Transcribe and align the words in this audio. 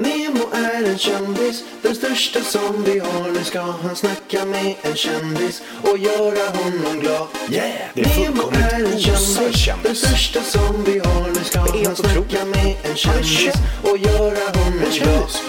Nemo 0.00 0.44
är 0.52 0.84
en 0.90 0.98
kändis, 0.98 1.64
den 1.82 1.94
största 1.94 2.40
som 2.40 2.84
vi 2.84 2.98
har. 2.98 3.30
Nu 3.34 3.44
ska 3.44 3.60
han 3.60 3.96
snacka 3.96 4.44
med 4.44 4.74
en 4.82 4.94
kändis 4.96 5.62
och 5.82 5.98
göra 5.98 6.48
honom 6.56 7.00
glad. 7.00 7.26
Yeah, 7.50 7.70
det 7.94 8.00
är 8.02 8.18
Nemo 8.30 8.42
är 8.52 8.84
en 8.92 8.98
kändis, 9.00 9.68
den 9.82 9.96
största 9.96 10.40
som 10.42 10.84
vi 10.84 10.98
har. 10.98 11.28
Nu 11.28 11.44
ska 11.44 11.58
han 11.60 11.96
snacka 11.96 12.44
med 12.44 12.76
en 12.82 12.96
kändis 12.96 13.54
och 13.82 13.98
göra 13.98 14.58
honom 14.58 14.78
glad. 14.78 14.92
kändis. 14.92 15.42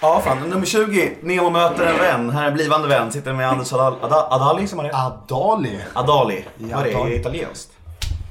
Ja, 0.00 0.20
fan. 0.24 0.38
Nummer 0.50 0.66
20. 0.66 1.10
Nemo 1.22 1.50
möter 1.50 1.86
en 1.86 1.98
vän. 1.98 2.30
Här 2.30 2.42
är 2.42 2.48
en 2.48 2.54
blivande 2.54 2.88
vän. 2.88 3.12
Sitter 3.12 3.32
med 3.32 3.48
Anders 3.48 3.72
Adal 3.72 3.94
Ada- 4.02 4.26
Adali, 4.30 4.66
som 4.68 4.78
är 4.78 4.82
det? 4.84 4.90
Adali. 4.94 5.78
Adali. 5.94 6.44
Ja, 6.58 6.76
Vad 6.76 6.80
är 6.80 6.84
det? 6.84 6.90
Är 6.92 6.96
Adali. 6.96 7.10
det 7.14 7.20
italienskt? 7.20 7.70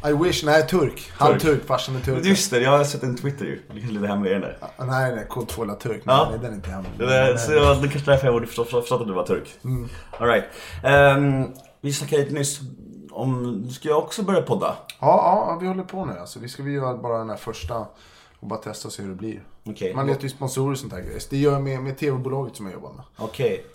I 0.10 0.14
wish, 0.14 0.44
nej 0.44 0.68
turk. 0.68 1.12
Han 1.18 1.40
turk, 1.40 1.66
farsan 1.66 1.96
är 1.96 2.00
turk. 2.00 2.26
Just 2.26 2.52
det, 2.52 2.60
jag 2.60 2.72
har 2.72 2.84
sett 2.84 3.04
en 3.04 3.18
Twitter 3.18 3.46
ju. 3.46 3.62
Det 3.74 3.82
är 3.82 3.88
lite 3.88 4.08
hemligare 4.08 4.40
där. 4.40 4.58
Ah, 4.62 4.86
Nej, 4.86 5.16
nej, 5.16 5.26
kod 5.30 5.48
2 5.48 5.66
turk. 5.66 6.02
Ja. 6.05 6.28
Nej, 6.30 6.40
den 6.42 6.52
är 6.52 6.55
inte 6.55 6.70
hemlig. 6.70 6.91
Det, 6.98 7.05
där, 7.05 7.38
så 7.38 7.52
det 7.52 7.88
kanske 7.88 8.12
därför 8.12 8.28
jag 8.28 8.34
borde 8.36 8.48
förstå, 8.48 8.66
förstått 8.66 9.02
att 9.02 9.08
du 9.08 9.14
var 9.14 9.26
turk. 9.26 9.50
Mm. 9.64 9.90
All 10.20 10.28
right. 10.28 10.45
Ehm, 10.84 11.48
vi 11.81 11.94
snackade 11.94 12.22
lite 12.22 12.34
nyss 12.34 12.59
om, 13.12 13.70
ska 13.70 13.90
jag 13.90 13.98
också 13.98 14.23
börja 14.23 14.41
podda? 14.41 14.76
Ja, 15.00 15.45
ja, 15.50 15.58
vi 15.62 15.68
håller 15.68 15.84
på 15.84 16.06
nu. 16.06 16.14
Alltså, 16.20 16.40
vi 16.40 16.50
ska 16.50 16.64
vi 16.64 16.72
göra 16.72 16.98
bara 16.98 17.17
den 17.17 17.30
här 17.30 17.38
första 17.38 17.86
och 18.40 18.48
bara 18.48 18.59
testa 18.59 18.88
och 18.88 18.92
se 18.94 19.02
hur 19.02 19.09
det 19.09 19.16
blir. 19.16 19.44
Okej. 19.64 19.94
Man 19.94 20.08
letar 20.08 20.23
ju 20.23 20.30
sponsorer 20.30 20.72
och 20.72 20.78
sånt 20.78 20.94
där 20.94 21.02
grejer. 21.02 21.22
Det 21.30 21.38
gör 21.38 21.52
jag 21.52 21.64
med, 21.64 21.80
med 21.80 21.98
tv-bolaget 21.98 22.56
som 22.56 22.66
jag 22.66 22.73
jobbar 22.73 22.92
med. 22.94 23.03
Okej. 23.17 23.66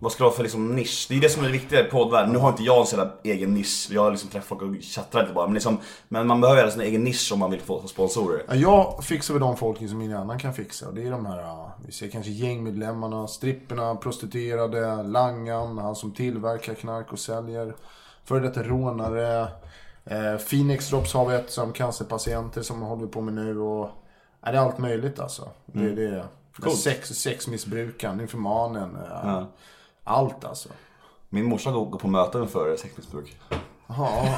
Vad 0.00 0.12
ska 0.12 0.24
du 0.24 0.30
ha 0.30 0.36
för 0.36 0.42
liksom 0.42 0.74
nisch? 0.76 1.06
Det 1.08 1.16
är 1.16 1.20
det 1.20 1.28
som 1.28 1.42
är 1.42 1.46
det 1.46 1.52
viktiga 1.52 1.80
i 1.80 1.90
poddvärlden. 1.90 2.32
Nu 2.32 2.38
har 2.38 2.48
inte 2.48 2.62
jag 2.62 2.80
en 2.80 2.86
sån 2.86 3.08
egen 3.22 3.54
nisch. 3.54 3.88
Jag 3.90 4.02
har 4.02 4.10
liksom 4.10 4.30
träffat 4.30 4.48
folk 4.48 4.62
och 4.62 4.82
chattar 4.82 5.20
lite 5.22 5.34
bara. 5.34 5.46
Men, 5.46 5.54
liksom, 5.54 5.78
men 6.08 6.26
man 6.26 6.40
behöver 6.40 6.64
ha 6.64 6.70
sin 6.70 6.80
egen 6.80 7.04
nisch 7.04 7.30
om 7.32 7.38
man 7.38 7.50
vill 7.50 7.60
få 7.60 7.86
sponsorer. 7.86 8.42
Ja, 8.48 8.54
jag 8.54 9.04
fixar 9.04 9.34
väl 9.34 9.40
de 9.40 9.56
folken 9.56 9.88
som 9.88 10.02
ingen 10.02 10.16
annan 10.16 10.38
kan 10.38 10.54
fixa. 10.54 10.88
Och 10.88 10.94
det 10.94 11.06
är 11.06 11.10
de 11.10 11.26
här, 11.26 11.40
ja, 11.40 11.74
vi 11.86 11.92
ser 11.92 12.08
kanske 12.08 12.30
gängmedlemmarna, 12.30 13.26
stripperna, 13.26 13.94
prostituerade, 13.96 15.02
langan, 15.02 15.78
han 15.78 15.96
som 15.96 16.12
tillverkar 16.12 16.74
knark 16.74 17.12
och 17.12 17.18
säljer. 17.18 17.74
Före 18.24 18.40
detta 18.40 18.62
rånare. 18.62 19.48
Eh, 20.04 20.36
Phoenix 20.50 20.90
Drops 20.90 21.14
har 21.14 21.28
vi 21.28 21.34
ett 21.34 21.50
som 21.50 21.72
cancerpatienter 21.72 22.62
som 22.62 22.82
håller 22.82 23.06
på 23.06 23.20
med 23.20 23.34
nu. 23.34 23.60
Och, 23.60 23.90
ja, 24.44 24.50
det 24.52 24.58
är 24.58 24.62
allt 24.62 24.78
möjligt 24.78 25.20
alltså. 25.20 25.48
Det, 25.66 25.94
det 25.94 26.04
är 26.04 26.24
Coolt. 26.56 26.78
sex, 26.78 27.08
sexmissbrukaren, 27.08 28.16
nymfomanen. 28.16 28.98
Ja, 29.10 29.46
Allt 30.08 30.44
alltså. 30.44 30.68
Min 31.28 31.44
morsa 31.44 31.70
går 31.70 31.84
går 31.84 31.98
på 31.98 32.08
möten 32.08 32.48
för 32.48 32.76
sexmissbruk. 32.76 33.36
Ja, 33.88 33.94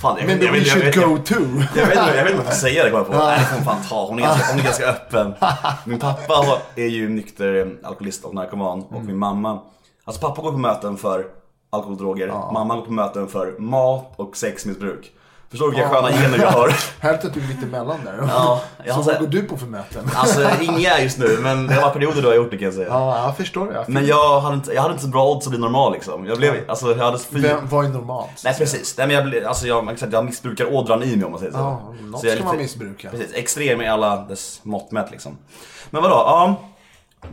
Fan, 0.00 0.16
jag 0.18 0.26
men 0.26 0.38
vet- 0.38 0.44
jag 0.46 0.52
we 0.52 0.58
vet- 0.58 0.66
jag 0.68 0.76
should 0.82 0.84
vet- 0.84 0.94
go 0.94 1.18
to. 1.24 1.34
Jag 1.78 1.86
vet 1.86 1.96
inte 1.98 2.16
jag 2.16 2.24
vet 2.24 2.32
inte 2.32 2.36
vad 2.36 2.46
jag 2.46 2.52
ska 2.54 2.54
säga 2.68 2.84
det 2.84 2.90
kommer 2.90 3.04
jag 3.04 3.12
på. 3.12 3.18
Nej, 3.24 3.38
det 3.38 3.44
får 3.44 3.54
hon 3.56 3.64
fan 3.64 3.82
ta. 3.88 4.06
Hon 4.06 4.18
är 4.18 4.22
ganska, 4.22 4.50
hon 4.50 4.60
är 4.60 4.64
ganska 4.64 4.86
öppen. 4.86 5.34
Min 5.84 5.98
pappa 5.98 6.34
har- 6.34 6.58
är 6.76 6.86
ju 6.86 7.08
nykter 7.08 7.54
eh, 7.82 7.88
alkoholist 7.88 8.24
och 8.24 8.34
narkoman. 8.34 8.82
Och 8.82 9.04
min 9.04 9.18
mamma. 9.18 9.60
Alltså 10.04 10.20
pappa 10.28 10.42
går 10.42 10.52
på 10.52 10.58
möten 10.58 10.96
för 10.96 11.26
alkohol 11.70 11.92
och 11.92 11.98
droger. 11.98 12.28
Mamma 12.52 12.76
går 12.76 12.82
på 12.82 12.92
möten 12.92 13.28
för 13.28 13.58
mat 13.58 14.12
och 14.16 14.36
sexmissbruk. 14.36 15.12
Förstår 15.50 15.70
du 15.70 15.76
vilka 15.76 15.88
sköna 15.88 16.12
gener 16.12 16.38
jag 16.38 16.50
har? 16.50 16.72
Härligt 17.00 17.24
att 17.24 17.34
du 17.34 17.40
är 17.40 17.48
mitt 17.48 17.62
emellan 17.62 17.98
där. 18.04 18.24
Ja, 18.28 18.60
jag 18.84 18.96
Så 18.96 19.02
vad 19.02 19.18
går 19.20 19.26
du 19.26 19.42
på 19.42 19.56
för 19.56 19.66
möten? 19.66 20.10
Alltså 20.14 20.48
inga 20.60 21.00
just 21.00 21.18
nu, 21.18 21.38
men 21.40 21.66
det 21.66 21.74
har 21.74 21.82
varit 21.82 21.92
perioder 21.92 22.22
då 22.22 22.28
jag 22.28 22.32
har 22.32 22.36
gjort 22.36 22.50
det 22.50 22.56
kan 22.56 22.64
jag 22.64 22.74
säga. 22.74 22.88
Ja, 22.88 23.24
jag 23.24 23.36
förstår 23.36 23.66
det. 23.72 23.84
Men 23.88 24.06
jag 24.06 24.40
hade, 24.40 24.54
inte, 24.54 24.72
jag 24.72 24.82
hade 24.82 24.92
inte 24.92 25.04
så 25.04 25.10
bra 25.10 25.26
odds 25.30 25.46
att 25.46 25.50
bli 25.50 25.60
normal 25.60 25.92
liksom. 25.92 26.26
Jag 26.26 26.38
blev, 26.38 26.54
alltså 26.68 26.96
jag 26.96 27.04
hade 27.04 27.18
fyra... 27.18 27.48
Vem, 27.48 27.68
vad 27.68 27.84
är 27.84 27.88
normalt? 27.88 28.30
Nej 28.44 28.54
precis, 28.58 28.98
Nej, 28.98 29.06
men 29.06 29.16
jag, 29.16 29.24
blev- 29.24 29.46
alltså, 29.46 29.66
jag, 29.66 29.98
jag 30.12 30.24
missbrukar 30.24 30.74
ådran 30.74 31.02
i 31.02 31.16
mig 31.16 31.24
om 31.24 31.30
man 31.30 31.40
säger 31.40 31.52
så. 31.52 31.58
Ja, 31.58 31.94
något 32.02 32.20
så 32.20 32.26
jag 32.26 32.36
ska 32.36 32.44
man 32.44 32.56
missbruka. 32.56 33.10
Precis, 33.10 33.34
extrem 33.34 33.80
i 33.80 33.88
alla 33.88 34.16
dess 34.16 34.60
mått 34.62 34.90
mätt 34.92 35.10
liksom. 35.10 35.38
Men 35.90 36.02
vadå, 36.02 36.14
ja. 36.14 36.56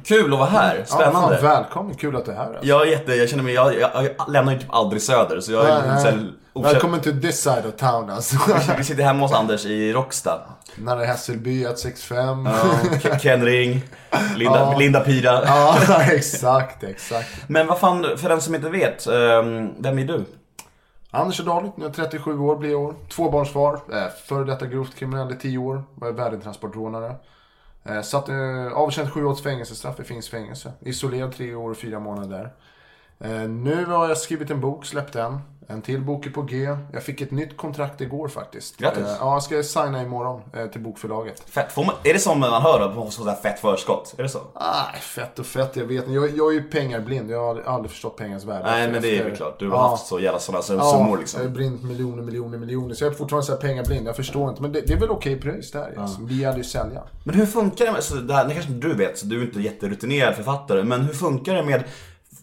Kul 0.06 0.34
att 0.34 0.40
vara 0.40 0.50
här, 0.50 0.84
spännande. 0.86 1.36
Ja, 1.36 1.42
fan, 1.42 1.50
välkommen, 1.50 1.96
kul 1.96 2.16
att 2.16 2.26
du 2.26 2.32
är 2.32 2.36
här. 2.36 2.46
Alltså. 2.46 2.66
jag 2.66 2.82
är 2.82 2.92
jätte, 2.92 3.16
jag 3.16 3.30
känner 3.30 3.44
mig, 3.44 3.54
jag, 3.54 3.80
jag, 3.80 3.92
jag 3.94 4.10
lämnar 4.30 4.54
ju 4.54 4.60
typ 4.60 4.74
aldrig 4.74 5.02
söder 5.02 5.40
så 5.40 5.52
jag 5.52 5.66
är 5.70 5.88
Nej, 5.88 5.98
lite 5.98 6.16
nej. 6.16 6.26
Välkommen 6.64 7.02
till 7.02 7.22
this 7.22 7.42
side 7.42 7.66
of 7.66 7.76
town 7.76 8.10
alltså. 8.10 8.38
Vi 8.78 8.84
sitter 8.84 9.04
hemma 9.04 9.20
hos 9.22 9.34
Anders 9.34 9.66
i 9.66 9.94
Råcksta. 9.94 10.40
Nära 10.76 11.06
Hässelby 11.06 11.64
165. 11.64 12.46
Ja, 12.46 12.52
Ke- 13.00 13.20
Ken 13.20 13.46
Ring, 13.46 13.82
Linda, 14.36 14.60
Ja. 14.60 14.78
Linda 14.78 15.00
Pira. 15.00 15.42
Ja, 15.46 15.78
exakt, 16.12 16.84
exakt. 16.84 17.30
Men 17.48 17.68
vad 17.68 17.80
fan, 17.80 18.06
för 18.18 18.30
den 18.30 18.42
som 18.42 18.56
inte 18.56 18.70
vet, 18.70 19.08
ehm, 19.08 19.70
vem 19.82 20.00
är 20.00 20.04
du? 20.06 20.26
Anders 21.12 21.38
Dalit, 21.38 21.78
nu 21.78 21.86
är 21.86 21.90
jag 21.90 21.96
37 21.96 22.40
år 22.40 22.56
blir 22.56 22.72
jag 22.72 22.82
år. 22.82 22.94
Tvåbarnsfar, 23.10 23.74
eh, 23.74 24.08
före 24.28 24.44
detta 24.46 24.66
grovt 24.66 24.96
kriminell 24.96 25.32
i 25.32 25.36
10 25.36 25.58
år. 25.58 25.84
Var 25.96 26.12
värdetransportrånare. 26.12 27.16
Eh, 27.86 28.02
satt, 28.02 28.30
eh, 28.30 28.36
avtjänt 28.74 29.12
7 29.14 29.26
års 29.26 29.42
fängelsestraff 29.44 30.00
i 30.00 30.04
Finns 30.04 30.30
fängelse. 30.30 30.72
Isolerad 30.82 31.36
3 31.38 31.56
år 31.56 31.70
och 31.72 31.78
4 31.78 32.00
månader. 32.00 32.50
Eh, 33.20 33.30
nu 33.50 33.86
har 33.86 34.08
jag 34.08 34.18
skrivit 34.18 34.52
en 34.52 34.62
bok, 34.62 34.86
släppt 34.86 35.14
den. 35.14 35.40
En 35.70 35.82
till 35.82 36.02
bok 36.02 36.26
är 36.26 36.30
på 36.30 36.42
G. 36.42 36.76
Jag 36.94 37.04
fick 37.04 37.22
ett 37.22 37.32
nytt 37.32 37.58
kontrakt 37.58 38.02
igår 38.02 38.28
faktiskt. 38.28 38.78
Grattis. 38.78 39.04
Eh, 39.04 39.16
ja, 39.20 39.34
jag 39.34 39.44
ska 39.44 39.64
signa 39.64 40.02
imorgon 40.02 40.42
eh, 40.54 40.66
till 40.66 40.82
bokförlaget. 40.82 41.40
Fett, 41.50 41.72
får 41.72 41.86
man, 41.86 41.96
är 42.04 42.14
det 42.14 42.20
som 42.20 42.40
man 42.40 42.62
hör 42.62 42.80
att 42.80 42.96
man 42.96 43.06
får 43.06 43.12
sådär 43.12 43.36
fett 43.36 43.60
förskott? 43.60 44.16
Är 44.18 44.24
det 44.24 44.30
så? 44.30 44.40
Nej, 44.60 45.02
fett 45.02 45.40
och 45.40 45.46
fett, 45.46 45.76
jag 45.76 45.86
vet 45.86 46.04
inte. 46.04 46.12
Jag, 46.16 46.38
jag 46.38 46.48
är 46.50 46.54
ju 46.54 46.64
pengarblind. 46.64 47.32
Jag 47.32 47.40
har 47.40 47.62
aldrig 47.66 47.92
förstått 47.92 48.18
pengars 48.18 48.44
värde. 48.44 48.64
Nej 48.66 48.92
men 48.92 49.02
det 49.02 49.18
är 49.20 49.24
väl 49.24 49.36
klart, 49.36 49.60
du 49.60 49.70
har 49.70 49.78
Ja. 49.78 49.88
haft 49.90 50.08
så 50.08 50.20
jävla 50.20 50.40
sådana 50.40 50.64
Ja, 50.68 50.92
summor 50.92 51.06
jag 51.06 51.10
har 51.12 51.18
liksom. 51.18 51.54
blint 51.54 51.84
miljoner, 51.84 52.24
miljoner, 52.24 52.58
miljoner. 52.58 52.94
Så 52.96 53.04
jag 53.04 53.14
är 53.14 53.18
fortfarande 53.18 53.46
så 53.46 53.52
här 53.52 53.60
pengablind. 53.60 54.08
Jag 54.08 54.16
förstår 54.16 54.50
inte. 54.50 54.62
Men 54.62 54.72
det, 54.72 54.82
det 54.82 54.94
är 54.94 55.00
väl 55.00 55.10
okej 55.12 55.40
pröjs 55.40 55.72
där. 55.72 55.94
Alltså. 55.98 56.22
Det 56.22 56.34
gäller 56.34 56.58
ju 56.58 56.64
sälja. 56.64 57.04
Men 57.24 57.36
hur 57.36 57.46
funkar 57.46 57.86
det 57.86 57.92
med, 57.92 58.04
så 58.04 58.16
det 58.16 58.34
här, 58.34 58.48
det 58.48 58.54
kanske 58.54 58.72
du 58.72 58.94
vet, 58.94 59.18
så 59.18 59.26
du 59.26 59.42
är 59.42 59.46
inte 59.46 59.60
jätterutinerad 59.62 60.36
författare, 60.36 60.84
men 60.84 61.02
hur 61.02 61.14
funkar 61.14 61.54
det 61.56 61.64
med 61.64 61.84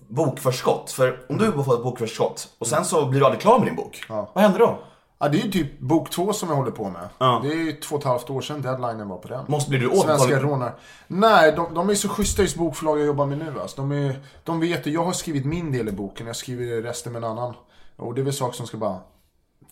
bokförskott? 0.08 0.90
För 0.90 1.20
om 1.28 1.38
du 1.38 1.52
får 1.52 1.74
ett 1.74 1.82
bokförskott 1.82 2.48
och 2.58 2.66
sen 2.66 2.84
så 2.84 3.06
blir 3.06 3.20
du 3.20 3.26
aldrig 3.26 3.40
klar 3.40 3.58
med 3.58 3.68
din 3.68 3.76
bok, 3.76 4.04
vad 4.08 4.42
händer 4.42 4.58
då? 4.58 4.78
Ja, 5.18 5.28
det 5.28 5.38
är 5.38 5.42
ju 5.42 5.50
typ 5.50 5.80
bok 5.80 6.10
två 6.10 6.32
som 6.32 6.48
jag 6.48 6.56
håller 6.56 6.70
på 6.70 6.90
med. 6.90 7.08
Ja. 7.18 7.40
Det 7.42 7.48
är 7.48 7.56
ju 7.56 7.72
två 7.72 7.96
och 7.96 8.00
ett 8.00 8.06
halvt 8.06 8.30
år 8.30 8.40
sedan 8.40 8.62
deadlinen 8.62 9.08
var 9.08 9.16
på 9.16 9.28
den. 9.28 9.44
Måste 9.48 9.70
bli 9.70 9.78
du 9.78 9.90
Svenska 9.96 10.40
rånare. 10.40 10.72
Nej, 11.06 11.52
de, 11.52 11.74
de 11.74 11.90
är 11.90 11.94
så 11.94 12.08
schyssta 12.08 12.42
just 12.42 12.56
bokförlag 12.56 12.98
jag 12.98 13.06
jobbar 13.06 13.26
med 13.26 13.38
nu. 13.38 13.60
Alltså. 13.60 13.76
De, 13.76 13.92
är, 13.92 14.20
de 14.44 14.60
vet 14.60 14.86
ju, 14.86 14.90
jag 14.90 15.04
har 15.04 15.12
skrivit 15.12 15.44
min 15.44 15.72
del 15.72 15.88
i 15.88 15.92
boken, 15.92 16.26
jag 16.26 16.36
skriver 16.36 16.82
resten 16.82 17.12
med 17.12 17.24
en 17.24 17.30
annan. 17.30 17.54
Och 17.96 18.14
det 18.14 18.20
är 18.20 18.24
väl 18.24 18.32
saker 18.32 18.56
som 18.56 18.66
ska 18.66 18.76
bara 18.76 18.98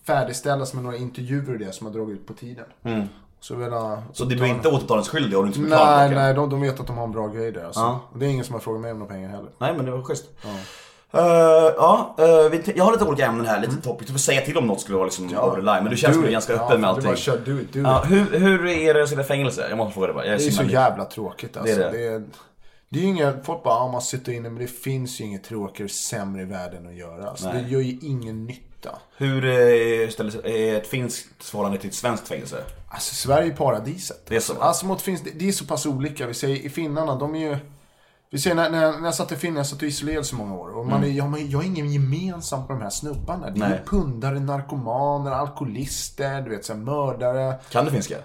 färdigställas 0.07 0.75
med 0.75 0.83
några 0.85 0.97
intervjuer 0.97 1.53
och 1.53 1.59
det 1.59 1.75
som 1.75 1.87
har 1.87 1.95
dragit 1.95 2.21
ut 2.21 2.27
på 2.27 2.33
tiden. 2.35 2.67
Så, 3.43 3.55
Mm. 3.55 4.01
Så 4.13 4.25
du 4.25 4.37
blir 4.37 4.47
inte 4.47 4.69
återbetalningsskyldig 4.69 5.39
om 5.39 5.45
du 5.45 5.49
inte 5.49 5.61
med 5.61 5.71
Nej, 5.71 6.11
nej, 6.15 6.35
de, 6.35 6.51
de 6.51 6.61
vet 6.61 6.81
att 6.81 6.87
de 6.87 6.97
har 6.97 7.05
en 7.05 7.13
bra 7.13 7.29
grej 7.29 7.53
där. 7.53 7.65
Alltså. 7.65 7.81
Ja. 7.81 8.01
Det 8.15 8.27
är 8.27 8.31
ingen 8.31 8.45
som 8.45 8.53
har 8.55 8.61
frågat 8.61 8.81
mig 8.81 8.93
om 8.93 8.99
några 8.99 9.13
pengar 9.13 9.29
heller. 9.29 9.51
Nej 9.59 9.75
men 9.77 9.85
det 9.85 9.91
var 9.93 10.03
schysst. 10.03 10.25
Ja, 11.11 11.75
ja 11.77 12.15
eh, 12.19 12.51
vi, 12.51 12.73
jag 12.77 12.85
har 12.85 12.93
lite 12.93 13.05
olika 13.05 13.27
ämnen 13.27 13.47
här, 13.47 13.61
lite 13.61 13.77
topics. 13.77 14.07
Du 14.07 14.13
får 14.13 14.19
säga 14.21 14.41
till 14.41 14.59
om 14.59 14.67
något 14.67 14.81
skulle 14.81 14.97
vara 14.97 15.05
liksom 15.07 15.25
over 15.39 15.57
the 15.57 15.63
line. 15.63 15.83
Men 15.83 15.91
du 15.91 15.97
känns 15.97 16.15
som 16.15 16.23
du 16.23 16.29
är 16.29 16.33
ganska 16.33 16.53
öppen 16.55 16.81
med 16.81 16.89
Du 16.89 16.89
allting. 16.89 17.05
bara 17.05 17.17
kör, 17.17 17.39
do 17.39 17.61
it, 17.61 17.73
do 17.73 17.79
it. 17.79 17.85
Ja, 17.87 18.03
hur, 18.07 18.39
hur 18.39 18.67
är 18.67 18.95
det 18.95 19.03
att 19.03 19.09
sitta 19.09 19.21
i 19.21 19.25
fängelse? 19.25 19.67
Jag 19.69 19.79
måste 19.79 19.95
fråga 19.95 20.07
dig 20.07 20.15
bara. 20.15 20.25
Det 20.25 20.33
är 20.33 20.39
så 20.39 20.63
himla- 20.63 20.73
jävla 20.73 21.05
tråkigt 21.05 21.57
alltså. 21.57 21.77
Det 21.77 21.85
är 21.87 21.93
det. 21.93 21.99
det. 21.99 22.07
är, 22.15 22.23
det 22.89 22.99
är 22.99 23.03
ju 23.03 23.09
inget, 23.09 23.47
folk 23.47 23.63
bara, 23.63 23.75
ja, 23.75 23.89
man 23.93 24.03
sitter 24.03 24.33
inne, 24.33 24.51
men 24.51 24.63
det 24.63 24.67
finns 24.71 25.21
ju 25.21 25.25
inget 25.25 25.45
tråkigare 25.45 25.85
och 25.85 25.91
sämre 25.91 26.43
i 26.43 26.45
världen 26.45 26.87
att 26.87 26.95
göra. 26.95 27.31
Alltså, 27.31 27.49
det 27.53 27.61
gör 27.61 27.81
ju 27.81 27.99
ingen 28.03 28.45
nytta. 28.45 28.91
Hur 29.17 29.45
eh, 29.45 30.09
ställer 30.09 30.31
sig 30.31 30.69
är 30.69 30.77
ett 30.77 30.87
finskt 30.87 31.45
förhållande 31.45 31.79
till 31.79 31.89
ett 31.89 31.95
svenskt 31.95 32.29
fängelse? 32.29 32.57
Alltså 32.95 33.15
Sverige 33.15 33.53
är 33.53 33.57
paradiset. 33.57 34.23
Det 34.29 34.37
är 34.37 34.41
så, 34.41 34.55
mot 34.87 35.03
finns, 35.03 35.23
det, 35.23 35.31
är 35.49 35.53
så 35.53 35.65
pass 35.65 35.87
olika. 35.87 36.27
Vi 36.27 36.35
säger 36.35 36.57
i 36.57 36.69
finnarna, 36.71 37.15
de 37.17 37.35
är 37.35 37.39
ju... 37.51 37.57
Vi 38.31 38.39
säger 38.39 38.57
när, 38.57 38.71
när, 38.71 38.93
när 38.99 39.05
jag 39.05 39.15
satt 39.15 39.33
i 39.33 39.37
Finland, 39.37 39.59
jag 39.59 39.67
satt 39.67 39.83
isolerad 39.83 40.27
så 40.27 40.37
många 40.37 40.55
år. 40.55 40.69
Och 40.79 40.87
man 40.87 41.05
är, 41.05 41.09
jag, 41.09 41.31
man- 41.31 41.51
jag 41.51 41.59
har 41.59 41.65
ingen 41.65 41.93
gemensam 41.93 42.67
på 42.67 42.73
de 42.73 42.83
här 42.83 42.91
snubbarna. 42.91 43.47
Det 43.47 43.53
är 43.53 43.57
Mm. 43.57 43.69
Nej. 43.71 43.79
ju 43.79 43.85
pundare, 43.91 44.41
narkomaner, 44.41 45.31
alkoholister, 45.31 46.41
du 46.43 46.51
vet, 46.51 46.65
så 46.65 46.73
här, 46.73 46.81
mördare. 46.81 47.55
Kan 47.71 47.85
du 47.85 47.91
finska? 47.91 48.17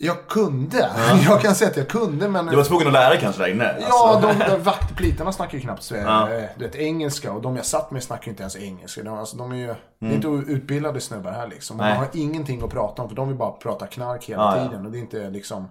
Jag 0.00 0.26
kunde. 0.28 0.90
Jag 1.28 1.40
kan 1.42 1.54
säga 1.54 1.70
att 1.70 1.76
jag 1.76 1.88
kunde, 1.88 2.28
men... 2.28 2.46
Du 2.46 2.56
var 2.56 2.64
tvungen 2.64 2.86
att 2.86 2.92
lära 2.92 3.08
dig 3.08 3.18
kanske 3.20 3.42
där 3.42 3.50
inne? 3.50 3.76
Ja, 3.80 4.08
Alltså. 4.14 4.28
de, 4.28 4.50
de 4.56 4.62
vaktplitarna 4.62 5.32
snackar 5.32 5.54
ju 5.58 5.60
knappt. 5.62 5.90
Ja. 5.90 6.30
eh, 6.32 6.44
Du 6.58 6.64
vet, 6.64 6.74
engelska. 6.76 7.32
Och 7.32 7.42
de 7.42 7.56
jag 7.56 7.64
satt 7.66 7.90
med 7.90 8.02
snackar 8.02 8.24
ju 8.24 8.30
inte 8.30 8.42
ens 8.42 8.56
engelska. 8.56 9.02
De, 9.02 9.18
alltså, 9.18 9.36
de 9.36 9.52
är 9.52 9.56
ju 9.56 9.66
det 9.66 9.76
Mm. 10.06 10.12
är 10.12 10.16
inte 10.16 10.52
utbildade 10.52 11.00
snubbar 11.00 11.32
här 11.32 11.46
liksom. 11.48 11.76
Man 11.76 11.96
har 11.96 12.06
ingenting 12.12 12.62
att 12.62 12.70
prata 12.70 13.02
om. 13.02 13.08
För 13.08 13.16
de 13.16 13.28
vill 13.28 13.36
bara 13.36 13.50
prata 13.52 13.86
knark 13.86 14.24
hela 14.24 14.42
Ja, 14.42 14.56
ja. 14.58 14.68
tiden. 14.68 14.86
Och 14.86 14.92
det 14.92 14.98
är 14.98 15.00
inte 15.00 15.30
liksom... 15.30 15.68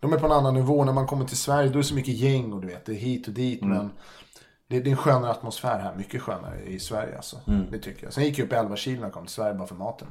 De 0.00 0.12
är 0.12 0.18
på 0.18 0.26
en 0.26 0.32
annan 0.32 0.54
nivå. 0.54 0.84
När 0.84 0.92
man 0.92 1.06
kommer 1.06 1.24
till 1.24 1.36
Sverige, 1.36 1.68
då 1.68 1.72
är 1.74 1.82
det 1.82 1.84
så 1.84 1.94
mycket 1.94 2.14
gäng 2.14 2.52
och 2.52 2.60
du 2.60 2.66
vet, 2.66 2.86
det 2.86 2.92
är 2.92 2.96
hit 2.96 3.26
och 3.28 3.32
dit. 3.34 3.62
Mm. 3.62 3.76
Men 3.76 3.90
det, 4.70 4.80
det 4.80 4.88
är 4.88 4.90
en 4.90 4.96
skönare 4.96 5.30
atmosfär 5.30 5.78
här. 5.78 5.94
Mycket 5.96 6.22
skönare 6.22 6.60
i 6.66 6.78
Sverige 6.80 7.16
alltså. 7.16 7.36
Mm. 7.46 7.66
Det 7.70 7.78
tycker 7.78 8.04
jag. 8.04 8.12
Sen 8.12 8.24
gick 8.24 8.38
jag 8.38 8.46
upp 8.46 8.52
11 8.52 8.76
kilo 8.76 8.96
när 8.96 9.06
jag 9.06 9.12
kom 9.12 9.26
till 9.26 9.34
Sverige 9.34 9.54
bara 9.54 9.66
för 9.68 9.74
maten. 9.74 10.08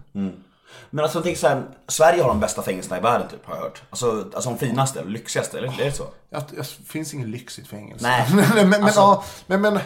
Men 0.90 1.04
alltså 1.04 1.22
tänker 1.22 1.40
såhär, 1.40 1.64
Sverige 1.88 2.22
har 2.22 2.30
de 2.30 2.40
bästa 2.40 2.62
fängelserna 2.62 2.98
i 2.98 3.02
världen 3.02 3.28
typ, 3.28 3.46
har 3.46 3.56
jag 3.56 3.62
hört. 3.64 3.82
Alltså, 3.90 4.26
alltså 4.34 4.50
de 4.50 4.58
finaste, 4.58 5.04
lyxigaste, 5.04 5.58
eller 5.58 5.82
är 5.82 5.86
det 5.86 5.92
så? 5.92 6.06
Det 6.30 6.64
finns 6.88 7.14
ingen 7.14 7.32
lyxigt 7.32 7.68
fängelse. 7.68 8.08
Nej. 8.08 8.28
men, 8.36 8.50
men, 8.56 8.70
men, 8.70 8.84
Alltså- 8.84 9.00
ja, 9.00 9.24
men, 9.48 9.62
men 9.62 9.80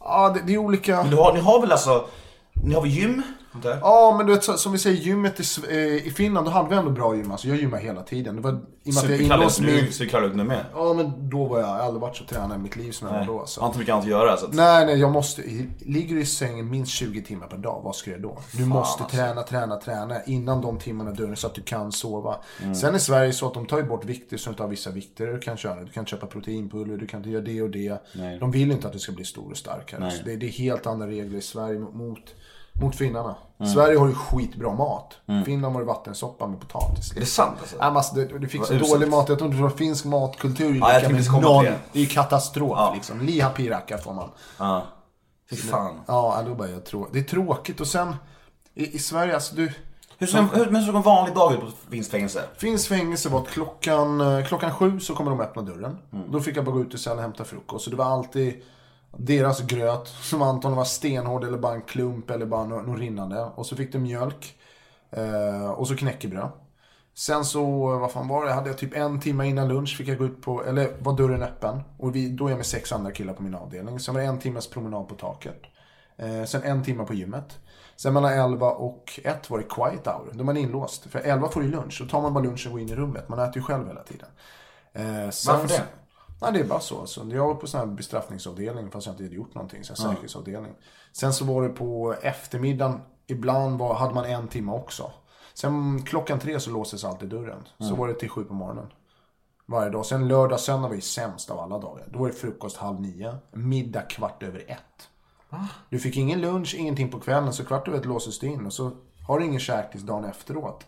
ja, 0.00 0.28
det, 0.34 0.40
det 0.46 0.54
är 0.54 0.58
olika. 0.58 0.96
Men 0.96 1.10
du 1.10 1.16
har, 1.16 1.32
ni 1.32 1.40
har 1.40 1.60
väl 1.60 1.72
alltså, 1.72 2.08
ni 2.52 2.74
har 2.74 2.80
väl 2.82 2.90
gym? 2.90 3.22
Ja, 3.62 4.14
men 4.16 4.26
du 4.26 4.32
vet 4.32 4.44
så- 4.44 4.56
som 4.58 4.72
vi 4.72 4.78
säger, 4.78 4.96
gymmet 4.96 5.40
i, 5.40 5.44
eh, 5.70 6.06
i 6.06 6.10
Finland, 6.16 6.46
då 6.46 6.50
hade 6.50 6.68
vi 6.68 6.76
ändå 6.76 6.90
bra 6.90 7.16
gym. 7.16 7.30
Alltså 7.32 7.48
jag 7.48 7.56
gymmar 7.56 7.78
hela 7.78 8.02
tiden. 8.02 8.36
Det 8.36 8.42
var, 8.42 8.50
I 8.50 8.54
och 8.90 8.94
med 8.94 9.04
att 9.04 9.10
jag 9.10 9.20
inlåst 9.20 9.56
så 9.96 10.04
är 10.04 10.06
klarligt 10.08 10.36
nu 10.36 10.44
med. 10.44 10.64
Ja, 10.74 10.94
men 10.94 11.30
då 11.30 11.44
var 11.44 11.58
jag, 11.60 11.68
jag 11.68 11.80
aldrig 11.80 12.00
varit 12.00 12.16
så 12.16 12.24
tränad 12.24 12.58
i 12.58 12.62
mitt 12.62 12.76
liv 12.76 12.92
som 12.92 13.08
jag 13.08 13.14
var 13.18 13.26
då. 13.26 13.32
Jag 13.32 13.40
Alltså. 13.40 13.60
har 13.60 13.66
inte 13.66 13.78
mycket 13.78 13.92
annat 13.92 14.04
att 14.04 14.10
göra 14.10 14.36
så 14.36 14.46
att... 14.46 14.54
Nej, 14.54 14.86
nej, 14.86 15.00
jag 15.00 15.10
måste. 15.12 15.42
Ligger 15.78 16.14
du 16.14 16.20
i 16.20 16.26
sängen 16.26 16.70
minst 16.70 16.92
20 16.92 17.22
timmar 17.22 17.46
per 17.46 17.56
dag, 17.58 17.80
vad 17.84 17.96
ska 17.96 18.10
jag 18.10 18.22
då? 18.22 18.38
Du 18.52 18.64
måste 18.66 19.02
alltså. 19.02 19.16
träna, 19.16 19.42
träna, 19.42 19.76
träna 19.76 20.24
innan 20.24 20.60
de 20.60 20.78
timmarna 20.78 21.10
är 21.10 21.14
dörren 21.14 21.36
så 21.36 21.46
att 21.46 21.54
du 21.54 21.62
kan 21.62 21.92
sova. 21.92 22.36
Mm. 22.62 22.74
Sen 22.74 22.94
i 22.94 23.00
Sverige 23.00 23.32
så 23.32 23.46
att 23.46 23.54
de 23.54 23.66
tar 23.66 23.76
ju 23.78 23.84
bort 23.84 24.04
vikter 24.04 24.36
så 24.36 24.44
du 24.44 24.50
inte 24.52 24.62
har 24.62 24.70
vissa 24.70 24.90
vikter 24.90 25.26
du 25.26 25.40
kan 25.40 25.56
köra. 25.56 25.80
Du 25.84 25.90
kan 25.90 26.06
köpa 26.06 26.26
proteinpulver, 26.26 26.96
du 26.96 27.06
kan 27.06 27.20
inte 27.20 27.30
göra 27.30 27.42
det 27.42 27.62
och 27.62 27.70
det. 27.70 28.02
Nej. 28.12 28.38
De 28.38 28.50
vill 28.50 28.72
inte 28.72 28.86
att 28.86 28.92
du 28.92 28.98
ska 28.98 29.12
bli 29.12 29.24
stor 29.24 29.50
och 29.50 29.56
stark 29.56 29.92
här. 29.92 30.00
Nej. 30.00 30.10
Så 30.10 30.24
det, 30.24 30.36
det 30.36 30.46
är 30.46 30.50
helt 30.50 30.86
andra 30.86 31.06
regler 31.06 31.38
i 31.38 31.42
Sverige 31.42 31.78
mot, 31.78 32.34
mot 32.80 32.96
finnarna. 32.96 33.36
Mm. 33.60 33.72
Sverige 33.72 33.98
har 33.98 34.06
ju 34.06 34.14
skitbra 34.14 34.74
mat. 34.74 35.18
Finland 35.44 35.74
var 35.74 35.80
det 35.80 35.86
vattensoppa 35.86 36.46
med 36.46 36.60
potatis. 36.60 37.16
Är 37.16 37.20
det 37.20 37.26
sant 37.26 37.56
alltså? 37.60 37.76
Ja, 37.78 37.84
men 37.84 37.96
alltså, 37.96 38.14
det, 38.14 38.38
det 38.38 38.48
fick 38.48 38.60
Vad 38.60 38.68
så 38.68 38.74
dålig 38.74 39.08
mat. 39.08 39.28
Jag 39.28 39.38
tror 39.38 39.46
inte 39.50 39.56
det 39.56 39.62
var 39.62 39.70
finsk 39.70 40.04
matkultur. 40.04 40.78
Ja, 40.78 41.00
jag 41.00 41.12
med 41.12 41.42
noll. 41.42 41.64
det. 41.64 41.98
Är 41.98 42.00
ju 42.00 42.06
katastrof 42.06 42.72
Ja. 42.76 42.92
liksom. 42.94 43.20
Liha 43.20 43.50
piraka 43.50 43.98
får 43.98 44.12
man. 44.12 44.28
Ja. 44.58 44.82
Fy 45.50 45.56
fan. 45.56 46.00
Ja, 46.06 46.42
då 46.46 46.54
bara 46.54 46.68
jag 46.68 46.84
tror. 46.84 47.08
Det 47.12 47.18
är 47.18 47.22
tråkigt 47.22 47.80
och 47.80 47.86
sen 47.86 48.16
i, 48.74 48.96
i 48.96 48.98
Sverige, 48.98 49.34
alltså 49.34 49.54
du. 49.54 49.72
Hur 50.18 50.26
såg, 50.26 50.44
hur, 50.52 50.64
hur 50.64 50.80
såg 50.80 50.94
en 50.94 51.02
vanlig 51.02 51.34
dag 51.34 51.52
ut 51.52 51.60
på 51.60 51.90
Finns 51.90 52.08
fängelse? 52.08 52.44
Finns 52.56 52.88
fängelse 52.88 53.28
var 53.28 53.40
att 53.40 53.48
klockan, 53.48 54.20
eh, 54.20 54.44
klockan 54.46 54.74
sju 54.74 55.00
så 55.00 55.14
kommer 55.14 55.30
de 55.30 55.40
öppna 55.40 55.62
dörren. 55.62 55.98
Mm. 56.12 56.32
Då 56.32 56.40
fick 56.40 56.56
jag 56.56 56.64
bara 56.64 56.74
gå 56.74 56.80
ut 56.80 56.94
i 56.94 56.98
cellen 56.98 57.18
och 57.18 57.22
hämta 57.22 57.44
frukost. 57.44 57.84
Så 57.84 57.90
det 57.90 57.96
var 57.96 58.04
alltid 58.04 58.62
deras 59.18 59.60
gröt 59.60 60.08
som 60.08 60.42
antagligen 60.42 60.76
var 60.76 60.84
stenhård 60.84 61.44
eller 61.44 61.58
bara 61.58 61.74
en 61.74 61.82
klump 61.82 62.30
eller 62.30 62.46
bara 62.46 62.64
något 62.64 62.86
nå 62.86 62.94
rinnande. 62.94 63.44
Och 63.54 63.66
så 63.66 63.76
fick 63.76 63.92
du 63.92 63.98
mjölk. 63.98 64.56
Eh, 65.10 65.70
och 65.70 65.88
så 65.88 65.96
knäckebröd. 65.96 66.50
Sen 67.14 67.44
så, 67.44 67.98
vad 67.98 68.12
fan 68.12 68.28
var 68.28 68.44
det? 68.44 68.52
Hade 68.52 68.68
jag 68.68 68.78
typ 68.78 68.96
en 68.96 69.20
timme 69.20 69.46
innan 69.46 69.68
lunch 69.68 69.96
fick 69.96 70.08
jag 70.08 70.18
gå 70.18 70.24
ut 70.24 70.42
på, 70.42 70.64
eller 70.64 70.96
var 71.00 71.16
dörren 71.16 71.42
öppen. 71.42 71.80
Och 71.98 72.16
vi, 72.16 72.28
då 72.28 72.46
är 72.46 72.50
jag 72.50 72.56
med 72.56 72.66
sex 72.66 72.92
andra 72.92 73.12
killar 73.12 73.32
på 73.32 73.42
min 73.42 73.54
avdelning. 73.54 74.00
Sen 74.00 74.14
var 74.14 74.22
det 74.22 74.26
en 74.26 74.38
timmes 74.38 74.70
promenad 74.70 75.08
på 75.08 75.14
taket. 75.14 75.62
Eh, 76.16 76.44
sen 76.44 76.62
en 76.62 76.82
timme 76.84 77.04
på 77.04 77.14
gymmet. 77.14 77.58
Sen 77.96 78.14
mellan 78.14 78.32
11 78.32 78.70
och 78.70 79.20
1 79.24 79.50
var 79.50 79.58
det 79.58 79.64
quiet 79.64 80.06
hour. 80.06 80.30
Då 80.32 80.40
är 80.40 80.44
man 80.44 80.56
inlåst. 80.56 81.06
För 81.10 81.18
11 81.18 81.48
får 81.48 81.60
du 81.60 81.68
lunch. 81.68 81.98
Då 82.02 82.08
tar 82.08 82.22
man 82.22 82.34
bara 82.34 82.44
lunchen 82.44 82.66
och 82.66 82.72
går 82.72 82.80
in 82.80 82.88
i 82.88 82.94
rummet. 82.94 83.28
Man 83.28 83.38
äter 83.38 83.56
ju 83.56 83.62
själv 83.62 83.86
hela 83.86 84.02
tiden. 84.02 84.28
Eh, 84.92 85.30
sen, 85.30 85.54
Varför 85.54 85.68
det? 85.68 85.82
Nej, 86.42 86.52
det 86.52 86.60
är 86.60 86.64
bara 86.64 86.80
så. 86.80 87.00
Alltså. 87.00 87.24
Jag 87.24 87.46
var 87.46 87.54
på 87.54 87.66
sån 87.66 87.80
här 87.80 87.86
bestraffningsavdelning 87.86 88.90
fast 88.90 89.06
jag 89.06 89.12
inte 89.12 89.24
hade 89.24 89.34
gjort 89.34 89.54
någonting. 89.54 89.82
Här 89.88 89.94
säkerhetsavdelning. 89.94 90.72
Sen 91.12 91.32
så 91.32 91.44
var 91.44 91.62
det 91.62 91.68
på 91.68 92.14
eftermiddagen. 92.22 93.00
Ibland 93.26 93.78
var, 93.78 93.94
hade 93.94 94.14
man 94.14 94.24
en 94.24 94.48
timme 94.48 94.72
också. 94.72 95.12
Sen 95.54 96.02
klockan 96.02 96.38
tre 96.38 96.60
så 96.60 96.70
låses 96.70 97.04
alltid 97.04 97.28
dörren. 97.28 97.68
Så 97.78 97.94
var 97.94 98.08
det 98.08 98.14
till 98.14 98.28
sju 98.28 98.44
på 98.44 98.54
morgonen. 98.54 98.86
Varje 99.66 99.90
dag. 99.90 100.06
Sen 100.06 100.28
lördag, 100.28 100.60
söndag 100.60 100.88
var 100.88 100.94
ju 100.94 101.00
sämst 101.00 101.50
av 101.50 101.60
alla 101.60 101.78
dagar. 101.78 102.08
Då 102.12 102.18
var 102.18 102.26
det 102.26 102.34
frukost 102.34 102.76
halv 102.76 103.00
nio. 103.00 103.34
Middag 103.52 104.02
kvart 104.02 104.42
över 104.42 104.64
ett. 104.70 105.08
Du 105.90 105.98
fick 105.98 106.16
ingen 106.16 106.40
lunch, 106.40 106.74
ingenting 106.78 107.10
på 107.10 107.20
kvällen. 107.20 107.52
Så 107.52 107.64
kvart 107.64 107.88
över 107.88 107.98
ett 107.98 108.04
låses 108.04 108.38
du 108.38 108.46
in. 108.46 108.66
Och 108.66 108.72
så 108.72 108.90
har 109.26 109.38
du 109.38 109.44
ingen 109.44 109.60
käk 109.60 109.90
tills 109.90 110.04
dagen 110.04 110.24
efteråt. 110.24 110.86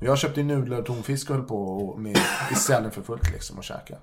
Och 0.00 0.06
jag 0.06 0.18
köpte 0.18 0.40
ju 0.40 0.46
nudlar 0.46 0.78
och 0.78 0.86
tonfisk 0.86 1.30
och 1.30 1.36
höll 1.36 1.44
på 1.44 1.76
och 1.76 2.00
med, 2.00 2.18
i 2.52 2.54
cellen 2.54 2.90
för 2.90 3.02
fullt 3.02 3.32
liksom 3.32 3.58
och 3.58 3.64
käka. 3.64 3.98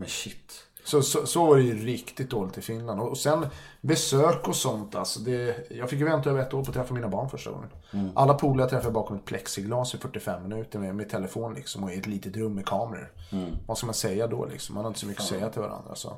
Men 0.00 0.08
shit. 0.08 0.66
Så, 0.84 1.02
så, 1.02 1.26
så 1.26 1.46
var 1.46 1.56
det 1.56 1.62
ju 1.62 1.86
riktigt 1.86 2.30
dåligt 2.30 2.58
i 2.58 2.60
Finland. 2.60 3.00
Och, 3.00 3.18
sen 3.18 3.46
besök 3.80 4.48
och 4.48 4.56
sånt 4.56 4.94
alltså. 4.94 5.20
Det, 5.20 5.66
jag 5.70 5.90
fick 5.90 6.00
vänta 6.02 6.30
över 6.30 6.40
ett 6.42 6.54
år 6.54 6.64
på 6.64 6.70
att 6.70 6.74
träffa 6.76 6.94
mina 6.94 7.08
barn 7.08 7.28
första 7.28 7.50
gången. 7.50 7.68
Alla 8.14 8.34
polare 8.34 8.68
träffade 8.68 8.86
jag 8.86 8.92
bakom 8.94 9.16
ett 9.16 9.24
plexiglas 9.24 9.94
i 9.94 9.98
45 9.98 10.42
minuter 10.42 10.78
med, 10.78 10.94
med 10.94 11.08
telefon 11.08 11.54
liksom. 11.54 11.84
Och 11.84 11.92
i 11.92 11.98
ett 11.98 12.06
litet 12.06 12.36
rum 12.36 12.54
med 12.54 12.66
kameror. 12.66 13.12
Vad 13.66 13.78
ska 13.78 13.86
man 13.86 13.94
säga 13.94 14.26
då 14.26 14.44
liksom? 14.46 14.74
Man 14.74 14.84
har 14.84 14.90
inte 14.90 15.00
så 15.00 15.06
mycket 15.06 15.22
att 15.22 15.28
säga 15.28 15.48
till 15.50 15.60
varandra. 15.60 15.94
Så. 15.94 16.16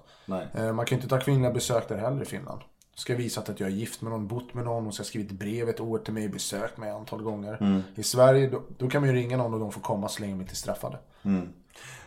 Eh, 0.54 0.72
man 0.72 0.86
kan 0.86 0.98
ju 0.98 1.02
inte 1.02 1.16
ta 1.16 1.20
kvinnliga 1.24 1.52
besök 1.52 1.88
där 1.88 1.96
heller 1.96 2.22
i 2.22 2.24
Finland. 2.24 2.60
Ska 2.94 3.14
visa 3.14 3.40
att 3.40 3.60
jag 3.60 3.68
är 3.68 3.72
gift 3.72 4.02
med 4.02 4.12
någon, 4.12 4.26
bott 4.28 4.54
med 4.54 4.64
någon, 4.64 4.84
hon 4.84 4.92
ska 4.92 5.00
ha 5.00 5.06
skrivit 5.06 5.32
brev 5.32 5.68
ett 5.68 5.80
år 5.80 5.98
till 5.98 6.14
mig, 6.14 6.28
besökt 6.28 6.78
mig 6.78 6.88
ett 6.90 6.96
antal 6.96 7.22
gånger. 7.22 7.82
I 7.94 8.02
Sverige, 8.02 8.48
då, 8.48 8.62
då 8.78 8.88
kan 8.88 9.00
man 9.02 9.10
ju 9.10 9.16
ringa 9.16 9.36
någon 9.36 9.54
och 9.54 9.60
de 9.60 9.72
får 9.72 9.80
komma 9.80 10.08
så 10.08 10.20
länge 10.20 10.34
de 10.34 10.40
inte 10.40 10.52
är 10.52 10.56
straffade. 10.56 10.98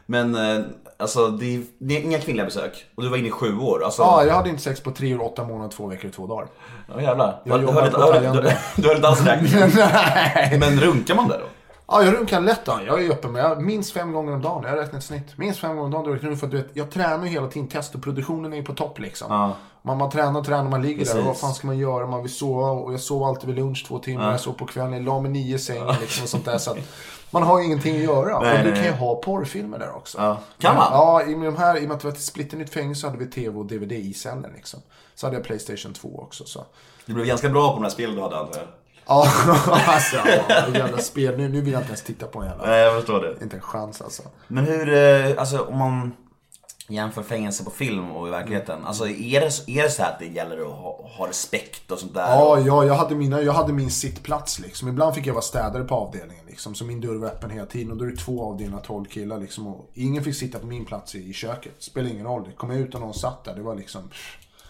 Men 0.05 0.35
eh, 0.35 0.65
alltså 0.97 1.27
det 1.27 1.55
är, 1.55 1.61
det 1.79 1.97
är 1.97 2.01
inga 2.01 2.19
kvinnliga 2.19 2.45
besök. 2.45 2.85
Och 2.95 3.03
du 3.03 3.09
var 3.09 3.17
inne 3.17 3.27
i 3.27 3.31
sju 3.31 3.57
år. 3.59 3.83
Alltså, 3.85 4.01
Ja, 4.01 4.23
jag 4.25 4.33
hade 4.33 4.49
inte 4.49 4.61
sex 4.61 4.79
på 4.81 4.91
tre 4.91 5.15
år, 5.15 5.23
åtta 5.23 5.43
månader, 5.43 5.69
två 5.71 5.87
veckor 5.87 6.07
och 6.09 6.15
två 6.15 6.27
dagar. 6.27 6.47
ja, 6.95 7.01
jävlar. 7.01 7.41
Jag 7.43 7.59
Du 7.61 7.67
hörde- 7.67 7.91
på 7.91 7.99
hörde- 8.01 8.19
Thailand. 8.19 8.37
du- 8.75 8.81
Du 8.81 8.87
hörde 8.87 8.95
inte 8.95 9.07
alls 9.07 9.21
räkningen. 9.25 9.71
Nej! 9.75 10.57
Men 10.59 10.79
runkar 10.79 11.15
man 11.15 11.27
där 11.27 11.37
då? 11.39 11.45
Ja, 11.87 12.03
jag 12.03 12.13
runkar 12.13 12.41
lätt 12.41 12.65
då. 12.65 12.79
Jag 12.87 13.05
är 13.05 13.09
öppen 13.11 13.31
med 13.31 13.43
jag, 13.43 13.61
minst 13.61 13.93
fem 13.93 14.11
gånger 14.11 14.33
om 14.33 14.41
dagen. 14.41 14.63
Jag 14.63 14.69
har 14.69 14.77
räknat 14.77 15.03
snitt. 15.03 15.37
Minst 15.37 15.59
fem 15.59 15.69
gånger 15.75 15.83
om 15.85 15.91
dagen. 15.91 16.13
Räknar 16.13 16.35
för 16.35 16.45
att 16.47 16.51
du 16.51 16.57
vet, 16.57 16.69
jag 16.73 16.91
tränar 16.91 17.23
ju 17.25 17.29
hela 17.31 17.47
tiden. 17.47 17.67
Testoproduktionen 17.67 18.53
är 18.53 18.57
ju 18.57 18.63
på 18.63 18.73
topp 18.73 18.99
liksom. 18.99 19.27
Ja. 19.29 19.55
Man, 19.81 19.97
man 19.97 20.09
tränar 20.11 20.39
och 20.39 20.45
tränar, 20.45 20.69
man 20.69 20.81
ligger 20.81 20.97
där. 20.97 21.03
Precis. 21.05 21.19
Och 21.19 21.25
vad 21.25 21.37
fan 21.37 21.53
ska 21.53 21.67
man 21.67 21.77
göra? 21.77 22.07
Man 22.07 22.21
vill 22.21 22.33
sova. 22.33 22.69
Och 22.71 22.93
jag 22.93 22.99
sov 22.99 23.23
alltid 23.23 23.47
vid 23.47 23.55
lunch 23.55 23.85
två 23.87 23.99
timmar. 23.99 24.31
Jag 24.31 24.39
sov 24.39 24.53
på 24.53 24.65
kvällen. 24.65 24.93
Jag 24.93 25.03
la 25.03 25.19
mig 25.19 25.31
nio 25.31 25.55
i 25.55 25.59
sängen 25.59 25.95
liksom 26.01 26.23
och 26.23 26.29
sånt 26.29 26.45
där. 26.45 26.57
Så 26.57 26.71
att 26.71 26.77
man 27.35 27.43
har 27.43 27.59
ju 27.59 27.65
ingenting 27.65 27.95
att 27.95 28.01
göra. 28.03 28.39
Nej, 28.39 28.57
och 28.57 28.63
du 28.63 28.63
nej, 28.63 28.73
kan 28.73 28.83
ju 28.83 28.91
nej. 28.91 28.99
ha 28.99 29.15
porrfilmer 29.15 29.79
där 29.79 29.95
också. 29.95 30.17
Ja. 30.17 30.39
Kan 30.59 30.75
man? 30.75 30.87
Ja, 30.91 31.23
i 31.23 31.33
de 31.33 31.57
här, 31.57 31.77
i 31.77 31.79
och 31.79 31.87
med 31.87 31.95
att 31.95 32.01
det 32.01 32.07
var 32.07 32.13
ett 32.13 32.21
splitternytt 32.21 32.69
fängelse 32.73 33.01
så 33.01 33.07
hade 33.07 33.19
vi 33.19 33.25
tv 33.25 33.57
och 33.59 33.65
DVD 33.65 33.91
i 33.91 34.13
cellen 34.13 34.51
liksom. 34.55 34.79
Så 35.15 35.27
hade 35.27 35.37
jag 35.37 35.45
Playstation 35.45 35.93
2 35.93 36.19
också. 36.19 36.45
Så. 36.45 36.65
Du 37.05 37.13
blev 37.13 37.25
ganska 37.25 37.49
bra 37.49 37.69
på 37.69 37.73
de 37.73 37.83
här 37.83 37.89
spelen 37.89 38.15
du 38.15 38.21
hade 38.21 38.37
antar 38.37 38.59
jag. 38.59 38.67
Ja, 39.05 39.27
alltså. 39.87 40.17
Ja, 40.47 40.67
jävla 40.73 40.97
spel. 40.97 41.37
Nu, 41.37 41.49
nu 41.49 41.61
vill 41.61 41.73
jag 41.73 41.81
inte 41.81 41.89
ens 41.89 42.03
titta 42.03 42.27
på 42.27 42.39
en 42.39 42.47
jävla. 42.47 42.65
Nej, 42.65 42.79
jag 42.79 42.95
förstår 42.95 43.21
det. 43.21 43.43
Inte 43.43 43.55
en 43.55 43.61
chans 43.61 44.01
alltså. 44.01 44.23
Men 44.47 44.65
hur, 44.65 44.93
eh, 44.93 45.39
alltså 45.39 45.59
om 45.59 45.77
man 45.77 46.11
jämför 46.87 47.23
fängelse 47.23 47.63
på 47.63 47.69
film 47.71 48.11
och 48.11 48.27
i 48.27 48.31
verkligheten. 48.31 48.85
Alltså 48.85 49.07
är 49.07 49.41
det, 49.41 49.71
är 49.71 49.83
det 49.83 49.89
så 49.89 50.01
här 50.03 50.11
att 50.11 50.19
det 50.19 50.25
gäller 50.25 50.57
att 50.57 50.75
ha, 50.75 51.09
ha 51.17 51.27
respekt 51.27 51.91
och 51.91 51.99
sånt 51.99 52.13
där? 52.13 52.21
Ja, 52.21 52.59
ja 52.59 52.85
jag, 52.85 52.93
hade 52.93 53.15
mina, 53.15 53.41
jag 53.41 53.53
hade 53.53 53.73
min 53.73 53.91
sittplats 53.91 54.59
liksom. 54.59 54.87
Ibland 54.87 55.15
fick 55.15 55.27
jag 55.27 55.33
vara 55.33 55.41
städare 55.41 55.83
på 55.83 55.95
avdelningen 55.95 56.45
liksom. 56.47 56.75
Så 56.75 56.85
min 56.85 57.01
dörr 57.01 57.15
var 57.15 57.27
öppen 57.27 57.49
hela 57.49 57.65
tiden. 57.65 57.91
Och 57.91 57.97
då 57.97 58.05
är 58.05 58.09
det 58.09 58.17
två 58.17 58.43
avdelningar, 58.51 58.81
12 58.81 59.05
killar 59.05 59.39
liksom. 59.39 59.67
Och 59.67 59.91
ingen 59.93 60.23
fick 60.23 60.35
sitta 60.35 60.59
på 60.59 60.65
min 60.65 60.85
plats 60.85 61.15
i, 61.15 61.29
i 61.29 61.33
köket. 61.33 61.75
Spelar 61.79 62.09
ingen 62.09 62.25
roll. 62.25 62.51
Kom 62.57 62.71
jag 62.71 62.79
ut 62.79 62.95
och 62.95 63.01
någon 63.01 63.13
satt 63.13 63.43
där, 63.43 63.55
det 63.55 63.61
var 63.61 63.75
liksom... 63.75 64.09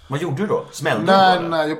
Vad 0.09 0.21
gjorde 0.21 0.35
du 0.37 0.47
då? 0.47 0.65
Smällde 0.71 1.05
Nej, 1.05 1.37
du 1.37 1.43
då? 1.43 1.49
nej. 1.49 1.69
Jag, 1.69 1.77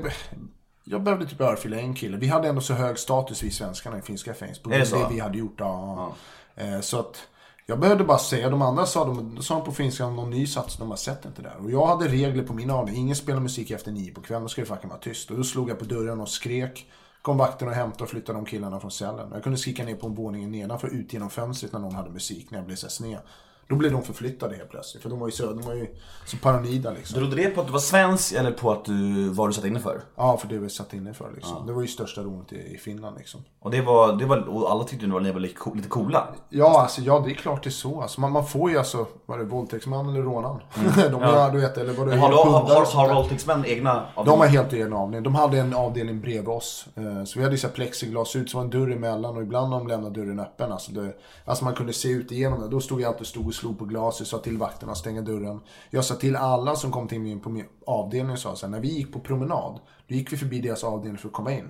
jag 0.83 1.03
behövde 1.03 1.25
typ 1.25 1.41
örfila 1.41 1.79
en 1.79 1.95
kille. 1.95 2.17
Vi 2.17 2.27
hade 2.27 2.47
ändå 2.47 2.61
så 2.61 2.73
hög 2.73 2.99
status 2.99 3.43
vi 3.43 3.51
svenskarna 3.51 3.97
i 3.97 4.01
finska 4.01 4.33
fängelse. 4.33 4.61
På 4.61 4.69
Är 4.69 4.79
det 4.79 4.89
grund 4.89 4.93
av 4.93 4.99
så? 4.99 5.07
det 5.09 5.13
vi 5.15 5.19
hade 5.19 5.37
gjort. 5.37 5.55
Ja. 5.57 6.13
Eh, 6.55 6.79
så 6.79 6.99
att 6.99 7.27
jag 7.65 7.79
behövde 7.79 8.03
bara 8.03 8.17
säga. 8.17 8.49
De 8.49 8.61
andra 8.61 8.85
sa, 8.85 9.05
de, 9.05 9.41
sa 9.41 9.59
på 9.59 9.71
finska 9.71 10.05
om 10.05 10.15
någon 10.15 10.29
ny 10.29 10.47
sats. 10.47 10.77
De 10.77 10.89
har 10.89 10.97
sett 10.97 11.25
inte 11.25 11.41
där. 11.41 11.55
Och 11.63 11.71
jag 11.71 11.85
hade 11.85 12.07
regler 12.07 12.43
på 12.43 12.53
min 12.53 12.69
avdelning. 12.69 13.03
Ingen 13.03 13.15
spelar 13.15 13.39
musik 13.39 13.71
efter 13.71 13.91
nio 13.91 14.13
på 14.13 14.21
kvällen. 14.21 14.43
Då 14.43 14.49
ska 14.49 14.61
det 14.61 14.67
fucking 14.67 14.89
vara 14.89 14.99
tyst. 14.99 15.31
Och 15.31 15.37
då 15.37 15.43
slog 15.43 15.69
jag 15.69 15.79
på 15.79 15.85
dörren 15.85 16.21
och 16.21 16.29
skrek. 16.29 16.91
Kom 17.21 17.37
vakten 17.37 17.67
och 17.67 17.73
hämtade 17.73 18.03
och 18.03 18.09
flyttade 18.09 18.37
de 18.37 18.45
killarna 18.45 18.79
från 18.79 18.91
cellen. 18.91 19.29
Jag 19.33 19.43
kunde 19.43 19.57
skrika 19.57 19.83
ner 19.83 19.95
på 19.95 20.07
en 20.07 20.15
våning 20.15 20.51
nedanför 20.51 20.87
ut 20.87 21.13
genom 21.13 21.29
fönstret 21.29 21.73
när 21.73 21.79
någon 21.79 21.95
hade 21.95 22.09
musik. 22.09 22.51
När 22.51 22.57
jag 22.57 22.65
blev 22.65 22.75
så 22.75 22.89
sned. 22.89 23.19
Då 23.67 23.75
blev 23.75 23.91
de 23.91 24.03
förflyttade 24.03 24.55
helt 24.55 24.69
plötsligt. 24.69 25.03
För 25.03 25.09
de 25.09 25.19
var 25.19 25.27
ju 25.27 25.31
så, 25.31 25.45
de 25.53 25.61
var 25.61 25.73
ju 25.73 25.87
så 26.25 26.37
paranoida 26.37 26.91
liksom. 26.91 27.19
Berodde 27.19 27.35
det 27.35 27.49
på 27.49 27.61
att 27.61 27.67
du 27.67 27.73
var 27.73 27.79
svensk 27.79 28.33
eller 28.33 28.51
på 28.51 28.71
att 28.71 28.85
du, 28.85 29.29
vad 29.29 29.49
du 29.49 29.53
satt 29.53 29.65
inne 29.65 29.79
för? 29.79 30.01
Ja, 30.15 30.37
för 30.37 30.47
det 30.47 30.57
vi 30.57 30.69
satt 30.69 30.93
inne 30.93 31.13
för 31.13 31.31
liksom. 31.35 31.67
Det 31.67 31.73
var 31.73 31.81
ju 31.81 31.87
största 31.87 32.21
rånet 32.21 32.53
i, 32.53 32.55
i 32.55 32.77
Finland 32.77 33.17
liksom. 33.17 33.43
Och 33.59 33.71
det 33.71 33.81
var, 33.81 34.13
det 34.13 34.25
var, 34.25 34.37
och 34.49 34.71
alla 34.71 34.83
tyckte 34.83 35.07
ni 35.07 35.31
var 35.31 35.39
lite, 35.39 35.53
co- 35.55 35.73
lite 35.73 35.87
coola. 35.89 36.27
Ja, 36.49 36.81
alltså, 36.81 37.01
ja, 37.01 37.19
det 37.25 37.31
är 37.31 37.35
klart 37.35 37.63
det 37.63 37.69
är 37.69 37.71
så. 37.71 38.01
Alltså, 38.01 38.21
man, 38.21 38.31
man 38.31 38.45
får 38.47 38.71
ju 38.71 38.77
alltså, 38.77 39.07
vad 39.25 39.39
är 39.39 39.43
det, 39.43 39.49
våldtäktsman 39.49 40.09
eller 40.09 40.21
rånaren? 40.21 40.59
de 41.11 41.23
är, 41.23 41.51
du 41.51 41.59
vet, 41.59 41.77
eller 41.77 41.93
vad 41.93 42.07
det 42.07 42.15
har, 42.15 42.31
har, 42.31 43.07
har, 43.07 43.15
våldtäktsmän 43.15 43.65
egna? 43.65 44.05
Av 44.15 44.25
De 44.25 44.39
har 44.39 44.47
helt 44.47 44.73
egen 44.73 44.93
avdelning. 44.93 45.23
De 45.23 45.35
hade 45.35 45.59
en 45.59 45.73
avdelning 45.73 46.21
bredvid 46.21 46.47
oss. 46.47 46.87
Eh, 46.95 47.23
Så 47.23 47.39
vi 47.39 47.43
hade 47.43 47.55
ju 47.55 47.67
plexiglas 47.67 48.35
ut, 48.35 48.49
så 48.49 48.57
var 48.57 48.63
en 48.63 48.69
dörr 48.69 48.91
emellan 48.91 49.37
och 49.37 49.43
ibland 49.43 49.73
har 49.73 49.79
de 49.79 49.87
lämnat 49.87 50.13
dörren 50.13 50.39
öppen. 50.39 50.71
Alltså, 50.71 50.91
det, 50.91 51.13
alltså 51.45 51.63
man 51.65 51.73
kunde 51.75 51.93
se 51.93 52.09
ut 52.09 52.31
igenom 52.31 52.61
det. 52.61 52.67
Då 52.67 52.79
stod 52.79 53.01
jag 53.01 53.07
alltid 53.07 53.21
och 53.21 53.27
stod 53.27 53.54
slog 53.55 53.79
på 53.79 53.85
glaset, 53.85 54.27
sa 54.27 54.37
till 54.37 54.57
vakterna 54.57 54.91
att 54.91 54.97
stänga 54.97 55.21
dörren. 55.21 55.59
Jag 55.89 56.05
sa 56.05 56.15
till 56.15 56.35
alla 56.35 56.75
som 56.75 56.91
kom 56.91 57.07
till 57.07 57.19
min, 57.19 57.39
på 57.39 57.49
min 57.49 57.65
avdelning 57.87 58.31
och 58.31 58.39
sa 58.39 58.55
så 58.55 58.65
här, 58.65 58.71
när 58.71 58.79
vi 58.79 58.87
gick 58.87 59.13
på 59.13 59.19
promenad, 59.19 59.79
då 60.07 60.15
gick 60.15 60.33
vi 60.33 60.37
förbi 60.37 60.61
deras 60.61 60.83
avdelning 60.83 61.17
för 61.17 61.27
att 61.27 61.33
komma 61.33 61.53
in. 61.53 61.69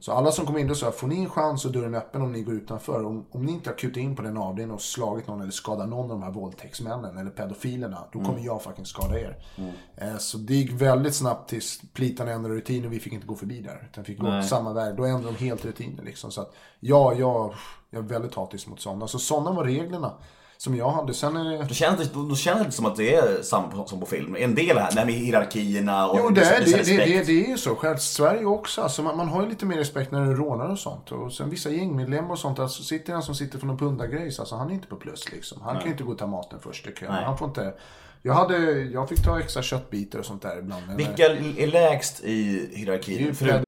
Så 0.00 0.12
alla 0.12 0.32
som 0.32 0.46
kom 0.46 0.58
in 0.58 0.66
då 0.68 0.74
sa, 0.74 0.90
får 0.90 1.06
ni 1.06 1.20
en 1.20 1.30
chans 1.30 1.64
och 1.64 1.72
dörren 1.72 1.94
är 1.94 1.98
öppen 1.98 2.22
om 2.22 2.32
ni 2.32 2.42
går 2.42 2.54
utanför. 2.54 3.04
Om, 3.04 3.26
om 3.30 3.42
ni 3.44 3.52
inte 3.52 3.70
har 3.70 3.76
kutat 3.76 3.96
in 3.96 4.16
på 4.16 4.22
den 4.22 4.36
avdelningen 4.36 4.74
och 4.74 4.80
slagit 4.82 5.26
någon 5.26 5.40
eller 5.40 5.50
skadat 5.50 5.88
någon 5.88 6.02
av 6.04 6.08
de 6.08 6.22
här 6.22 6.30
våldtäktsmännen 6.30 7.18
eller 7.18 7.30
pedofilerna, 7.30 8.04
då 8.12 8.18
kommer 8.24 8.40
jag 8.40 8.62
fucking 8.62 8.86
skada 8.86 9.20
er. 9.20 9.36
Eh, 9.96 10.16
Så 10.18 10.38
det 10.38 10.54
gick 10.54 10.72
väldigt 10.72 11.14
snabbt 11.14 11.50
tills 11.50 11.80
plitarna 11.92 12.30
ändrade 12.30 12.54
rutin 12.54 12.86
och 12.86 12.92
vi 12.92 13.00
fick 13.00 13.12
inte 13.12 13.26
gå 13.26 13.34
förbi 13.34 13.60
där. 13.60 13.88
Utan 13.92 14.04
fick 14.04 14.18
gå 14.18 14.42
samma 14.42 14.72
väg. 14.72 14.96
Då 14.96 15.04
ändrade 15.04 15.36
de 15.38 15.44
helt 15.44 15.64
rutiner 15.64 16.02
liksom. 16.04 16.30
Så 16.30 16.40
att 16.40 16.54
ja, 16.80 17.14
jag, 17.14 17.54
jag 17.90 18.04
är 18.04 18.08
väldigt 18.08 18.34
hatisk 18.34 18.66
mot 18.68 18.80
sådana. 18.80 19.06
Så 19.08 19.18
sådana 19.18 19.52
var 19.52 19.64
reglerna. 19.64 20.12
Som 20.58 20.76
jag 20.76 20.90
hade. 20.90 21.14
Sen 21.14 21.36
är 21.36 21.44
det... 21.44 21.64
Då 21.64 21.74
känns 21.74 21.98
det, 21.98 22.28
då 22.28 22.36
känns 22.36 22.66
det 22.66 22.72
som 22.72 22.86
att 22.86 22.96
det 22.96 23.14
är 23.14 23.42
samma 23.42 23.86
som 23.86 24.00
på 24.00 24.06
film. 24.06 24.36
En 24.38 24.54
del 24.54 24.78
här, 24.78 24.90
det 24.92 24.98
här 24.98 25.06
med 25.06 25.14
hierarkierna 25.14 26.08
och 26.08 26.18
Jo, 26.18 26.30
det 26.30 26.40
är, 26.40 26.64
det, 26.64 26.64
det, 26.64 26.96
det, 26.96 27.22
det 27.26 27.44
är 27.44 27.48
ju 27.48 27.58
så. 27.58 27.74
Själv 27.74 27.96
Sverige 27.96 28.44
också. 28.44 28.82
Alltså 28.82 29.02
man, 29.02 29.16
man 29.16 29.28
har 29.28 29.42
ju 29.42 29.48
lite 29.48 29.66
mer 29.66 29.76
respekt 29.76 30.12
när 30.12 30.24
det 30.24 30.30
är 30.30 30.34
rånare 30.34 30.72
och 30.72 30.78
sånt. 30.78 31.12
Och 31.12 31.32
sen 31.32 31.50
vissa 31.50 31.70
gängmedlemmar 31.70 32.30
och 32.30 32.38
sånt. 32.38 32.58
Alltså 32.58 32.82
sitter 32.82 33.12
en 33.12 33.22
som 33.22 33.34
sitter 33.34 33.58
för 33.58 33.66
någon 33.66 33.78
pundargrejs. 33.78 34.40
Alltså 34.40 34.56
han 34.56 34.70
är 34.70 34.74
inte 34.74 34.88
på 34.88 34.96
plus 34.96 35.32
liksom. 35.32 35.62
Han 35.62 35.76
kan 35.76 35.84
ju 35.84 35.90
inte 35.90 36.04
gå 36.04 36.12
och 36.12 36.18
ta 36.18 36.26
maten 36.26 36.58
först 36.62 36.86
i 36.86 36.92
kön. 36.92 37.12
Nej. 37.12 37.24
Han 37.24 37.38
får 37.38 37.48
inte... 37.48 37.74
Jag, 38.22 38.34
hade, 38.34 38.58
jag 38.82 39.08
fick 39.08 39.24
ta 39.24 39.40
extra 39.40 39.62
köttbitar 39.62 40.18
och 40.18 40.26
sånt 40.26 40.42
där 40.42 40.58
ibland. 40.58 40.82
Vilka 40.96 41.26
är 41.26 41.66
lägst 41.66 42.24
i 42.24 42.68
hierarkin? 42.74 43.34
Förutom 43.34 43.67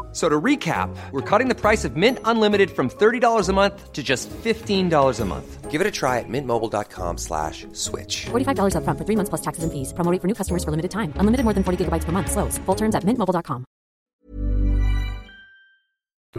So 0.13 0.27
to 0.27 0.41
recap, 0.41 0.89
we're 1.11 1.21
cutting 1.21 1.47
the 1.47 1.55
price 1.55 1.85
of 1.85 1.95
Mint 1.95 2.19
Unlimited 2.25 2.69
from 2.69 2.89
$30 2.89 3.49
a 3.49 3.53
month 3.53 3.93
to 3.93 4.03
just 4.03 4.29
$15 4.29 5.19
a 5.21 5.25
month. 5.25 5.71
Give 5.71 5.79
it 5.79 5.87
a 5.87 5.91
try 5.91 6.19
at 6.19 6.27
mintmobile.com 6.27 7.17
slash 7.17 7.65
switch. 7.71 8.25
$45 8.31 8.75
upfront 8.75 8.97
for 8.97 9.05
three 9.05 9.15
months 9.15 9.29
plus 9.29 9.41
taxes 9.41 9.63
and 9.63 9.71
fees. 9.71 9.93
Promo 9.93 10.11
rate 10.11 10.19
for 10.21 10.27
new 10.27 10.35
customers 10.35 10.65
for 10.65 10.71
limited 10.71 10.91
time. 10.91 11.13
Unlimited 11.15 11.45
more 11.45 11.53
than 11.53 11.63
40 11.63 11.77
gigabytes 11.85 12.03
per 12.03 12.11
month. 12.11 12.29
Slows. 12.29 12.59
Full 12.65 12.75
terms 12.75 12.93
at 12.95 13.05
mintmobile.com. 13.05 13.63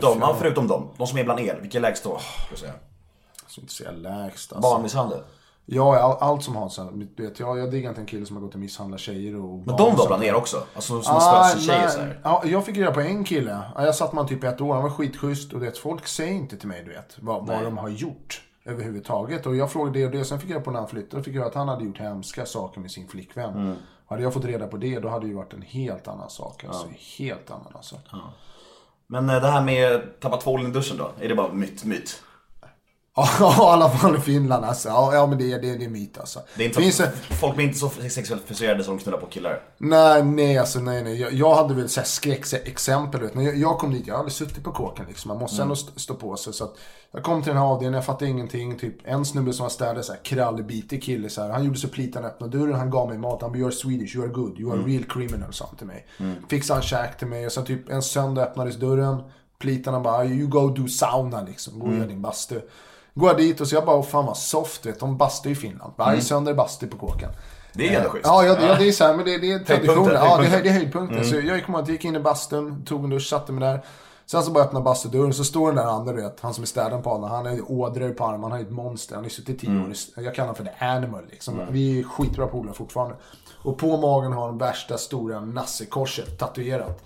ja, 0.00 0.36
förutom 0.38 0.66
dem. 0.66 0.94
De 0.98 1.06
som 1.06 1.18
är 1.18 1.24
bland 1.24 1.40
er. 1.40 1.58
Vilka 1.62 1.78
är 1.78 1.82
lägst 1.82 2.04
då? 2.04 2.18
Ska 2.18 2.50
jag 2.50 2.58
säga. 2.58 2.72
Inte 3.58 3.72
säga 3.72 3.90
lägst 3.90 4.52
alltså. 4.52 4.70
Barnmisshandel. 4.70 5.22
Ja, 5.66 5.98
all, 5.98 6.16
allt 6.30 6.42
som 6.42 6.56
har 6.56 6.68
så 6.68 6.90
du 7.14 7.26
vet, 7.26 7.40
jag, 7.40 7.58
jag 7.58 7.70
diggar 7.70 7.88
inte 7.88 8.00
en 8.00 8.06
kille 8.06 8.26
som 8.26 8.36
har 8.36 8.42
gått 8.42 8.54
och 8.54 8.60
misshandlat 8.60 9.00
tjejer 9.00 9.36
och 9.36 9.66
Men 9.66 9.76
de 9.76 9.96
var 9.96 10.06
bland 10.06 10.24
er 10.24 10.34
också? 10.34 10.62
Alltså 10.74 11.02
som 11.02 11.16
Ah, 11.16 11.48
tjejer 11.58 11.88
så 11.88 12.00
här. 12.00 12.20
Ja, 12.24 12.42
jag 12.44 12.66
fick 12.66 12.76
reda 12.76 12.90
på 12.92 13.00
en 13.00 13.24
kille. 13.24 13.58
Ja, 13.74 13.84
Jag 13.84 13.94
satt 13.94 14.12
med 14.12 14.18
honom 14.24 14.28
typ 14.28 14.44
ett 14.44 14.60
år. 14.60 14.74
Han 14.74 14.82
var 14.82 14.90
skitschysst. 14.90 15.52
Och 15.52 15.60
det, 15.60 15.78
folk 15.78 16.06
säger 16.06 16.32
inte 16.32 16.56
till 16.56 16.68
mig, 16.68 16.82
du 16.84 16.90
vet, 16.90 17.16
vad, 17.20 17.46
vad 17.46 17.64
de 17.64 17.78
har 17.78 17.88
gjort 17.88 18.42
överhuvudtaget. 18.64 19.46
Och 19.46 19.56
jag 19.56 19.72
frågade 19.72 19.98
det 19.98 20.04
och 20.06 20.10
det. 20.12 20.24
Sen 20.24 20.40
fick 20.40 20.50
jag 20.50 20.54
reda 20.54 20.64
på 20.64 20.70
när 20.70 20.78
han 20.78 20.88
flyttade. 20.88 21.22
Fick 21.22 21.34
jag 21.34 21.46
att 21.46 21.54
han 21.54 21.68
hade 21.68 21.84
gjort 21.84 21.98
hemska 21.98 22.46
saker 22.46 22.80
med 22.80 22.90
sin 22.90 23.08
flickvän. 23.08 23.54
Mm. 23.54 23.76
Hade 24.06 24.22
jag 24.22 24.34
fått 24.34 24.44
reda 24.44 24.66
på 24.66 24.76
det, 24.76 24.98
då 25.00 25.08
hade 25.08 25.24
det 25.24 25.28
ju 25.28 25.34
varit 25.34 25.52
en 25.52 25.62
helt 25.62 26.08
annan 26.08 26.30
sak. 26.30 26.64
Alltså, 26.64 26.86
Helt 27.18 27.50
annan 27.50 27.72
alltså. 27.74 27.96
Men 29.06 29.30
eh, 29.30 29.40
det 29.40 29.48
här 29.48 29.62
med 29.62 30.00
tappa 30.20 30.36
tvålen 30.36 30.66
i 30.66 30.70
duschen 30.70 30.96
då? 30.96 31.10
Är 31.20 31.28
det 31.28 31.34
bara 31.34 31.52
myt? 31.52 31.84
myt? 31.84 32.22
Ja, 33.16 33.28
i 33.40 33.72
alla 33.72 33.90
fall 33.90 34.16
i 34.16 34.20
Finland 34.20 34.64
alltså. 34.64 34.88
Ja, 34.88 35.26
men 35.26 35.38
det, 35.38 35.52
är- 35.52 35.62
det, 35.62 35.74
det 35.76 35.84
är 35.84 35.88
myt 35.88 36.18
alltså. 36.18 36.40
Det 36.56 36.62
är 36.62 36.66
inte 36.68 36.80
Finns 36.80 37.02
Folk 37.40 37.56
blir 37.56 37.66
inte 37.66 37.78
så 37.78 37.88
sexuellt 37.88 38.42
frustrerade 38.46 38.84
som 38.84 38.96
de 38.96 39.02
knullar 39.02 39.18
på 39.18 39.26
killar. 39.26 39.62
Nej, 39.78 40.22
nej, 40.24 40.58
alltså 40.58 40.80
nej, 40.80 41.02
nej. 41.04 41.20
Jag, 41.20 41.32
jag 41.32 41.54
hade 41.54 41.74
väl 41.74 41.88
skräckexempel. 41.88 43.20
När 43.32 43.42
jag, 43.42 43.56
jag 43.56 43.78
kom 43.78 43.92
dit, 43.92 44.06
jag 44.06 44.16
hade 44.16 44.30
suttit 44.30 44.64
på 44.64 44.72
kåken 44.72 45.04
liksom. 45.08 45.28
Man 45.28 45.38
måste 45.38 45.62
ändå 45.62 45.74
st- 45.74 46.00
stå 46.00 46.14
på 46.14 46.36
sig. 46.36 46.52
Så 46.52 46.64
att 46.64 46.74
jag 47.12 47.22
kom 47.22 47.42
till 47.42 47.48
den 47.52 47.58
här 47.62 47.64
avdelningen, 47.68 47.94
jag 47.94 48.04
fattade 48.04 48.30
ingenting. 48.30 48.78
Typ 48.78 48.96
en 49.04 49.24
snubbe 49.24 49.52
som 49.52 49.62
var 49.64 49.70
städare, 49.70 50.02
så 50.02 50.12
här 50.12 50.20
krallbitig 50.24 51.02
kille. 51.02 51.28
Så 51.28 51.42
här. 51.42 51.50
Han 51.50 51.64
gjorde 51.64 51.78
så 51.78 51.88
plitan 51.88 52.24
öppnade 52.24 52.58
dörren, 52.58 52.74
han 52.74 52.90
gav 52.90 53.08
mig 53.08 53.18
mat. 53.18 53.42
Han 53.42 53.52
bara, 53.52 53.58
you're 53.58 53.70
Swedish, 53.70 54.16
you 54.16 54.24
are 54.24 54.32
good, 54.32 54.60
you 54.60 54.72
are 54.72 54.78
real 54.82 55.04
criminal, 55.04 55.52
sa 55.52 55.66
han 55.66 55.76
till 55.76 55.86
mig. 55.86 56.06
Fixade 56.48 56.74
han 56.76 56.82
käk 56.82 57.18
till 57.18 57.26
mig. 57.26 57.46
Och 57.46 57.52
sen 57.52 57.64
typ 57.64 57.88
en 57.90 58.02
söndag 58.02 58.42
öppnades 58.42 58.76
dörren. 58.76 59.22
Plitarna 59.58 60.00
bara, 60.00 60.24
you 60.24 60.48
go 60.48 60.68
do 60.68 60.88
sauna 60.88 61.42
liksom. 61.42 61.78
Gå 61.78 61.86
och 61.86 61.94
gör 61.94 62.06
din 62.06 62.22
bastu. 62.22 62.60
Går 63.14 63.28
jag 63.28 63.36
dit 63.36 63.60
och 63.60 63.68
så 63.68 63.74
jag 63.74 63.84
bara, 63.84 63.96
oh, 63.98 64.02
fan 64.04 64.26
vad 64.26 64.36
soft, 64.36 64.86
vet 64.86 65.00
de 65.00 65.16
bastar 65.16 65.50
i 65.50 65.54
Finland. 65.54 65.92
Varje 65.96 66.20
söndag 66.20 66.50
är 66.50 66.54
bastu 66.54 66.86
på 66.86 66.96
kåken. 66.96 67.30
Det 67.72 67.86
är 67.86 67.90
ju 67.90 67.96
ändå 67.96 68.08
schysst. 68.08 68.26
Ja, 68.26 68.44
ja, 68.44 68.56
ja, 68.60 68.74
det 68.78 68.88
är 68.88 68.92
så 68.92 69.04
här, 69.04 69.16
men 69.16 69.24
det, 69.24 69.38
det 69.38 69.52
är 69.52 69.58
traditionen. 69.58 70.14
Ja, 70.14 70.38
det, 70.38 70.46
är- 70.46 70.50
höjdpunkten. 70.50 70.62
det 70.62 70.68
är 70.68 70.72
höjdpunkten. 70.72 71.24
Så 71.24 71.34
jag 71.34 71.64
kommer 71.66 71.78
ihåg 71.78 71.82
att 71.82 71.88
jag 71.88 71.94
gick 71.94 72.04
in 72.04 72.16
i 72.16 72.20
bastun, 72.20 72.84
tog 72.84 73.04
en 73.04 73.10
dusch, 73.10 73.28
satte 73.28 73.52
mig 73.52 73.68
där. 73.68 73.84
Sen 74.26 74.42
så 74.42 74.50
bara 74.50 74.64
öppnade 74.64 74.84
bastudörren, 74.84 75.34
så 75.34 75.44
står 75.44 75.66
den 75.66 75.76
där 75.76 75.84
andra, 75.92 76.12
vet, 76.12 76.40
han 76.40 76.54
som 76.54 76.62
är 76.62 76.66
städaren 76.66 77.02
på 77.02 77.10
honom. 77.10 77.30
Han 77.30 77.46
har 77.46 77.52
ju 77.52 77.62
ådror 77.62 78.10
på 78.10 78.24
armen, 78.24 78.50
han 78.50 78.60
ju 78.60 78.66
ett 78.66 78.72
monster. 78.72 79.14
Han 79.14 79.24
ju 79.24 79.30
suttit 79.30 79.56
i 79.56 79.66
tio 79.66 79.80
år. 79.80 79.92
Jag 80.16 80.34
kallar 80.34 80.48
honom 80.48 80.54
för 80.54 80.64
the 80.64 80.84
animal 80.84 81.22
liksom. 81.30 81.60
Vi 81.70 81.98
är 82.00 82.04
skitbra 82.04 82.46
polare 82.46 82.74
fortfarande. 82.74 83.16
Och 83.62 83.78
på 83.78 83.96
magen 83.96 84.32
har 84.32 84.46
han 84.46 84.58
värsta 84.58 84.98
stora 84.98 85.40
nassekorset 85.40 86.38
tatuerat. 86.38 87.04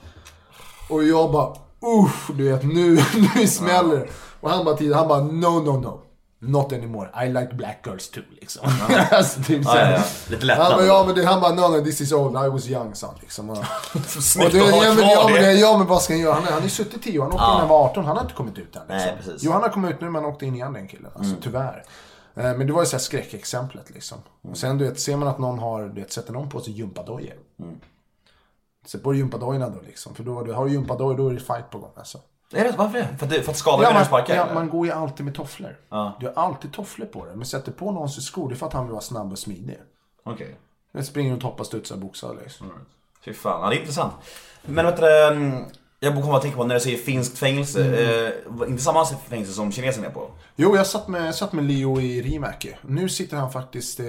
Och 0.90 1.04
jag 1.04 1.32
bara, 1.32 1.56
uff, 1.82 2.30
du 2.34 2.50
vet, 2.52 2.62
nu, 2.64 2.98
nu 3.34 3.46
smäller 3.46 3.96
det. 3.96 4.06
Och 4.40 4.50
han 4.50 4.64
bara, 4.64 4.94
han 4.94 5.08
bara, 5.08 5.20
no, 5.20 5.60
no, 5.64 5.80
no. 5.80 6.00
Not 6.38 6.72
anymore. 6.72 7.08
I 7.24 7.28
like 7.28 7.54
black 7.54 7.80
girls 7.86 8.10
too, 8.10 8.22
liksom. 8.40 8.68
alltså, 9.10 9.42
typ 9.42 9.62
Ja, 9.64 9.80
ja, 9.80 9.90
ja. 9.90 10.02
Lite 10.28 10.44
lättnad. 10.46 10.66
Han 10.66 10.76
bara, 10.76 10.86
ja, 10.86 11.04
men 11.06 11.14
det, 11.14 11.24
han 11.26 11.40
bara, 11.40 11.54
no, 11.54 11.60
no, 11.76 11.84
this 11.84 12.00
is 12.00 12.12
old. 12.12 12.46
I 12.46 12.48
was 12.48 12.68
young, 12.68 12.94
han 13.02 13.14
liksom. 13.20 13.50
Och, 13.50 13.56
Snyggt 14.06 14.54
och 14.54 14.60
det, 14.60 14.68
att 14.68 14.74
ha 14.74 14.84
ja, 14.84 14.94
men, 14.94 15.04
ja, 15.08 15.28
men, 15.32 15.42
det. 15.42 15.52
ja, 15.52 15.78
men 15.78 15.86
vad 15.86 16.02
ska 16.02 16.12
han 16.12 16.20
göra? 16.20 16.34
Han, 16.34 16.44
är- 16.44 16.50
han 16.50 16.58
är 16.58 16.62
ju 16.64 16.70
suttit 16.70 17.02
10 17.02 17.18
år. 17.18 17.22
Han 17.24 17.32
åkte 17.32 17.44
in 17.44 17.50
när 17.52 17.58
han 17.58 17.68
var 17.68 17.84
18. 17.84 18.04
Han 18.04 18.16
har 18.16 18.22
inte 18.24 18.34
kommit 18.34 18.58
ut 18.58 18.76
än. 18.76 18.82
Liksom. 18.88 18.96
Nej, 18.96 19.14
precis. 19.24 19.42
Jo, 19.42 19.52
han 19.52 19.62
har 19.62 19.68
kommit 19.68 19.90
ut 19.90 20.00
nu, 20.00 20.10
men 20.10 20.22
han 20.24 20.32
åkte 20.32 20.46
in 20.46 20.54
igen 20.54 20.72
den 20.72 20.88
killen. 20.88 21.10
Alltså, 21.14 21.34
tyvärr. 21.42 21.84
Eh, 22.36 22.42
Men 22.42 22.66
det 22.66 22.72
var 22.72 22.82
ju 22.82 22.86
så 22.86 22.96
här 22.96 22.98
skräckexemplet 23.02 23.90
liksom. 23.90 24.18
Och 24.50 24.56
sen 24.56 24.78
du 24.78 24.84
vet, 24.88 25.00
ser 25.00 25.16
man 25.16 25.28
att 25.28 25.38
någon 25.38 25.58
har, 25.58 25.82
du 25.84 26.00
vet, 26.00 26.12
sätter 26.12 26.32
någon 26.32 26.48
på 26.48 26.60
sig 26.60 26.72
gympadojor. 26.72 27.34
Sätt 28.86 29.02
på 29.02 29.10
dig 29.12 29.18
gympadojorna 29.20 29.68
då 29.68 29.80
liksom. 29.86 30.14
För 30.14 30.22
då, 30.24 30.52
har 30.54 30.64
du 30.66 30.72
gympadojor, 30.72 31.16
då 31.16 31.28
är 31.28 31.34
det 31.34 31.40
fight 31.40 31.70
på 31.70 31.78
gång 31.78 31.90
alltså. 31.96 32.18
Är 32.52 32.64
det, 32.64 32.74
varför 32.78 32.98
det? 32.98 33.08
För 33.18 33.26
det- 33.26 33.42
för 33.42 33.50
att 33.50 33.58
skada 33.58 33.82
Ja, 33.82 33.92
man, 33.92 34.04
sparkar? 34.04 34.36
ja, 34.36 34.46
man 34.54 34.68
går 34.68 34.86
ju 34.86 34.92
alltid 34.92 35.24
med 35.24 35.34
tofflor. 35.34 35.76
Du 36.20 36.26
har 36.26 36.32
alltid 36.34 36.72
tofflor 36.72 37.06
på 37.06 37.24
dig. 37.26 37.36
Men 37.36 37.46
sätter 37.46 37.72
på 37.72 37.90
någons 37.92 38.26
skor, 38.26 38.48
det 38.48 38.54
är 38.54 38.56
för 38.56 38.66
att 38.66 38.72
han 38.72 38.84
vill 38.84 38.92
vara 38.92 39.02
snabb 39.02 39.32
och 39.32 39.38
smidig. 39.38 39.78
Okej. 40.24 40.56
Jag 40.92 41.04
springer 41.04 41.32
runt, 41.32 41.42
hoppar, 41.42 41.64
studsar, 41.64 41.96
boxar 41.96 42.36
liksom. 42.44 42.66
Fy 43.24 43.32
fan, 43.32 43.60
ja, 43.62 43.68
det 43.70 43.76
är 43.76 43.80
intressant. 43.80 44.12
Men 44.62 44.86
vet 44.86 44.96
du, 44.96 45.26
mm, 45.26 45.64
jag 46.00 46.14
kommer 46.14 46.36
att 46.36 46.42
tänka 46.42 46.56
på 46.56 46.64
när 46.64 46.74
du 46.74 46.80
säger 46.80 46.96
finskt 46.98 47.38
fängelse. 47.38 47.84
Mm. 47.84 48.32
Eh, 48.64 48.68
inte 48.70 48.82
samma 48.82 49.04
fängelse 49.06 49.52
som 49.52 49.72
kinesen 49.72 50.04
är 50.04 50.10
på? 50.10 50.30
Jo, 50.56 50.76
jag 50.76 50.86
satt 50.86 51.08
med, 51.08 51.26
jag 51.26 51.34
satt 51.34 51.52
med 51.52 51.64
Leo 51.64 52.00
i 52.00 52.22
Rimäki. 52.22 52.76
Nu 52.82 53.08
sitter 53.08 53.36
han 53.36 53.52
faktiskt, 53.52 54.00
eh, 54.00 54.06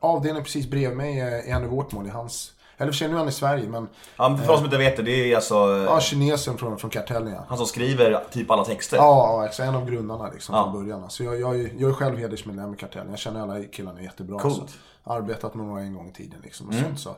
avdelningen 0.00 0.44
precis 0.44 0.66
bredvid 0.70 0.96
mig 0.96 1.20
är 1.20 1.52
han 1.52 1.64
i 1.64 1.66
vårt 1.66 1.92
mål, 1.92 2.06
i 2.06 2.10
hans... 2.10 2.52
Eller 2.78 2.92
för 2.92 2.96
sig 2.96 3.08
nu 3.08 3.14
är 3.14 3.18
han 3.18 3.28
i 3.28 3.32
Sverige, 3.32 3.68
men... 3.68 3.88
Ja, 4.16 4.28
men 4.28 4.38
för 4.38 4.46
de 4.46 4.56
som 4.56 4.64
inte 4.64 4.78
vet 4.78 4.96
det, 4.96 5.02
det 5.02 5.32
är 5.32 5.36
alltså 5.36 5.54
eh, 5.54 5.82
Ja, 5.82 6.00
kinesen 6.00 6.58
från, 6.58 6.78
från 6.78 6.90
kartellen 6.90 7.32
ja. 7.32 7.44
han 7.48 7.58
som 7.58 7.66
skriver 7.66 8.20
typ 8.32 8.50
alla 8.50 8.64
texter. 8.64 8.96
Ja, 8.96 9.02
ja, 9.42 9.46
exakt. 9.46 9.68
En 9.68 9.74
av 9.74 9.90
grundarna 9.90 10.30
liksom 10.30 10.54
Ja. 10.54 10.62
från 10.62 10.72
början. 10.72 11.10
Så 11.10 11.24
jag, 11.24 11.40
jag, 11.40 11.60
är- 11.60 11.70
jag 11.78 11.90
är 11.90 11.94
själv 11.94 12.18
hedersmedlem 12.18 12.74
i 12.74 12.76
kartellen. 12.76 13.10
Jag 13.10 13.18
känner 13.18 13.40
alla 13.40 13.62
killarna 13.64 14.02
jättebra. 14.02 14.38
Coolt. 14.38 14.70
Så. 15.04 15.12
Arbetat 15.12 15.54
med 15.54 15.66
några 15.66 15.80
en 15.82 15.94
gång 15.94 16.08
i 16.08 16.12
tiden 16.12 16.40
liksom. 16.44 16.68
Och, 16.68 16.74
sånt, 16.74 17.00
så. 17.00 17.14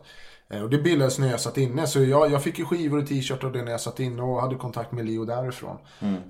Eh, 0.50 0.62
och 0.62 0.70
det 0.70 0.78
bildades 0.78 1.18
när 1.18 1.30
jag 1.30 1.40
satt 1.40 1.58
inne. 1.58 1.86
Så 1.86 2.02
jag, 2.04 2.30
jag 2.30 2.42
fick 2.42 2.58
ju 2.58 2.64
skivor 2.64 2.98
och 2.98 3.06
t-shirt 3.08 3.44
och 3.44 3.52
det 3.52 3.62
när 3.62 3.70
jag 3.70 3.80
satt 3.80 4.00
inne 4.00 4.22
och 4.22 4.40
hade 4.40 4.54
kontakt 4.56 4.92
med 4.92 5.06
Leo 5.06 5.24
därifrån. 5.24 5.76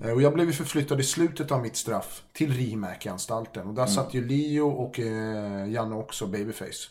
Eh, 0.04 0.10
och 0.12 0.22
jag 0.22 0.34
blev 0.34 0.46
ju 0.46 0.52
förflyttad 0.52 1.00
i 1.00 1.02
slutet 1.02 1.52
av 1.52 1.60
mitt 1.62 1.76
straff 1.76 2.22
till 2.32 2.52
Rimäki-anstalten. 2.52 3.68
Och 3.68 3.74
där 3.74 3.86
satt 3.86 4.14
ju 4.14 4.28
Leo 4.28 4.68
och 4.68 5.00
eh, 5.00 5.70
Janne 5.72 5.94
också, 5.94 6.26
Babyface. 6.26 6.88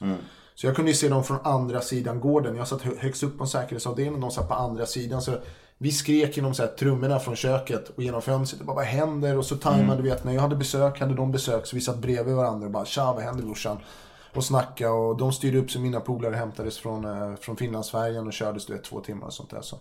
Så 0.59 0.67
jag 0.67 0.75
kunde 0.75 0.91
ju 0.91 0.95
se 0.95 1.09
dem 1.09 1.23
från 1.23 1.39
andra 1.43 1.81
sidan 1.81 2.19
gården. 2.19 2.55
Jag 2.55 2.67
satt 2.67 2.81
hö- 2.81 2.97
högst 2.99 3.23
upp 3.23 3.37
på 3.37 3.43
en 3.43 3.49
säkerhetsavdelning, 3.49 4.21
de 4.21 4.31
satt 4.31 4.47
på 4.47 4.53
andra 4.53 4.85
sidan. 4.85 5.21
Så 5.21 5.37
Vi 5.77 5.91
skrek 5.91 6.37
genom 6.37 6.53
så 6.53 6.63
här, 6.63 6.69
trummorna 6.69 7.19
från 7.19 7.35
köket 7.35 7.89
och 7.89 8.03
genom 8.03 8.21
fönstret. 8.21 8.61
Och 8.61 8.67
bara, 8.67 8.75
vad 8.75 8.85
händer? 8.85 9.37
Och 9.37 9.45
så 9.45 9.55
tajmade 9.55 10.01
du 10.01 10.09
vet, 10.09 10.23
när 10.23 10.33
jag 10.33 10.41
hade 10.41 10.55
besök 10.55 10.99
hade 10.99 11.15
de 11.15 11.31
besök. 11.31 11.65
Så 11.65 11.75
vi 11.75 11.81
satt 11.81 11.97
bredvid 11.97 12.35
varandra 12.35 12.65
och 12.65 12.71
bara, 12.71 12.85
tja 12.85 13.13
vad 13.13 13.23
händer 13.23 13.43
brorsan? 13.43 13.77
Och 14.35 14.43
snacka 14.43 14.91
och 14.91 15.17
de 15.17 15.31
styrde 15.31 15.57
upp 15.57 15.71
så 15.71 15.79
mina 15.79 15.99
polare 15.99 16.35
hämtades 16.35 16.77
från, 16.77 17.05
eh, 17.05 17.35
från 17.35 17.57
Finlandsfärjan 17.57 18.27
och 18.27 18.33
kördes 18.33 18.65
du 18.65 18.73
vet, 18.73 18.83
två 18.83 18.99
timmar 18.99 19.27
och 19.27 19.33
sånt 19.33 19.49
där. 19.49 19.61
Så. 19.61 19.75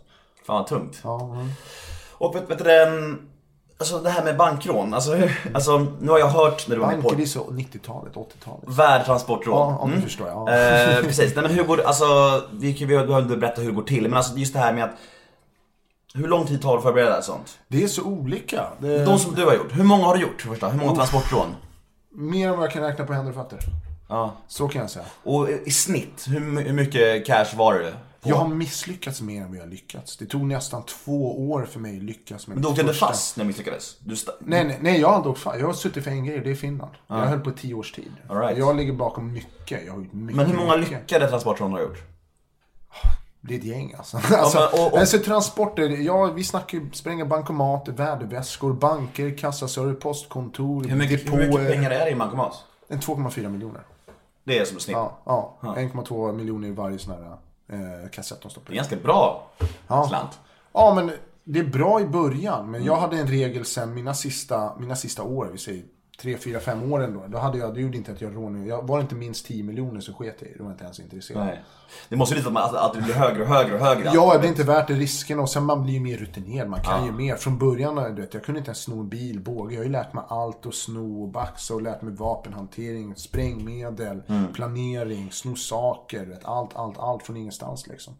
Fan 0.46 0.56
vad 0.56 0.66
tungt. 0.66 1.00
Ja, 1.04 1.34
mm. 1.34 1.48
Och 2.12 2.34
vet, 2.34 2.50
vet 2.50 2.58
du 2.58 2.64
alltså 3.78 3.98
det 3.98 4.10
här 4.10 4.24
med 4.24 4.36
bankrån. 4.36 4.94
Alltså, 4.94 5.16
alltså 5.54 5.86
nu 6.00 6.10
har 6.10 6.18
jag 6.18 6.28
hört 6.28 6.68
när 6.68 6.76
du 6.76 6.80
var 6.80 6.88
med 6.88 6.96
Banker, 6.96 7.10
på 7.10 7.16
det 7.16 7.22
är 7.22 7.26
så 7.26 7.44
90-talet, 7.44 8.14
80-talet. 8.14 8.64
värdtransportrån. 8.66 9.72
Ja, 9.72 9.78
om 9.78 9.90
du 9.90 10.00
förstår. 10.00 10.28
Ja. 10.28 10.50
Eh, 10.50 11.02
precis, 11.02 11.34
nej 11.34 11.42
men 11.42 11.52
hur 11.52 11.64
går 11.64 11.76
det, 11.76 11.86
alltså 11.86 12.04
vi, 12.52 12.86
behöver 12.86 13.18
inte 13.22 13.36
berätta 13.36 13.60
hur 13.60 13.68
det 13.68 13.74
går 13.74 13.82
till, 13.82 14.02
men 14.02 14.14
alltså 14.14 14.36
just 14.36 14.52
det 14.52 14.58
här 14.58 14.72
med 14.72 14.84
att 14.84 14.94
hur 16.14 16.28
lång 16.28 16.46
tid 16.46 16.62
tar 16.62 16.72
det 16.72 16.78
att 16.78 16.82
förbereda 16.82 17.22
sånt? 17.22 17.58
Det 17.68 17.82
är 17.82 17.88
så 17.88 18.02
olika. 18.02 18.66
Det, 18.78 19.04
De 19.04 19.18
som 19.18 19.34
du 19.34 19.44
har 19.44 19.54
gjort, 19.54 19.76
hur 19.78 19.84
många 19.84 20.04
har 20.04 20.14
du 20.14 20.22
gjort 20.22 20.42
för 20.42 20.48
första? 20.48 20.68
Hur 20.68 20.78
många 20.78 20.94
transportrån? 20.94 21.54
Mer 22.10 22.48
än 22.48 22.56
vad 22.56 22.64
jag 22.64 22.72
kan 22.72 22.82
räkna 22.82 23.04
på 23.04 23.12
händer 23.12 23.30
och 23.32 23.36
fötter. 23.36 23.58
Ja. 24.08 24.32
Så 24.48 24.68
kan 24.68 24.80
jag 24.80 24.90
säga. 24.90 25.04
Och 25.22 25.48
i 25.50 25.70
snitt, 25.70 26.26
hur 26.28 26.72
mycket 26.72 27.26
cash 27.26 27.56
var 27.56 27.74
det? 27.74 27.94
På? 28.20 28.28
Jag 28.28 28.36
har 28.36 28.48
misslyckats 28.48 29.20
mer 29.20 29.42
än 29.42 29.48
vad 29.48 29.56
jag 29.56 29.62
har 29.62 29.70
lyckats. 29.70 30.16
Det 30.16 30.26
tog 30.26 30.40
nästan 30.44 30.82
två 30.82 31.50
år 31.50 31.64
för 31.64 31.80
mig 31.80 31.96
att 31.96 32.02
lyckas 32.02 32.46
med 32.46 32.56
Men 32.56 32.62
du 32.62 32.68
åkte 32.68 32.84
första. 32.84 33.06
fast 33.06 33.36
när 33.36 33.44
du 33.44 33.48
misslyckades? 33.48 33.96
Du 34.00 34.14
sta- 34.14 34.30
Nej, 34.40 34.64
nej, 34.64 34.78
nej, 34.80 35.00
jag 35.00 35.08
har 35.08 35.14
aldrig 35.14 35.30
åkt 35.32 35.40
fast. 35.40 35.58
Jag 35.60 35.66
har 35.66 35.72
suttit 35.74 36.04
för 36.04 36.10
en 36.10 36.24
grej, 36.24 36.40
det 36.40 36.50
är 36.50 36.54
Finland. 36.54 36.92
Jag 37.06 37.16
höll 37.16 37.40
på 37.40 37.50
i 37.50 37.52
tio 37.52 37.74
års 37.74 37.92
tid. 37.92 38.12
All 38.28 38.36
right. 38.38 38.58
Jag 38.58 38.76
ligger 38.76 38.92
bakom 38.92 39.32
mycket. 39.32 39.84
Jag 39.86 39.92
har 39.92 40.00
gjort 40.00 40.12
mycket. 40.12 40.36
Men 40.36 40.46
hur 40.46 40.56
många 40.56 40.76
mycket. 40.76 40.92
lyckade 41.00 41.28
transportrån 41.28 41.72
har 41.72 41.80
gjort? 41.80 41.98
Det 43.40 43.54
är 43.54 43.58
ett 43.58 43.64
gäng 43.64 43.94
alltså. 43.98 44.16
alltså, 44.16 44.58
men, 44.58 44.80
och- 44.86 44.92
och- 44.92 44.98
alltså 44.98 45.18
transporter, 45.18 45.88
ja 45.88 46.24
vi 46.26 46.44
snackar 46.44 46.78
ju 46.78 46.90
spränga 46.92 47.24
bankomater, 47.24 47.92
värdeväskor, 47.92 48.72
banker, 48.72 49.38
kassaservice, 49.38 49.98
postkontor, 50.00 50.84
Hur 50.84 50.96
mycket, 50.96 51.24
depåer. 51.24 51.40
hur 51.42 51.48
mycket 51.58 51.72
pengar 51.72 51.90
är 51.90 51.98
det 52.04 52.08
i 52.08 52.12
en 52.12 52.18
bankomat? 52.18 52.54
En 52.88 53.00
2,4 53.00 53.48
miljoner. 53.48 53.82
Det 54.44 54.58
är 54.58 54.64
som 54.64 54.78
snitt. 54.80 54.96
Ja, 54.96 55.18
ja. 55.24 55.56
1,2 55.76 56.32
miljoner 56.32 56.68
i 56.68 56.70
varje 56.70 56.98
sån 56.98 57.14
här 57.14 57.36
eh, 57.68 58.10
kassett 58.12 58.42
de 58.42 58.50
är 58.50 58.72
in. 58.72 58.76
ganska 58.76 58.96
bra 58.96 59.50
Ja. 59.88 60.06
slant. 60.08 60.38
Ja, 60.72 60.94
men 60.94 61.10
det 61.44 61.58
är 61.58 61.64
bra 61.64 62.00
i 62.00 62.04
början. 62.06 62.70
Men 62.70 62.84
jag 62.84 62.96
hade 62.96 63.18
en 63.18 63.26
regel 63.26 63.64
sen 63.64 63.94
mina 63.94 64.14
sista, 64.14 64.72
mina 64.78 64.96
sista 64.96 65.22
år, 65.22 65.48
vi 65.52 65.58
säger 65.58 65.84
tre, 66.22 66.36
fyra, 66.36 66.60
fem 66.60 66.92
åren 66.92 67.14
då. 67.14 67.24
Då 67.28 67.38
hade 67.38 67.58
jag, 67.58 67.74
det 67.74 67.80
gjorde 67.80 67.96
inte 67.96 68.12
att 68.12 68.20
jag 68.20 68.36
rånade. 68.36 68.66
Jag 68.66 68.86
var 68.86 69.00
inte 69.00 69.14
minst 69.14 69.46
10 69.46 69.62
miljoner 69.62 70.00
så 70.00 70.12
sket 70.12 70.36
jag 70.40 70.50
i 70.50 70.54
det. 70.56 70.62
Var 70.62 70.70
inte 70.70 70.84
ens 70.84 71.00
intresserad. 71.00 71.46
Nej. 71.46 71.62
Det 72.08 72.16
måste 72.16 72.34
ju 72.34 72.40
lite 72.40 72.58
att, 72.60 72.74
att 72.74 72.94
det 72.94 73.00
blir 73.00 73.14
högre 73.14 73.42
och 73.42 73.48
högre 73.48 73.74
och 73.74 73.80
högre. 73.80 74.10
Ja, 74.14 74.38
det 74.38 74.46
är 74.46 74.48
inte 74.48 74.64
värt 74.64 74.88
det 74.88 74.94
risken 74.94 75.40
och 75.40 75.50
sen 75.50 75.64
man 75.64 75.82
blir 75.82 75.94
ju 75.94 76.00
mer 76.00 76.16
rutinerad. 76.16 76.68
Man 76.68 76.82
kan 76.82 77.06
ju 77.06 77.12
mer. 77.12 77.36
Från 77.36 77.58
början, 77.58 78.14
du 78.14 78.22
vet, 78.22 78.34
jag 78.34 78.44
kunde 78.44 78.58
inte 78.58 78.68
ens 78.68 78.78
sno 78.78 79.00
en 79.00 79.08
bil, 79.08 79.40
båge. 79.40 79.74
Jag 79.74 79.80
har 79.80 79.84
ju 79.84 79.90
lärt 79.90 80.12
mig 80.12 80.24
allt 80.28 80.66
och 80.66 80.74
sno 80.74 81.22
och 81.22 81.28
baxa 81.28 81.74
och 81.74 81.82
lärt 81.82 82.02
mig 82.02 82.14
vapenhantering, 82.14 83.16
sprängmedel, 83.16 84.22
Mm. 84.28 84.52
planering, 84.52 85.32
sno 85.32 85.56
saker. 85.56 86.20
Du 86.20 86.26
vet, 86.30 86.44
allt, 86.44 86.76
allt, 86.76 86.98
allt 86.98 87.22
från 87.22 87.36
ingenstans 87.36 87.86
liksom. 87.86 88.14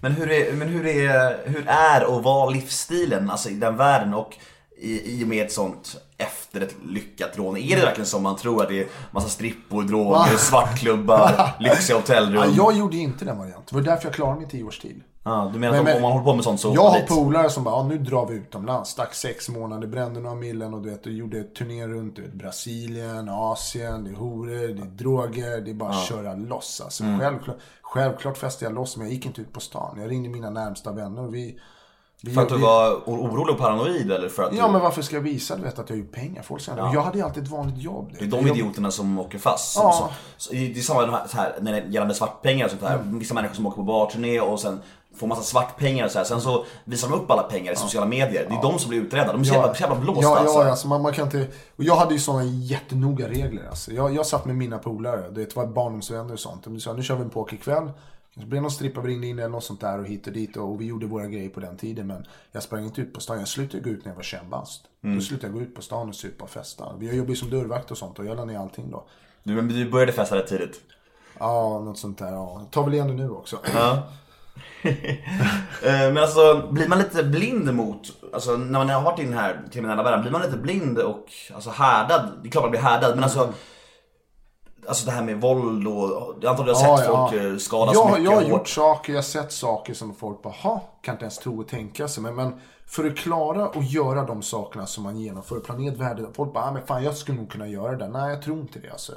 Men 0.00 0.12
hur 0.12 0.30
är, 0.30 0.52
men 0.52 0.68
hur 0.68 0.86
är, 0.86 1.48
hur 1.48 1.68
är 1.68 2.04
och 2.04 2.22
var 2.22 2.50
livsstilen 2.50 3.30
alltså 3.30 3.48
i 3.48 3.54
den 3.54 3.76
världen 3.76 4.14
och 4.14 4.36
i, 4.78 5.20
i 5.20 5.24
och 5.24 5.28
med 5.28 5.46
ett 5.46 5.52
sånt 5.52 5.96
efter 6.18 6.60
ett 6.60 6.74
lyckat 6.86 7.38
rån? 7.38 7.56
Är 7.56 7.76
det 7.76 7.82
verkligen 7.82 8.06
som 8.06 8.22
man 8.22 8.36
tror 8.36 8.62
att 8.62 8.68
det 8.68 8.80
är 8.82 8.86
massa 9.10 9.28
strippor, 9.28 9.82
droger, 9.82 10.36
svartklubbar, 10.36 11.56
lyxiga 11.60 11.96
hotellrum? 11.96 12.42
Ja, 12.42 12.52
jag 12.56 12.76
gjorde 12.76 12.96
inte 12.96 13.24
den 13.24 13.38
varianten. 13.38 13.64
Det 13.68 13.74
var 13.74 13.82
därför 13.82 14.04
jag 14.06 14.14
klarade 14.14 14.36
mig 14.36 14.46
i 14.46 14.50
tio 14.50 14.64
års 14.64 14.78
tid. 14.78 15.02
Ja, 15.24 15.50
du 15.52 15.58
menar 15.58 15.72
Men- 15.72 15.80
att 15.80 15.84
men- 15.86 15.96
om 15.96 16.02
man 16.02 16.12
håller 16.12 16.24
på 16.24 16.34
med 16.34 16.44
sånt 16.44 16.60
så 16.60 16.72
Jag 16.74 16.82
har 16.90 17.00
polare 17.00 17.50
som 17.50 17.64
bara, 17.64 17.74
ja, 17.74 17.82
nu 17.88 17.98
drar 17.98 18.26
vi 18.26 18.34
utomlands. 18.34 18.90
Stack 18.90 19.14
sex 19.14 19.48
månader, 19.48 19.88
brände 19.88 20.20
några 20.20 20.36
millen 20.36 20.74
och 20.74 20.82
du 20.82 20.90
vet, 20.90 21.06
och 21.06 21.12
gjorde 21.12 21.42
turné 21.42 21.86
runt 21.86 22.16
du 22.16 22.22
vet, 22.22 22.32
Brasilien, 22.34 23.28
Asien, 23.28 24.04
det 24.04 24.10
är 24.10 24.14
horor, 24.14 24.68
det 24.74 24.82
är 24.82 24.86
droger, 24.86 25.60
det 25.60 25.70
är 25.70 25.74
bara 25.74 25.90
att 25.90 26.06
köra 26.06 26.34
loss. 26.34 26.80
Alltså, 26.84 27.04
Mm. 27.04 27.20
självklart, 27.20 27.56
självklart 27.82 28.38
fäste 28.38 28.64
jag 28.64 28.74
loss, 28.74 28.96
men 28.96 29.06
jag 29.06 29.14
gick 29.14 29.26
inte 29.26 29.40
ut 29.40 29.52
på 29.52 29.60
stan. 29.60 29.96
Jag 30.00 30.10
ringde 30.10 30.28
mina 30.28 30.50
närmsta 30.50 30.92
vänner 30.92 31.24
och 31.26 31.34
vi... 31.34 31.58
För 32.34 32.42
att 32.42 32.48
du 32.48 32.58
var 32.58 32.94
orolig 33.06 33.54
och 33.54 33.60
paranoid 33.60 34.12
eller 34.12 34.28
för 34.28 34.42
att 34.42 34.54
Ja, 34.54 34.66
du... 34.66 34.72
men 34.72 34.80
varför 34.80 35.02
ska 35.02 35.16
jag 35.16 35.22
visa 35.22 35.56
du 35.56 35.62
vet, 35.62 35.78
att 35.78 35.90
jag 35.90 35.96
har 35.96 36.02
pengar? 36.02 36.42
Folk 36.42 36.62
säger, 36.62 36.88
och 36.88 36.94
jag 36.94 37.02
hade 37.02 37.18
ju 37.18 37.24
alltid 37.24 37.42
ett 37.42 37.50
vanligt 37.50 37.78
jobb. 37.78 38.12
Det 38.18 38.24
är 38.24 38.28
de 38.28 38.46
idioterna 38.46 38.90
som 38.90 39.18
åker 39.18 39.38
fast. 39.38 39.76
Ja. 39.76 39.92
Så, 39.92 40.48
så, 40.48 40.54
det 40.54 40.78
är 40.78 40.82
samma 40.82 41.00
de 41.00 41.10
här, 41.10 41.26
här, 41.32 41.54
när 41.60 41.72
det 41.72 41.86
gällande 41.88 42.14
svartpengar 42.14 42.64
och 42.64 42.70
sånt 42.70 42.82
här. 42.82 42.98
Mm. 42.98 43.18
Vissa 43.18 43.34
människor 43.34 43.54
som 43.54 43.66
åker 43.66 43.76
på 43.76 43.82
barturné 43.82 44.40
och 44.40 44.60
sen 44.60 44.80
får 45.16 45.26
massa 45.26 45.42
svartpengar 45.42 46.04
och 46.04 46.10
så 46.10 46.18
här. 46.18 46.24
Sen 46.24 46.40
så 46.40 46.64
visar 46.84 47.08
de 47.08 47.14
upp 47.14 47.30
alla 47.30 47.42
pengar 47.42 47.72
i 47.72 47.76
sociala 47.76 48.06
medier. 48.06 48.46
Det 48.48 48.54
är 48.54 48.62
de 48.62 48.78
som 48.78 48.88
blir 48.88 49.00
utredda. 49.00 49.32
De 49.32 49.40
är 49.40 49.44
så 49.44 49.54
jävla, 49.54 49.74
jävla 49.74 49.96
blåsta 49.96 50.22
ja, 50.22 50.38
alltså. 50.38 50.58
Ja, 50.58 50.70
alltså 50.70 50.88
man, 50.88 51.02
man 51.02 51.12
kan 51.12 51.24
inte... 51.24 51.46
Och 51.76 51.84
jag 51.84 51.96
hade 51.96 52.14
ju 52.14 52.20
sådana 52.20 52.44
jättenoga 52.44 53.28
regler. 53.28 53.66
Alltså. 53.68 53.92
Jag, 53.92 54.14
jag 54.14 54.26
satt 54.26 54.44
med 54.44 54.56
mina 54.56 54.78
polare, 54.78 55.30
det 55.30 55.56
var 55.56 55.66
barndomsvänner 55.66 56.32
och 56.32 56.40
sånt. 56.40 56.64
De 56.64 56.80
sa, 56.80 56.92
nu 56.92 57.02
kör 57.02 57.16
vi 57.16 57.22
en 57.22 57.30
pokerkväll. 57.30 57.90
Så 58.40 58.46
blev 58.46 58.50
det 58.50 58.60
någon 58.60 58.70
strippa 58.70 59.00
ringde 59.00 59.26
in 59.26 59.38
eller 59.38 59.48
något 59.48 59.64
sånt 59.64 59.80
där 59.80 59.98
och 59.98 60.06
hit 60.06 60.26
och 60.26 60.32
dit. 60.32 60.56
Och 60.56 60.80
vi 60.80 60.84
gjorde 60.86 61.06
våra 61.06 61.26
grejer 61.26 61.48
på 61.48 61.60
den 61.60 61.76
tiden. 61.76 62.06
Men 62.06 62.26
jag 62.52 62.62
sprang 62.62 62.84
inte 62.84 63.00
ut 63.00 63.14
på 63.14 63.20
stan. 63.20 63.38
Jag 63.38 63.48
slutade 63.48 63.82
gå 63.82 63.90
ut 63.90 64.04
när 64.04 64.12
jag 64.12 64.16
var 64.16 64.22
21 64.22 64.46
bast. 64.50 64.84
Mm. 65.04 65.16
Då 65.16 65.22
slutade 65.22 65.46
jag 65.46 65.54
gå 65.54 65.60
ut 65.60 65.74
på 65.74 65.82
stan 65.82 66.08
och 66.08 66.14
supa 66.14 66.44
och 66.44 66.50
festa. 66.50 66.84
Jag 67.00 67.14
jobbade 67.16 67.36
som 67.36 67.50
dörrvakt 67.50 67.90
och 67.90 67.98
sånt 67.98 68.18
och 68.18 68.26
jag 68.26 68.36
la 68.36 68.44
ner 68.44 68.58
allting 68.58 68.90
då. 68.90 69.04
Du, 69.42 69.54
men 69.54 69.68
du 69.68 69.90
började 69.90 70.12
festa 70.12 70.36
rätt 70.36 70.46
tidigt. 70.46 70.80
Ja, 71.38 71.80
något 71.84 71.98
sånt 71.98 72.18
där. 72.18 72.32
Ja. 72.32 72.56
Jag 72.60 72.70
tar 72.70 72.84
väl 72.84 72.94
igen 72.94 73.08
det 73.08 73.14
nu 73.14 73.30
också. 73.30 73.58
Ja. 73.74 74.02
Eh, 75.82 76.12
Men 76.12 76.18
alltså, 76.18 76.68
blir 76.70 76.88
man 76.88 76.98
lite 76.98 77.24
blind 77.24 77.74
mot, 77.74 78.00
alltså 78.32 78.56
när 78.56 78.78
man 78.78 78.88
har 78.88 79.02
varit 79.02 79.18
i 79.18 79.24
den 79.24 79.32
här 79.34 79.60
kriminella 79.72 80.02
världen, 80.02 80.20
blir 80.20 80.32
man 80.32 80.42
lite 80.42 80.56
blind 80.56 80.98
och 80.98 81.26
alltså 81.54 81.70
härdad? 81.70 82.32
Det 82.42 82.48
är 82.48 82.50
klart 82.50 82.64
man 82.64 82.70
blir 82.70 82.80
härdad, 82.80 83.14
men 83.14 83.24
alltså 83.24 83.52
Alltså 84.88 85.06
det 85.06 85.12
här 85.12 85.22
med 85.22 85.40
våld 85.40 85.86
och, 85.86 86.34
jag 86.40 86.50
antar 86.50 86.64
du 86.64 86.72
har 86.72 86.96
sett 86.96 87.06
folk 87.06 87.32
eh, 87.32 87.56
skadas 87.56 87.94
jag, 87.94 88.10
mycket 88.10 88.24
Jag 88.24 88.32
har 88.32 88.42
gjort 88.42 88.68
saker, 88.68 89.12
jag 89.12 89.18
har 89.18 89.22
sett 89.22 89.52
saker 89.52 89.94
som 89.94 90.14
folk 90.14 90.42
bara, 90.42 90.54
ha, 90.62 90.82
kan 91.02 91.14
inte 91.14 91.24
ens 91.24 91.38
tro 91.38 91.60
och 91.60 91.68
tänka 91.68 92.08
sig. 92.08 92.22
Men, 92.22 92.34
men 92.34 92.60
för 92.88 93.06
att 93.06 93.16
klara 93.16 93.66
att 93.66 93.90
göra 93.90 94.24
de 94.24 94.42
sakerna 94.42 94.86
som 94.86 95.04
man 95.04 95.18
genomför, 95.18 95.60
planerat 95.60 95.96
värde, 95.96 96.26
folk 96.34 96.52
bara, 96.52 96.64
ah, 96.64 96.72
men 96.72 96.86
fan 96.86 97.04
jag 97.04 97.16
skulle 97.16 97.38
nog 97.38 97.50
kunna 97.50 97.66
göra 97.68 97.96
det. 97.96 98.08
Nej, 98.08 98.30
jag 98.30 98.42
tror 98.42 98.60
inte 98.60 98.78
det 98.78 98.90
alltså. 98.90 99.12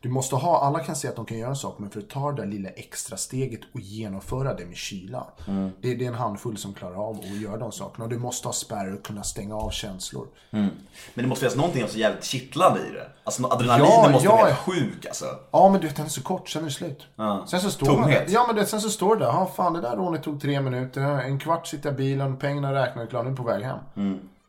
Du 0.00 0.10
måste 0.10 0.36
ha, 0.36 0.60
alla 0.60 0.78
kan 0.78 0.96
säga 0.96 1.10
att 1.10 1.16
de 1.16 1.24
kan 1.24 1.38
göra 1.38 1.50
en 1.50 1.56
sak, 1.56 1.74
men 1.78 1.90
för 1.90 2.00
att 2.00 2.10
ta 2.10 2.32
det 2.32 2.42
där 2.42 2.48
lilla 2.48 2.68
extra 2.68 3.16
steget 3.16 3.60
och 3.74 3.80
genomföra 3.80 4.54
det 4.54 4.66
med 4.66 4.76
kyla. 4.76 5.26
Mm. 5.48 5.70
Det, 5.80 5.94
det 5.94 6.04
är 6.04 6.08
en 6.08 6.14
handfull 6.14 6.56
som 6.56 6.74
klarar 6.74 7.08
av 7.08 7.18
att 7.18 7.26
göra 7.40 7.56
de 7.56 7.72
sakerna. 7.72 8.04
Och 8.04 8.10
du 8.10 8.18
måste 8.18 8.48
ha 8.48 8.52
spärr 8.52 8.94
och 8.94 9.02
kunna 9.04 9.22
stänga 9.22 9.54
av 9.56 9.70
känslor. 9.70 10.26
Men 10.50 10.70
det 11.14 11.26
måste 11.26 11.40
finnas 11.40 11.56
någonting 11.56 11.88
så 11.88 11.98
jävligt 11.98 12.24
kittlande 12.24 12.80
i 12.80 12.90
det. 12.92 13.06
Alltså 13.24 13.46
adrenalinen 13.46 13.90
Ja, 13.90 14.08
måste 14.12 14.28
ja. 14.28 14.36
vara 14.36 14.44
helt 14.46 14.58
sjuk 14.58 15.06
alltså. 15.06 15.24
Ja 15.50 15.68
men 15.68 15.80
du 15.80 15.86
vet 15.86 15.96
den 15.96 16.06
är 16.06 16.10
så 16.10 16.22
kort, 16.22 16.48
sen 16.48 16.62
är 16.62 16.66
det 16.66 16.72
slut. 16.72 17.06
Sen 17.46 17.60
så 17.60 17.70
står 17.70 17.86
man 17.86 17.96
Tomhet. 17.96 18.26
där. 18.26 18.34
Ja 18.34 18.44
men 18.46 18.56
det, 18.56 18.66
sen 18.66 18.80
så 18.80 18.90
står 18.90 19.16
det 19.16 19.24
där, 19.24 19.32
ja 19.32 19.52
fan 19.56 19.72
det 19.72 19.80
där 19.80 19.96
rånet 19.96 20.22
tog 20.22 20.40
tre 20.40 20.60
minuter, 20.60 21.00
en 21.02 21.38
kvart 21.38 21.66
sitter 21.66 21.88
jag 21.88 21.94
i 21.94 21.96
bilen, 21.96 22.36
pengarna 22.36 22.74
räknade 22.74 23.08
jag 23.14 23.36
på 23.36 23.42
väg 23.42 23.62
hem. 23.62 23.78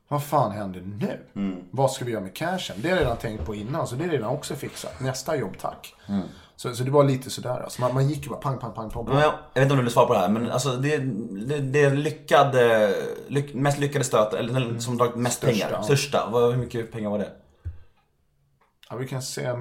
Vad 0.08 0.23
fan 0.23 0.51
händer 0.51 0.82
nu? 0.82 1.19
Vad 1.71 1.91
ska 1.91 2.06
vi 2.06 2.12
göra 2.12 2.21
med 2.21 2.36
cashen? 2.36 2.75
Det 2.82 2.89
har 2.89 2.95
jag 2.95 3.01
redan 3.01 3.17
tänkt 3.17 3.45
på 3.45 3.56
innan, 3.56 3.88
så 3.88 3.95
det 3.95 4.04
är 4.04 4.10
redan 4.10 4.30
också 4.30 4.56
fixat. 4.56 4.99
Nästa 4.99 5.36
jobb 5.36 5.58
tack. 5.62 5.95
Så, 6.56 6.75
så 6.75 6.84
det 6.84 6.91
var 6.91 7.04
lite 7.04 7.30
sådär 7.30 7.60
alltså. 7.63 7.82
Man, 7.82 7.93
man 7.93 8.08
gick 8.08 8.23
ju 8.23 8.30
bara 8.30 8.39
pang, 8.39 8.58
pang, 8.58 8.73
pang, 8.73 8.89
pang. 8.89 9.06
Men 9.06 9.17
jag, 9.17 9.34
jag 9.54 9.62
vet 9.62 9.63
inte 9.63 9.73
om 9.73 9.78
du 9.78 9.84
vill 9.84 9.93
svara 9.93 10.06
på 10.08 10.13
det 10.13 10.19
här, 10.19 10.30
men 10.30 10.51
alltså 10.51 10.71
det, 10.71 10.97
det, 11.47 11.60
det 11.60 11.89
lyckade, 11.89 12.93
lyck, 13.28 13.54
mest 13.54 13.80
lyckade 13.80 14.06
stöt, 14.06 14.34
eller 14.34 14.54
den 14.54 14.82
som 14.82 14.97
dragit 14.97 15.15
mest 15.15 15.38
Största, 15.38 15.67
pengar. 15.67 15.82
Största. 15.82 16.30
Vad, 16.32 16.51
hur 16.51 16.60
mycket 16.60 16.91
pengar 16.91 17.10
var 17.10 17.17
det? 17.17 17.32
Ja, 18.89 18.95
vi 18.95 19.08
kan 19.08 19.21
säga, 19.21 19.60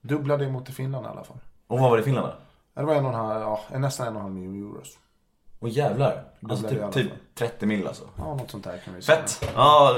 dubbla 0.00 0.36
det 0.36 0.50
mot 0.50 0.68
i 0.68 0.72
Finland 0.72 1.06
i 1.06 1.08
alla 1.08 1.24
fall. 1.24 1.38
Och 1.66 1.78
vad 1.78 1.90
var 1.90 1.96
det 1.96 2.02
i 2.02 2.04
Finland 2.04 2.26
då? 2.26 2.34
Det 2.80 2.86
var 2.86 2.94
en 2.94 3.04
och 3.04 3.12
en 3.12 3.18
halv, 3.18 3.40
ja, 3.40 3.78
nästan 3.78 4.06
en 4.06 4.12
och 4.12 4.18
en 4.18 4.22
halv 4.22 4.34
miljon 4.34 4.70
euros. 4.70 4.98
Åh 5.60 5.70
jävlar. 5.70 6.24
Alltså 6.50 6.68
typ, 6.68 6.92
typ 6.92 7.08
fall. 7.08 7.18
30 7.38 7.66
mil 7.66 7.86
alltså. 7.86 8.04
Ja, 8.18 8.34
något 8.34 8.50
sånt 8.50 8.64
där 8.64 8.80
kan 8.84 8.94
vi 8.94 9.02
säga. 9.02 9.18
Fett. 9.18 9.48
Ja, 9.54 9.96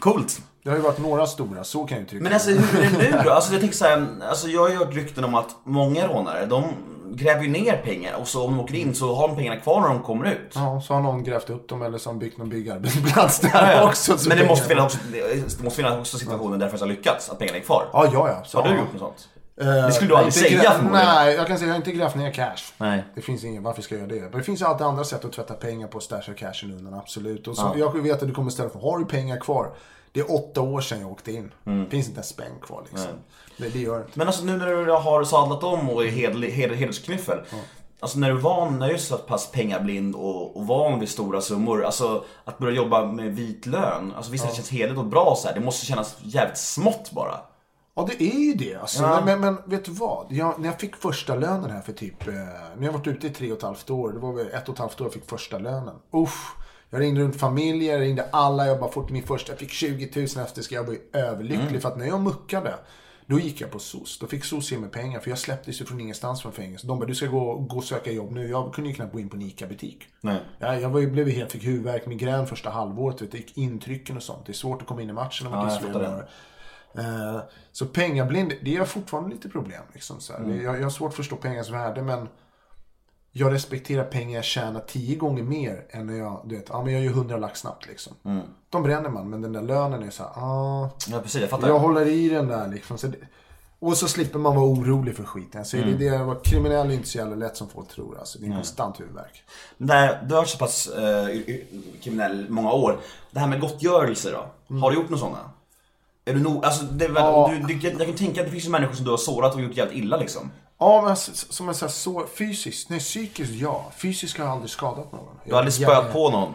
coolt. 0.00 0.40
Det 0.62 0.70
har 0.70 0.76
ju 0.76 0.82
varit 0.82 0.98
några 0.98 1.26
stora, 1.26 1.64
så 1.64 1.84
kan 1.86 1.96
jag 1.96 2.02
ju 2.02 2.08
tycka. 2.08 2.22
Men 2.22 2.32
alltså 2.32 2.50
hur 2.50 2.80
är 2.84 2.90
det 2.90 2.98
nu 2.98 3.22
då? 3.24 3.30
Alltså 3.34 3.52
jag 3.52 3.60
tänker 3.60 3.76
så 3.76 3.84
här, 3.84 4.06
alltså 4.28 4.48
jag 4.48 4.60
har 4.60 4.68
ju 4.68 4.76
hört 4.76 4.94
rykten 4.94 5.24
om 5.24 5.34
att 5.34 5.56
många 5.64 6.08
rånare, 6.08 6.46
de 6.46 6.64
gräver 7.14 7.42
ju 7.42 7.48
ner 7.48 7.76
pengar 7.76 8.14
och 8.20 8.28
så 8.28 8.44
om 8.44 8.50
de 8.56 8.60
åker 8.60 8.74
in 8.74 8.94
så 8.94 9.14
har 9.14 9.28
de 9.28 9.36
pengarna 9.36 9.60
kvar 9.60 9.80
när 9.80 9.88
de 9.88 10.02
kommer 10.02 10.32
ut. 10.32 10.52
Ja, 10.54 10.80
så 10.80 10.94
har 10.94 11.00
någon 11.00 11.24
grävt 11.24 11.50
upp 11.50 11.68
dem 11.68 11.82
eller 11.82 11.98
så 11.98 12.08
har 12.08 12.14
de 12.14 12.18
byggt 12.18 12.38
någon 12.38 12.48
byggarbetsplats 12.48 13.40
där 13.40 13.50
Ja, 13.54 13.72
ja. 13.72 13.88
också. 13.88 14.18
så 14.18 14.28
Men 14.28 14.38
det 14.38 14.46
måste, 14.46 14.68
finnas 14.68 14.84
också, 14.94 14.98
det 15.12 15.62
måste 15.62 15.76
finnas 15.76 15.98
också 15.98 16.18
situationer 16.18 16.58
där 16.58 16.70
det 16.72 16.80
har 16.80 16.86
lyckats, 16.86 17.30
att 17.30 17.38
pengarna 17.38 17.58
är 17.58 17.62
kvar. 17.62 17.84
Ja, 17.92 18.08
ja, 18.12 18.28
ja. 18.28 18.44
Så, 18.44 18.60
Har 18.60 18.68
du 18.68 18.74
gjort 18.74 18.92
något 18.92 19.00
sånt? 19.00 19.28
Eh, 19.62 19.86
Det 19.86 19.92
skulle 19.92 20.10
du 20.10 20.16
aldrig 20.16 20.34
säga 20.34 20.70
förmodligen. 20.70 21.06
Nej, 21.06 21.34
jag 21.34 21.46
kan 21.46 21.58
säga 21.58 21.66
jag 21.68 21.74
har 21.74 21.76
inte 21.78 21.92
grävt 21.92 22.14
ner 22.14 22.32
cash. 22.32 22.72
Nej. 22.78 23.04
Det 23.14 23.20
finns 23.22 23.44
ingen, 23.44 23.62
varför 23.62 23.82
ska 23.82 23.94
jag 23.94 24.00
göra 24.10 24.20
det? 24.20 24.28
Men 24.30 24.38
det 24.38 24.42
finns 24.44 24.60
ju 24.60 24.64
alltid 24.66 24.86
andra 24.86 25.04
sätt 25.04 25.24
att 25.24 25.32
tvätta 25.32 25.54
pengar 25.54 25.88
på 25.88 25.96
och 25.96 26.02
stasha 26.02 26.34
cashen 26.34 26.72
undan, 26.72 26.94
absolut. 26.94 27.48
Och 27.48 27.56
så, 27.56 27.74
Jag 27.76 28.02
vet 28.02 28.22
att 28.22 28.28
du 28.28 28.34
kommer 28.34 28.50
ställa 28.50 28.70
frågan, 28.70 28.90
har 28.90 28.98
du 28.98 29.04
pengar 29.04 29.36
kvar? 29.40 29.70
Det 30.12 30.20
är 30.20 30.34
åtta 30.34 30.60
år 30.60 30.80
sedan 30.80 31.00
jag 31.00 31.10
åkte 31.12 31.32
in. 31.32 31.52
Mm. 31.66 31.84
Det 31.84 31.90
finns 31.90 32.08
inte 32.08 32.20
en 32.20 32.24
spänn 32.24 32.52
kvar 32.62 32.82
liksom. 32.90 33.10
Det, 33.56 33.68
det 33.68 33.78
gör 33.78 33.98
det 33.98 34.04
inte. 34.04 34.18
Men 34.18 34.26
alltså 34.26 34.44
nu 34.44 34.56
när 34.56 34.66
du 34.66 34.92
har 34.92 35.24
sadlat 35.24 35.64
om 35.64 35.90
och 35.90 36.04
är 36.04 36.08
heder, 36.08 36.40
heder, 36.50 36.74
hedersknyffel. 36.74 37.38
Alltså 38.00 38.18
när 38.18 38.30
du 38.30 38.36
är 38.36 38.40
van, 38.40 38.78
när 38.78 38.88
du 38.88 38.94
är 38.94 38.98
så 38.98 39.16
pass 39.18 39.50
pengablind 39.50 40.14
och, 40.14 40.56
och 40.56 40.66
van 40.66 41.00
vid 41.00 41.08
stora 41.08 41.40
summor, 41.40 41.84
alltså 41.84 42.24
att 42.44 42.58
börja 42.58 42.76
jobba 42.76 43.04
med 43.04 43.36
vit 43.36 43.66
lön, 43.66 44.12
alltså 44.16 44.32
visst 44.32 44.48
det 44.48 44.54
känns 44.54 44.70
heligt 44.70 44.98
och 44.98 45.04
bra 45.04 45.34
så 45.38 45.48
här. 45.48 45.54
det 45.54 45.60
måste 45.60 45.86
kännas 45.86 46.16
jävligt 46.22 46.58
smått 46.58 47.10
bara. 47.10 47.40
Ja, 47.94 48.08
det 48.08 48.24
är 48.24 48.40
ju 48.40 48.54
det. 48.54 48.74
Alltså. 48.74 49.02
Ja. 49.02 49.22
Men, 49.24 49.40
men 49.40 49.56
vet 49.66 49.84
du 49.84 49.92
vad? 49.92 50.26
Jag, 50.30 50.60
när 50.60 50.66
jag 50.66 50.80
fick 50.80 50.96
första 50.96 51.34
lönen 51.34 51.70
här 51.70 51.80
för 51.80 51.92
typ... 51.92 52.28
Eh, 52.28 52.34
jag 52.80 52.92
har 52.92 52.98
varit 52.98 53.06
ute 53.06 53.26
i 53.26 53.30
tre 53.30 53.52
och 53.52 53.58
ett 53.58 53.62
halvt 53.62 53.90
år. 53.90 54.12
Det 54.12 54.18
var 54.18 54.32
väl 54.32 54.46
ett 54.46 54.68
och 54.68 54.74
ett 54.74 54.78
halvt 54.78 55.00
år 55.00 55.04
jag 55.04 55.12
fick 55.12 55.28
första 55.28 55.58
lönen. 55.58 55.94
Uff. 56.12 56.54
Jag 56.90 57.00
ringde 57.00 57.20
runt 57.20 57.36
familjer, 57.36 57.92
jag 57.92 58.00
ringde 58.00 58.28
alla. 58.32 58.66
Jag 58.66 58.80
bara 58.80 58.90
fått 58.90 59.10
min 59.10 59.22
första. 59.22 59.52
Jag 59.52 59.58
fick 59.58 59.70
20 59.70 60.10
000 60.16 60.24
efter. 60.24 60.62
Ska 60.62 60.74
jag 60.74 60.84
var 60.84 60.92
ju 60.92 61.00
överlycklig. 61.12 61.68
Mm. 61.68 61.80
För 61.80 61.88
att 61.88 61.98
när 61.98 62.06
jag 62.06 62.20
muckade. 62.20 62.74
Då 63.26 63.38
gick 63.38 63.60
jag 63.60 63.70
på 63.70 63.78
SOS. 63.78 64.18
Då 64.18 64.26
fick 64.26 64.44
SOS 64.44 64.72
ge 64.72 64.78
mig 64.78 64.90
pengar. 64.90 65.20
För 65.20 65.30
jag 65.30 65.38
släpptes 65.38 65.80
ju 65.80 65.84
från 65.84 66.00
ingenstans 66.00 66.42
från 66.42 66.52
fängelse. 66.52 66.86
De 66.86 66.98
bara, 66.98 67.06
du 67.06 67.14
ska 67.14 67.26
gå, 67.26 67.54
gå 67.54 67.76
och 67.76 67.84
söka 67.84 68.12
jobb 68.12 68.32
nu. 68.32 68.48
Jag 68.48 68.74
kunde 68.74 68.90
ju 68.90 68.96
knappt 68.96 69.12
gå 69.12 69.20
in 69.20 69.28
på 69.28 69.36
en 69.36 69.42
ICA-butik. 69.42 70.08
Nej. 70.20 70.40
Ja, 70.58 70.78
jag 70.78 70.88
var 70.88 71.00
ju, 71.00 71.10
blev 71.10 71.28
ju 71.28 71.34
helt, 71.34 71.52
fick 71.52 71.64
huvudvärk, 71.64 72.06
migrän 72.06 72.46
första 72.46 72.70
halvåret. 72.70 73.22
Vet, 73.22 73.34
gick 73.34 73.58
intrycken 73.58 74.16
och 74.16 74.22
sånt. 74.22 74.46
Det 74.46 74.52
är 74.52 74.54
svårt 74.54 74.82
att 74.82 74.88
komma 74.88 75.02
in 75.02 75.10
i 75.10 75.12
matchen 75.12 75.46
om 75.46 75.52
man 75.52 75.68
Ja, 75.68 76.22
Eh, 76.98 77.40
Så 77.72 77.86
pengablind, 77.86 78.52
det 78.62 78.76
är 78.76 78.84
fortfarande 78.84 79.30
lite 79.30 79.48
problem. 79.48 79.82
Liksom, 79.92 80.20
så. 80.20 80.32
Mm. 80.36 80.62
jag, 80.62 80.76
jag 80.78 80.82
har 80.82 80.90
svårt 80.90 81.08
att 81.10 81.16
förstå 81.16 81.36
pengars 81.36 81.70
värde, 81.70 82.02
men 82.02 82.28
jag 83.34 83.52
respekterar 83.52 84.04
pengar 84.04 84.34
jag 84.34 84.44
tjänar 84.44 84.80
tio 84.80 85.16
gånger 85.16 85.42
mer 85.42 85.86
än 85.90 86.06
när 86.06 86.18
jag, 86.18 86.40
du 86.44 86.56
vet, 86.56 86.66
ja 86.68 86.84
men 86.84 86.92
jag 86.94 87.02
gör 87.02 87.12
hundra 87.12 87.36
lax 87.36 87.60
snabbt 87.60 87.86
liksom. 87.86 88.12
Mm. 88.24 88.42
De 88.70 88.82
bränner 88.82 89.08
man, 89.10 89.30
men 89.30 89.40
den 89.42 89.52
där 89.52 89.62
lönen 89.62 90.02
är 90.02 90.10
så 90.10 90.22
här, 90.22 90.30
ah, 90.36 90.90
Ja 91.08 91.20
precis, 91.20 91.40
jag 91.40 91.50
fattar. 91.50 91.68
jag 91.68 91.78
håller 91.78 92.06
i 92.06 92.28
den 92.28 92.48
där 92.48 92.68
liksom. 92.68 92.98
Så 92.98 93.06
det, 93.06 93.16
och 93.78 93.96
så 93.96 94.08
slipper 94.08 94.38
man 94.38 94.54
vara 94.56 94.64
orolig 94.66 95.16
för 95.16 95.24
skiten. 95.24 95.64
Så 95.64 95.76
Mm. 95.76 95.98
det, 95.98 96.10
det, 96.10 96.36
kriminell 96.44 96.90
är 96.90 96.94
inte 96.94 97.08
så 97.08 97.18
jävla 97.18 97.36
lätt 97.36 97.56
som 97.56 97.68
folk 97.68 97.88
tror. 97.88 98.18
Alltså. 98.18 98.38
Det 98.38 98.44
är 98.44 98.48
en 98.48 98.54
konstant 98.56 99.00
huvudvärk. 99.00 99.42
När 99.76 100.22
du 100.22 100.34
har 100.34 100.40
varit 100.42 100.48
så 100.48 100.58
pass 100.58 100.88
eh, 100.88 101.26
kriminell 102.02 102.46
många 102.50 102.72
år, 102.72 103.00
det 103.30 103.40
här 103.40 103.46
med 103.46 103.60
gottgörelse 103.60 104.30
då? 104.30 104.76
Har 104.80 104.90
du 104.90 104.96
gjort 104.96 105.10
några 105.10 105.20
sådana? 105.20 105.50
Är 106.24 106.34
du 106.34 106.40
nog, 106.40 106.64
alltså 106.64 106.84
det 106.84 107.04
är 107.04 107.08
väl, 107.08 107.22
Ja. 107.22 107.50
du, 107.68 107.74
du, 107.74 107.88
jag 107.88 107.98
kan 108.06 108.14
tänka 108.16 108.40
att 108.40 108.46
det 108.46 108.52
finns 108.52 108.68
människor 108.68 108.94
som 108.94 109.04
du 109.04 109.10
har 109.10 109.18
sårat 109.18 109.54
och 109.54 109.60
gjort 109.60 109.76
jävligt 109.76 109.98
illa 109.98 110.16
liksom. 110.16 110.50
Ja, 110.78 111.02
men 111.02 111.12
s- 111.12 111.52
som 111.52 111.66
jag 111.66 111.76
säger, 111.76 111.90
så 111.92 112.26
fysiskt, 112.38 112.88
nej 112.90 112.98
psykiskt 112.98 113.52
ja. 113.52 113.84
Fysiskt 113.96 114.38
har 114.38 114.44
jag 114.44 114.52
aldrig 114.52 114.70
skadat 114.70 115.12
någon. 115.12 115.28
Du 115.44 115.52
har 115.52 115.58
aldrig 115.58 115.74
spöat 115.74 116.12
på 116.12 116.30
någon? 116.30 116.52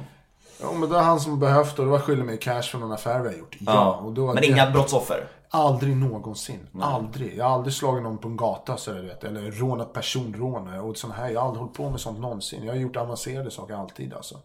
Ja, 0.62 0.72
men 0.72 0.82
det 0.82 0.88
var 0.96 1.02
han 1.02 1.20
som 1.20 1.40
behövt 1.40 1.80
och 1.80 1.86
det 1.86 1.92
var 1.92 2.00
skyldig 2.00 2.26
mig 2.26 2.38
cash 2.40 2.62
för 2.62 2.78
någon 2.78 2.92
affär 2.92 3.20
vi 3.20 3.28
har 3.30 3.36
gjort. 3.36 3.56
Ja. 3.60 3.96
och 3.96 4.12
då 4.14 4.26
Men 4.26 4.36
det... 4.36 4.46
inga 4.48 4.72
brottsoffer? 4.72 5.28
Aldrig 5.50 5.98
någonsin. 5.98 6.68
Aldrig. 6.82 7.38
Jag 7.38 7.46
har 7.46 7.52
aldrig 7.56 7.74
slagit 7.74 8.04
någon 8.04 8.18
på 8.18 8.28
en 8.28 8.38
gata 8.38 8.78
så 8.78 8.92
du 8.94 9.02
vet. 9.02 9.24
Eller 9.24 9.52
rånat 9.52 9.94
personrån 9.94 10.80
och 10.80 10.98
sånt 10.98 11.14
här. 11.14 11.30
Jag 11.30 11.40
har 11.42 11.48
aldrig 11.48 11.62
hållit 11.62 11.78
på 11.78 11.90
med 11.90 12.00
sånt 12.00 12.20
någonsin. 12.20 12.64
Jag 12.64 12.74
har 12.74 12.80
gjort 12.80 12.96
avancerade 12.96 13.52
saker 13.52 13.74
alltid 13.74 14.14
alltså. 14.14 14.36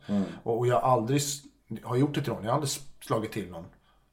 Och, 0.42 0.58
och 0.58 0.66
jag 0.66 0.80
har 0.80 0.92
aldrig 0.92 1.20
har 1.84 1.96
gjort 1.96 2.16
ett 2.16 2.28
rån. 2.28 2.38
Jag 2.42 2.50
har 2.50 2.54
aldrig 2.54 2.70
slagit 3.06 3.32
till 3.32 3.50
någon. 3.50 3.64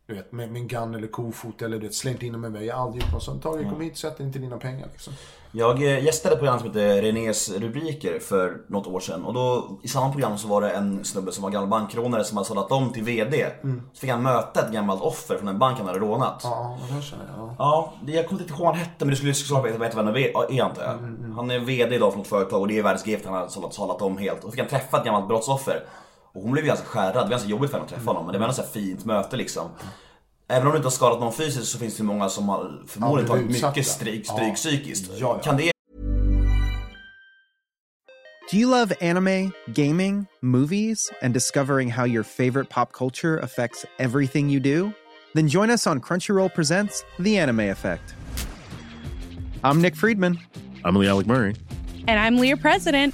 Du 0.09 0.15
vet, 0.15 0.31
med 0.31 0.51
min 0.51 0.67
gun 0.67 0.95
eller 0.95 1.07
kofot 1.07 1.61
eller 1.61 1.79
du 1.79 1.87
vet, 1.87 1.95
slängt 1.95 2.23
in 2.23 2.31
dem 2.31 2.41
med 2.41 2.51
mig. 2.51 2.65
Jag 2.65 2.75
har 2.75 2.83
aldrig 2.83 3.03
gjort 3.03 3.13
något 3.13 3.23
sånt. 3.23 3.43
Tagit, 3.43 3.69
kom 3.69 3.81
hit, 3.81 3.97
sätt 3.97 4.19
inte 4.19 4.39
dina 4.39 4.57
pengar 4.57 4.87
liksom. 4.91 5.13
Jag 5.51 5.83
eh, 5.83 6.03
gästade 6.03 6.33
ett 6.33 6.39
program 6.39 6.59
som 6.59 6.67
heter 6.67 7.01
Renés 7.01 7.49
rubriker 7.49 8.19
för 8.19 8.57
något 8.67 8.87
år 8.87 8.99
sedan 8.99 9.25
och 9.25 9.33
då 9.33 9.77
i 9.83 9.87
samma 9.87 10.11
program 10.11 10.37
så 10.37 10.47
var 10.47 10.61
det 10.61 10.69
en 10.69 11.05
snubbe 11.05 11.31
som 11.31 11.43
var 11.43 11.49
gammal 11.49 11.69
bankrånare 11.69 12.23
som 12.23 12.37
hade 12.37 12.47
sållat 12.47 12.71
om 12.71 12.93
till 12.93 13.03
VD. 13.03 13.45
Så 13.93 13.99
fick 13.99 14.09
han 14.09 14.23
möta 14.23 14.65
ett 14.65 14.73
gammalt 14.73 15.01
offer 15.01 15.37
från 15.37 15.47
en 15.47 15.59
bank 15.59 15.77
han 15.77 15.87
hade 15.87 15.99
rånat. 15.99 16.41
Ja, 16.43 16.77
det 16.95 17.01
känner 17.01 17.25
jag. 17.37 17.55
Ja. 17.57 17.93
Jag 18.05 18.27
kommer 18.27 18.41
inte 18.41 18.53
ihåg 18.53 18.61
vad 18.61 18.75
han 18.75 18.85
hette 18.85 19.05
men 19.05 19.09
du 19.09 19.15
skulle 19.15 19.33
såklart 19.33 19.65
veta 19.65 19.77
vem 19.77 20.07
han 20.07 20.15
är 20.15 20.51
är, 20.51 20.63
antar 20.63 20.83
jag. 20.83 21.33
Han 21.35 21.51
är 21.51 21.59
VD 21.59 21.95
idag 21.95 22.11
för 22.11 22.17
något 22.17 22.27
företag 22.27 22.61
och 22.61 22.67
det 22.67 22.77
är 22.77 22.83
världsgift 22.83 23.25
han 23.25 23.33
har 23.33 23.69
sållat 23.71 24.01
om 24.01 24.17
helt. 24.17 24.37
Och 24.37 24.43
så 24.43 24.51
fick 24.51 24.59
han 24.59 24.69
träffa 24.69 24.97
ett 24.97 25.05
gammalt 25.05 25.27
brottsoffer. 25.27 25.83
Och 26.33 26.41
hon 26.41 26.51
blev 26.51 26.63
ju 26.63 26.67
ganska 26.67 26.85
skärrad, 26.85 27.13
det 27.15 27.19
var 27.19 27.29
ganska 27.29 27.49
jobbigt 27.49 27.69
för 27.71 27.77
henne 27.77 27.85
att 27.85 27.93
träffa 27.95 28.09
honom 28.09 28.25
men 28.25 28.33
det 28.33 28.39
var 28.39 28.45
ändå 28.45 28.55
så 28.55 28.61
här 28.61 28.69
fint 28.69 29.05
möte 29.05 29.37
liksom. 29.37 29.69
Även 30.47 30.67
om 30.67 30.71
du 30.71 30.77
inte 30.77 30.85
har 30.85 30.91
skadat 30.91 31.19
någon 31.19 31.33
fysiskt 31.33 31.65
så 31.67 31.77
finns 31.77 31.97
det 31.97 32.03
många 32.03 32.29
som 32.29 32.49
har 32.49 32.81
förmodligen 32.87 33.27
Ja, 33.27 33.33
tagit 33.35 33.45
mycket 33.51 33.77
utsatta. 33.77 33.83
stryk, 33.83 34.25
Ja. 34.27 34.33
stryk 34.33 34.55
psykiskt. 34.55 35.11
Ja, 35.11 35.17
ja. 35.19 35.39
Kan 35.43 35.57
det 35.57 35.71
Do 38.51 38.57
you 38.57 38.69
love 38.71 38.95
anime, 39.01 39.51
gaming, 39.67 40.25
movies, 40.41 41.11
and 41.21 41.33
discovering 41.33 41.91
how 41.91 42.05
your 42.07 42.23
favorite 42.23 42.69
pop 42.69 42.91
culture 42.91 43.37
affects 43.43 43.85
everything 43.99 44.49
you 44.49 44.59
do? 44.59 44.91
Then 45.35 45.47
join 45.47 45.69
us 45.69 45.85
on 45.87 46.01
Crunchyroll 46.01 46.49
Presents 46.49 47.03
The 47.19 47.37
Anime 47.39 47.59
Effect. 47.69 48.15
I'm 49.63 49.81
Nick 49.81 49.95
Friedman. 49.95 50.39
I'm 50.83 50.95
Lee 50.95 51.07
Alec 51.07 51.27
Murray. 51.27 51.55
And 52.07 52.19
I'm 52.19 52.41
Leah 52.41 52.57
President. 52.57 53.13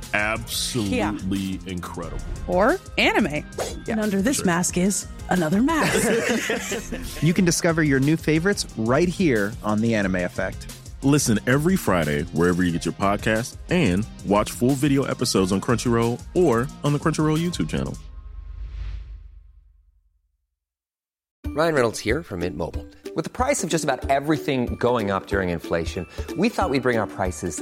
absolutely 0.13 1.59
incredible. 1.65 2.23
Or 2.47 2.79
anime. 2.97 3.45
And 3.87 3.99
under 3.99 4.21
this 4.21 4.45
mask 4.45 4.77
is 4.77 5.07
another 5.29 5.61
mask. 5.61 7.21
you 7.21 7.33
can 7.33 7.45
discover 7.45 7.83
your 7.83 7.99
new 7.99 8.17
favorites 8.17 8.65
right 8.77 9.07
here 9.07 9.53
on 9.63 9.81
The 9.81 9.95
Anime 9.95 10.17
Effect. 10.17 10.67
Listen 11.03 11.39
every 11.47 11.75
Friday 11.75 12.23
wherever 12.33 12.63
you 12.63 12.71
get 12.71 12.85
your 12.85 12.93
podcasts 12.93 13.57
and 13.69 14.05
watch 14.25 14.51
full 14.51 14.75
video 14.75 15.03
episodes 15.03 15.51
on 15.51 15.59
Crunchyroll 15.59 16.21
or 16.35 16.67
on 16.83 16.93
the 16.93 16.99
Crunchyroll 16.99 17.37
YouTube 17.37 17.69
channel. 17.69 17.97
Ryan 21.53 21.75
Reynolds 21.75 21.99
here 21.99 22.23
from 22.23 22.39
Mint 22.39 22.55
Mobile. 22.55 22.85
With 23.13 23.25
the 23.25 23.29
price 23.29 23.61
of 23.61 23.69
just 23.69 23.83
about 23.83 24.09
everything 24.09 24.77
going 24.77 25.11
up 25.11 25.27
during 25.27 25.49
inflation, 25.49 26.07
we 26.37 26.47
thought 26.47 26.69
we'd 26.69 26.81
bring 26.81 26.97
our 26.97 27.07
prices 27.07 27.61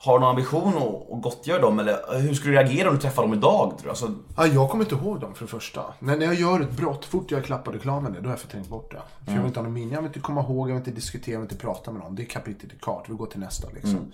har 0.00 0.12
du 0.18 0.20
någon 0.20 0.30
ambition 0.30 0.68
att, 0.76 1.22
gottgöra 1.22 1.60
dem 1.60 1.78
eller 1.78 2.18
hur 2.20 2.34
skulle 2.34 2.52
du 2.52 2.58
reagera 2.58 2.88
om 2.88 2.94
du 2.94 3.00
träffade 3.00 3.26
dem 3.28 3.34
idag 3.38 3.70
tror 3.70 3.82
du? 3.84 3.88
Alltså, 3.88 4.14
Ja, 4.36 4.46
jag 4.46 4.70
kommer 4.70 4.84
inte 4.84 4.94
ihåg 4.94 5.20
dem 5.20 5.34
för 5.34 5.44
det 5.44 5.50
första. 5.50 5.82
När, 5.98 6.16
när 6.16 6.26
jag 6.26 6.34
gör 6.34 6.60
ett 6.60 6.70
brott, 6.72 7.04
fort 7.04 7.30
jag 7.30 7.44
klappar 7.44 7.72
reklamen 7.72 8.12
det, 8.12 8.20
då 8.20 8.24
har 8.26 8.32
jag 8.32 8.40
förträngt 8.40 8.68
bort 8.68 8.90
det. 8.90 9.00
För 9.24 9.32
jag 9.32 9.38
vill 9.38 9.46
inte 9.46 9.58
ha 9.60 9.64
någon 9.64 9.72
minne, 9.72 9.94
jag 9.94 10.00
vill 10.02 10.06
inte 10.08 10.20
komma 10.20 10.40
ihåg, 10.40 10.68
jag 10.68 10.74
vill 10.74 10.80
inte 10.80 10.90
diskutera, 10.90 11.32
jag 11.32 11.40
vill 11.40 11.50
inte 11.52 11.64
prata 11.64 11.90
med 11.92 12.02
någon. 12.02 12.14
Det 12.14 12.22
är 12.22 12.26
kapitlet 12.26 12.72
är 12.72 12.76
klart, 12.76 13.04
vi 13.08 13.14
går 13.14 13.26
till 13.26 13.40
nästa 13.40 13.68
liksom. 13.74 14.12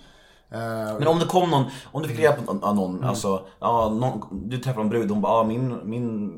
Eh, 0.49 0.59
Men 0.99 1.07
om 1.07 1.19
det 1.19 1.25
kom 1.25 1.49
någon, 1.49 1.63
om 1.91 2.01
du 2.01 2.09
fick 2.09 2.19
reda 2.19 2.33
på 2.33 2.53
någon, 2.53 2.75
någon 2.75 3.03
alltså, 3.03 3.45
ja, 3.59 3.89
någon, 3.89 4.49
du 4.49 4.57
träffade 4.57 4.81
en 4.83 4.89
brud, 4.89 5.11
hon 5.11 5.21
bara, 5.21 5.33
ja 5.33 5.43
min, 5.43 5.79
min 5.83 6.31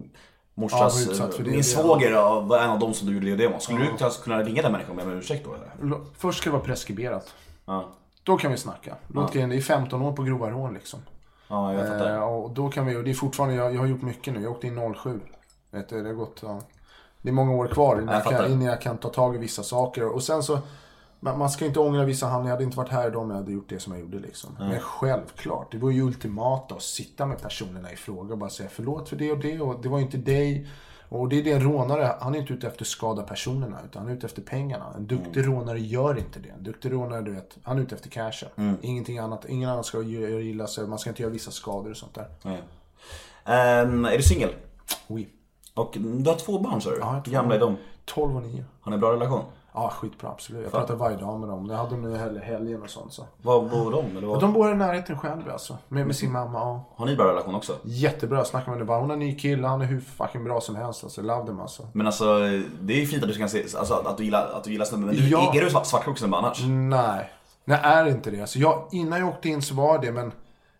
Ja, 0.60 0.62
morsas, 0.62 1.06
det, 1.38 1.44
min 1.44 1.64
svåger 1.64 2.12
ja, 2.12 2.40
var 2.40 2.60
en 2.60 2.70
av 2.70 2.80
dem 2.80 2.94
som 2.94 3.08
du 3.08 3.14
gjorde 3.14 3.26
det 3.26 3.32
och 3.32 3.38
det 3.38 3.50
med. 3.50 3.62
Skulle 3.62 3.80
du 3.80 4.10
kunna- 4.24 4.44
ringa 4.44 4.62
den 4.62 4.72
människan 4.72 4.92
och 5.00 5.06
be 5.06 5.12
om 5.12 5.18
ursäkt 5.18 5.46
då 5.46 5.54
eller? 5.54 6.00
Först 6.18 6.40
ska 6.40 6.50
det 6.50 6.54
vara 6.56 6.64
preskriberat. 6.66 7.34
Ja, 7.66 7.90
Då 8.28 8.38
kan 8.38 8.52
vi 8.52 8.58
snacka. 8.58 8.96
Låt 9.08 9.34
grejen, 9.34 9.50
det 9.50 9.56
är 9.56 9.62
15 9.62 10.02
år 10.02 10.12
på 10.12 10.24
grova 10.24 10.50
rån 10.50 10.74
liksom. 10.74 11.00
ja 11.48 11.74
jag 11.74 11.88
fattar. 11.88 12.16
Eh, 12.16 12.24
och 12.24 12.52
då 12.52 12.70
kan 12.70 12.86
vi, 12.86 12.96
och 12.96 13.04
det 13.04 13.10
är 13.10 13.14
fortfarande, 13.14 13.56
jag, 13.56 13.76
jag 13.76 13.80
har 13.80 13.88
gjort 13.88 14.02
mycket 14.02 14.34
nu. 14.34 14.42
Jag 14.42 14.52
åkte 14.52 14.68
in 14.68 14.94
07. 15.04 15.20
Vet 15.72 15.90
du, 15.90 16.04
det 16.04 16.10
har 16.10 16.16
gått, 16.16 16.40
ja. 16.44 16.62
Det 17.22 17.30
är 17.30 17.34
många 17.34 17.52
år 17.52 17.68
kvar 17.68 18.02
innan 18.02 18.16
Jag 18.16 18.34
jag, 18.34 18.40
kan, 18.40 18.52
innan 18.52 18.66
jag 18.66 18.82
kan 18.82 18.98
ta 18.98 19.10
tag 19.10 19.36
i 19.36 19.38
vissa 19.38 19.64
saker. 19.64 20.06
Och 20.06 20.24
sen 20.24 20.44
så, 20.44 20.60
man, 21.20 21.50
ska 21.50 21.66
inte 21.66 21.80
ångra 21.80 22.06
vissa 22.06 22.26
handlingar. 22.26 22.50
Jag 22.50 22.56
hade 22.56 22.64
inte 22.64 22.78
varit 22.78 22.90
här 22.90 23.08
idag 23.08 23.22
om 23.22 23.30
jag 23.30 23.38
hade 23.38 23.52
gjort 23.52 23.70
det 23.70 23.80
som 23.80 23.94
jag 23.94 24.02
gjorde 24.02 24.20
liksom. 24.20 24.50
Men 24.60 24.80
självklart, 24.80 25.72
det 25.72 25.78
var 25.78 25.90
ju 25.90 26.02
ultimata 26.02 26.76
att 26.76 26.82
sitta 26.82 27.26
med 27.26 27.42
personerna 27.42 27.92
i 27.92 27.96
fråga 27.96 28.34
och 28.34 28.38
bara 28.38 28.50
säga 28.50 28.70
förlåt 28.72 29.10
för 29.10 29.16
det 29.16 29.32
och 29.32 29.40
det 29.40 29.60
och 29.60 29.82
det 29.82 29.90
var 29.90 30.00
inte 30.00 30.18
dig. 30.18 30.68
Och 31.10 31.30
det 31.30 31.40
är 31.40 31.44
det 31.44 31.52
en 31.52 31.62
rånare, 31.64 32.16
han 32.20 32.36
är 32.36 32.40
inte 32.40 32.54
ute 32.54 32.68
efter 32.68 32.82
att 32.84 32.88
skada 32.88 33.24
personerna 33.24 33.78
utan 33.86 34.02
han 34.02 34.12
är 34.12 34.16
ute 34.16 34.26
efter 34.26 34.42
pengarna. 34.42 34.86
En 34.96 35.08
duktig 35.08 35.48
rånare 35.48 35.80
gör 35.80 36.18
inte 36.18 36.40
det. 36.40 36.50
En 36.50 36.64
duktig 36.64 36.92
rånare, 36.92 37.22
du 37.22 37.32
vet, 37.32 37.58
han 37.64 37.78
är 37.78 37.82
ute 37.82 37.96
efter 37.96 38.10
cashen. 38.10 38.78
Ingenting 38.82 39.18
annat. 39.18 39.46
Ingen 39.46 39.70
annan 39.70 39.84
ska 39.84 40.02
göra 40.02 40.30
göra 40.30 40.42
illa 40.42 40.68
sig. 40.68 40.88
Man 40.88 41.00
ska 41.00 41.10
inte 41.10 41.22
göra 41.22 41.34
vissa 41.34 41.52
skador 41.52 41.92
och 41.92 41.98
sånt 41.98 42.14
där. 42.16 42.28
Ja. 42.42 42.58
Ehm, 43.54 44.06
är 44.06 44.18
du 44.18 44.24
singel? 44.24 44.50
Oui. 45.08 45.28
Och 45.74 45.96
du 46.00 46.30
har 46.30 46.38
två 46.38 46.60
barn 46.60 46.82
sa 46.82 46.90
du? 46.90 46.98
Ja, 47.00 47.22
Hur 47.26 47.32
gamla 47.32 47.56
är 47.56 47.60
de? 47.60 47.78
12 48.06 48.36
och 48.36 48.42
9. 48.42 48.66
Har 48.82 48.92
ni 48.92 48.96
en 48.96 49.00
bra 49.02 49.12
relation? 49.12 49.44
Ja, 49.80 49.90
skitbra 49.96 50.30
absolut. 50.30 50.64
Jag 50.64 50.72
Fan. 50.72 50.82
pratar 50.82 50.96
varje 50.96 51.18
dag 51.18 51.40
med 51.40 51.50
dem. 51.50 51.70
Jag 51.70 51.78
hade 51.78 51.90
dem 51.90 52.02
nu 52.02 52.12
i 52.16 52.18
hel- 52.18 52.38
helgen 52.38 52.82
och 52.82 52.90
sånt 52.90 53.14
så. 53.14 53.24
Var 53.42 53.62
bor 53.62 53.92
de? 53.92 54.18
Eller 54.18 54.28
vad? 54.28 54.40
de 54.42 54.54
bor 54.54 54.72
i 54.72 54.76
närheten 54.76 55.18
själv 55.20 55.42
alltså. 55.52 55.78
Med, 55.88 56.06
med 56.08 56.16
sin 56.16 56.32
mamma, 56.32 56.60
ja. 56.60 56.84
Har 56.96 57.06
ni 57.06 57.16
bra 57.16 57.28
relation 57.28 57.56
också? 57.56 57.74
Jättebra, 57.84 58.38
jag 58.38 58.48
snackar 58.48 58.68
med 58.68 58.76
henne 58.76 58.86
bara. 58.86 59.00
Hon 59.00 59.10
har 59.10 59.14
en 59.14 59.20
ny 59.20 59.36
kille, 59.36 59.68
han 59.68 59.82
är 59.82 59.86
hur 59.86 60.00
fucking 60.00 60.44
bra 60.44 60.62
som 60.62 60.76
helst 60.76 61.04
alltså. 61.04 61.22
Love 61.22 61.46
them 61.46 61.60
alltså. 61.60 61.88
Men 61.94 62.06
alltså, 62.06 62.26
det 62.82 62.94
är 62.94 63.00
ju 63.00 63.06
fint 63.06 63.24
att 63.24 63.30
du 63.30 63.36
kan 63.36 63.50
se, 63.50 63.64
alltså, 63.78 63.94
att 63.94 64.18
du 64.18 64.24
gillar, 64.24 64.52
att 64.54 64.64
du 64.64 64.72
gillar 64.72 64.86
snubben. 64.86 65.08
Men 65.08 65.16
du, 65.16 65.30
Ja. 65.30 65.52
är 65.56 65.62
du 65.62 65.70
svart- 65.70 65.86
svartsjuk 65.86 66.18
snubbe 66.18 66.38
annars? 66.38 66.64
Nej. 66.68 67.32
Nej, 67.66 67.80
är 67.84 68.06
inte 68.08 68.32
det. 68.32 68.42
Alltså 68.42 68.60
jag, 68.60 68.84
innan 68.92 69.20
jag 69.20 69.30
åkte 69.30 69.50
in 69.50 69.62
så 69.62 69.76
var 69.76 70.00
det, 70.00 70.12
men 70.12 70.32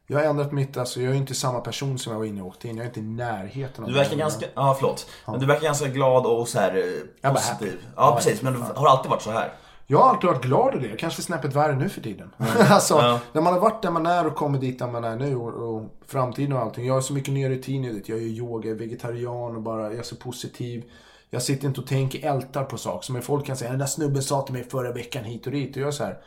jag 0.08 0.18
har 0.20 0.26
ändrat 0.26 0.52
mitt, 0.52 0.78
alltså 0.78 1.02
jag 1.02 1.14
är 1.14 1.18
inte 1.18 1.36
samma 1.36 1.60
person 1.60 2.00
som 2.00 2.12
jag 2.12 2.20
var 2.20 2.26
innan 2.26 2.38
jag 2.38 2.48
åkte 2.48 2.68
in. 2.68 2.78
Jag 2.78 2.84
är 2.84 2.88
inte 2.88 3.00
i 3.00 3.04
närheten 3.04 3.84
av 3.84 3.90
Du 3.90 3.96
verkar 3.98 4.16
ganska, 4.16 4.46
ja 4.56 4.76
förlåt. 4.80 5.08
Men 5.26 5.40
du 5.40 5.46
verkar 5.46 5.64
ganska 5.64 5.88
glad 5.88 6.26
och 6.26 6.48
så 6.48 6.60
här 6.60 6.76
eh, 7.24 7.32
positiv. 7.34 7.68
happy. 7.68 7.78
Ja 7.96 8.16
precis, 8.16 8.42
men 8.42 8.54
du 8.54 8.60
har 8.60 8.88
alltid 8.88 9.10
varit 9.12 9.22
så 9.22 9.32
här. 9.32 9.54
Jag 9.90 9.98
har 9.98 10.10
alltid 10.10 10.30
varit 10.30 10.42
glad 10.44 10.86
i 10.86 10.88
det. 10.88 10.98
Kanske 10.98 11.22
snäppet 11.22 11.54
värre 11.56 11.76
nu 11.76 11.90
för 11.90 12.02
tiden. 12.02 12.32
alltså, 12.70 12.94
Ja. 12.94 13.20
när 13.34 13.42
man 13.42 13.54
har 13.54 13.60
varit 13.60 13.82
där 13.82 13.92
man 13.92 14.06
är 14.06 14.28
och 14.28 14.36
kommit 14.36 14.62
dit 14.62 14.80
där 14.80 14.88
man 14.88 15.04
är 15.04 15.16
nu 15.16 15.36
och, 15.36 15.76
och 15.76 15.84
framtiden 16.08 16.54
och 16.54 16.60
allting. 16.60 16.88
Jag 16.88 16.94
har 16.94 17.02
så 17.02 17.14
mycket 17.14 17.34
vet 17.34 18.06
du. 18.06 18.14
Jag 18.14 18.22
gör 18.22 18.28
yoga, 18.28 18.70
är 18.72 18.76
vegetarian 18.76 19.56
och 19.56 19.62
bara, 19.62 19.84
jag 19.84 19.96
är 19.98 20.04
så 20.04 20.16
positiv. 20.16 20.84
Jag 21.30 21.42
sitter 21.42 21.68
inte 21.68 21.82
och 21.82 21.88
tänker, 21.88 22.30
ältar 22.30 22.64
på 22.64 22.78
saker. 22.78 23.06
Som 23.06 23.22
folk 23.22 23.46
kan 23.46 23.58
säga, 23.58 23.70
den 23.70 23.80
där 23.80 23.86
snubben 23.86 24.24
sa 24.24 24.42
till 24.42 24.54
mig 24.54 24.64
förra 24.64 24.92
veckan 24.92 25.24
hit 25.24 25.46
och 25.46 25.52
dit. 25.52 25.76
Och 25.76 25.82
jag 25.82 25.88
är 25.88 25.92
så 25.92 26.04
här, 26.04 26.18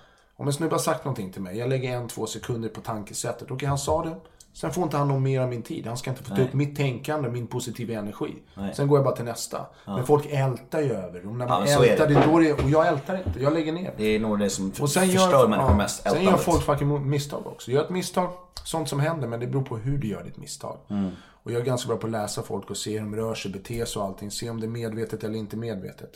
om 0.40 0.46
en 0.46 0.53
snubbe 0.53 0.74
har 0.74 0.81
sagt 0.81 1.05
någonting 1.05 1.33
till 1.33 1.42
mig, 1.42 1.59
jag 1.59 1.68
lägger 1.68 1.96
en, 1.96 2.09
två 2.09 2.26
sekunder 2.26 2.68
på 2.68 2.81
tankesättet. 2.81 3.50
Okej, 3.50 3.68
han 3.68 3.79
sa 3.79 4.05
det. 4.05 4.16
Sen 4.53 4.70
får 4.70 4.85
inte 4.85 4.96
han 4.96 5.09
någon 5.09 5.22
mer 5.22 5.40
av 5.40 5.48
min 5.48 5.62
tid. 5.62 5.87
Han 5.87 5.96
ska 5.96 6.11
inte 6.11 6.22
få 6.22 6.35
ta 6.35 6.42
upp 6.42 6.53
mitt 6.53 6.76
tänkande, 6.76 7.29
min 7.29 7.46
positiva 7.46 7.94
energi. 7.94 8.35
Nej. 8.55 8.74
Sen 8.74 8.88
går 8.88 8.98
jag 8.98 9.05
bara 9.05 9.16
till 9.16 9.24
nästa. 9.24 9.66
Men 9.87 10.07
folk 10.07 10.26
ältar 10.31 10.81
ju 10.81 10.92
över. 10.92 11.26
Och 11.29 11.35
när 11.37 11.44
Ja, 11.46 11.59
man 11.59 11.68
är 11.68 11.85
ältar, 11.85 12.07
det. 12.09 12.14
det 12.14 12.26
då 12.26 12.38
det 12.38 12.53
Och 12.53 12.70
jag 12.70 12.87
ältar 12.88 13.22
inte. 13.26 13.42
Jag 13.42 13.53
lägger 13.53 13.72
ner. 13.72 13.94
Det 13.96 14.05
är 14.05 14.20
nog 14.20 14.38
det 14.38 14.50
som 14.50 14.72
Och 14.81 14.90
sen 14.90 15.09
förstör 15.09 15.31
gör, 15.31 15.48
människor 15.48 15.70
ja, 15.70 15.76
mest. 15.76 16.03
Sen 16.03 16.12
gör 16.12 16.20
ältandet. 16.20 16.44
folk 16.44 16.62
fucking 16.62 17.11
misstag 17.11 17.46
också. 17.46 17.70
Gör 17.70 17.85
ett 17.85 17.90
misstag, 17.90 18.31
sånt 18.64 18.88
som 18.88 19.00
händer, 19.00 19.29
men 19.29 19.40
det 19.40 19.46
beror 19.46 19.62
på 19.62 19.76
hur 19.76 19.98
du 19.98 20.09
gör 20.09 20.22
ditt 20.24 20.37
misstag. 20.37 20.76
Mm. 20.90 21.11
Och 21.42 21.53
jag 21.53 21.61
är 21.61 21.64
ganska 21.64 21.88
bra 21.88 21.96
på 21.96 22.07
att 22.07 22.12
läsa 22.12 22.42
folk 22.42 22.70
och 22.70 22.76
se 22.76 22.90
hur 22.98 23.00
de 23.00 23.16
rör 23.16 23.35
sig, 23.35 23.50
beter 23.50 23.85
sig 23.85 24.00
och 24.00 24.07
allting. 24.07 24.31
Se 24.31 24.50
om 24.50 24.61
det 24.61 24.66
är 24.66 24.68
medvetet 24.68 25.24
eller 25.24 25.38
inte 25.38 25.57
medvetet. 25.57 26.11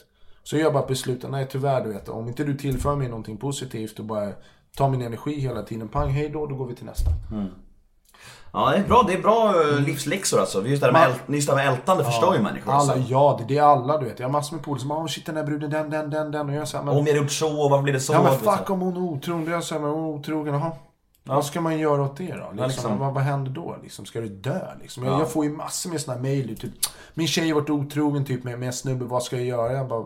Så 0.44 0.56
jag 0.56 0.72
bara 0.72 0.82
på 0.82 0.88
beslutet, 0.88 1.30
nej 1.30 1.46
tyvärr 1.50 1.84
du 1.84 1.92
vet, 1.92 2.08
om 2.08 2.28
inte 2.28 2.44
du 2.44 2.56
tillför 2.56 2.96
mig 2.96 3.08
någonting 3.08 3.36
positivt 3.36 3.98
och 3.98 4.04
bara 4.04 4.28
tar 4.76 4.88
min 4.88 5.02
energi 5.02 5.40
hela 5.40 5.62
tiden, 5.62 5.88
pang, 5.88 6.10
hej 6.10 6.28
då, 6.28 6.46
då 6.46 6.54
går 6.54 6.66
vi 6.66 6.74
till 6.74 6.84
nästa. 6.86 7.10
Ja, 8.52 8.70
det 8.70 8.76
är 8.76 8.84
bra, 8.88 9.04
det 9.06 9.12
är 9.12 9.22
bra 9.22 9.54
eh, 9.62 9.80
livsläxor 9.80 10.40
alltså. 10.40 10.66
Just 10.66 10.82
det 10.82 10.92
här 10.92 11.08
med, 11.26 11.36
just 11.36 11.48
det 11.48 11.56
här 11.56 11.64
med 11.64 11.74
ältande 11.74 12.04
förstör 12.04 12.34
ju 12.34 12.40
människor. 12.42 12.72
Alla, 12.72 12.92
Alltså. 12.92 13.12
ja, 13.12 13.36
det, 13.40 13.54
det 13.54 13.58
är 13.58 13.62
alla 13.62 13.98
du 13.98 14.04
vet. 14.06 14.18
Jag 14.18 14.26
har 14.26 14.32
massor 14.32 14.56
med 14.56 14.64
polare 14.64 14.80
som 14.80 14.88
bara, 14.88 14.98
oh, 15.02 15.06
shit 15.06 15.26
den 15.26 15.34
där 15.34 15.44
bruden, 15.44 15.70
den, 15.70 15.90
den, 15.90 16.10
den, 16.10 16.30
den. 16.30 16.48
Och 16.48 16.54
jag 16.54 16.66
här, 16.66 16.82
men... 16.82 16.96
Om 16.96 17.06
jag 17.06 17.16
gjort 17.16 17.30
så, 17.30 17.68
varför 17.68 17.82
blir 17.82 17.92
det 17.92 18.00
så? 18.00 18.12
Ja 18.12 18.22
men 18.22 18.38
fuck 18.38 18.70
om 18.70 18.80
hon 18.80 18.96
är 18.96 19.00
otrogen. 19.00 19.44
Då 19.44 19.50
är 19.50 19.54
jag 19.54 19.64
såhär, 19.64 19.82
men 19.82 19.90
hon 19.90 20.04
är 20.04 20.18
otrogen, 20.18 20.54
jaha. 20.54 20.72
Vad 21.24 21.44
ska 21.44 21.60
man 21.60 21.78
göra 21.78 22.02
åt 22.02 22.16
det 22.16 22.32
då? 22.32 22.48
Liksom, 22.52 22.66
liksom. 22.68 22.98
Vad, 22.98 23.14
vad 23.14 23.22
händer 23.22 23.50
då? 23.50 23.76
Liksom, 23.82 24.06
ska 24.06 24.20
du 24.20 24.28
dö? 24.28 24.60
Liksom? 24.82 25.04
Jag, 25.04 25.12
Ja. 25.14 25.18
jag 25.18 25.30
får 25.30 25.44
ju 25.44 25.50
massor 25.52 25.90
med 25.90 26.00
såna 26.00 26.14
här 26.14 26.22
mejl. 26.22 26.58
Typ, 26.58 26.72
min 27.14 27.26
tjej 27.28 27.48
har 27.48 27.60
varit 27.60 27.70
otrogen 27.70 28.24
typ, 28.24 28.44
med, 28.44 28.58
med 28.58 28.66
en 28.66 28.72
snubbe. 28.72 29.04
Vad 29.04 29.22
ska 29.22 29.36
jag 29.36 29.44
göra? 29.44 29.72
Jag 29.72 29.88
bara, 29.88 30.04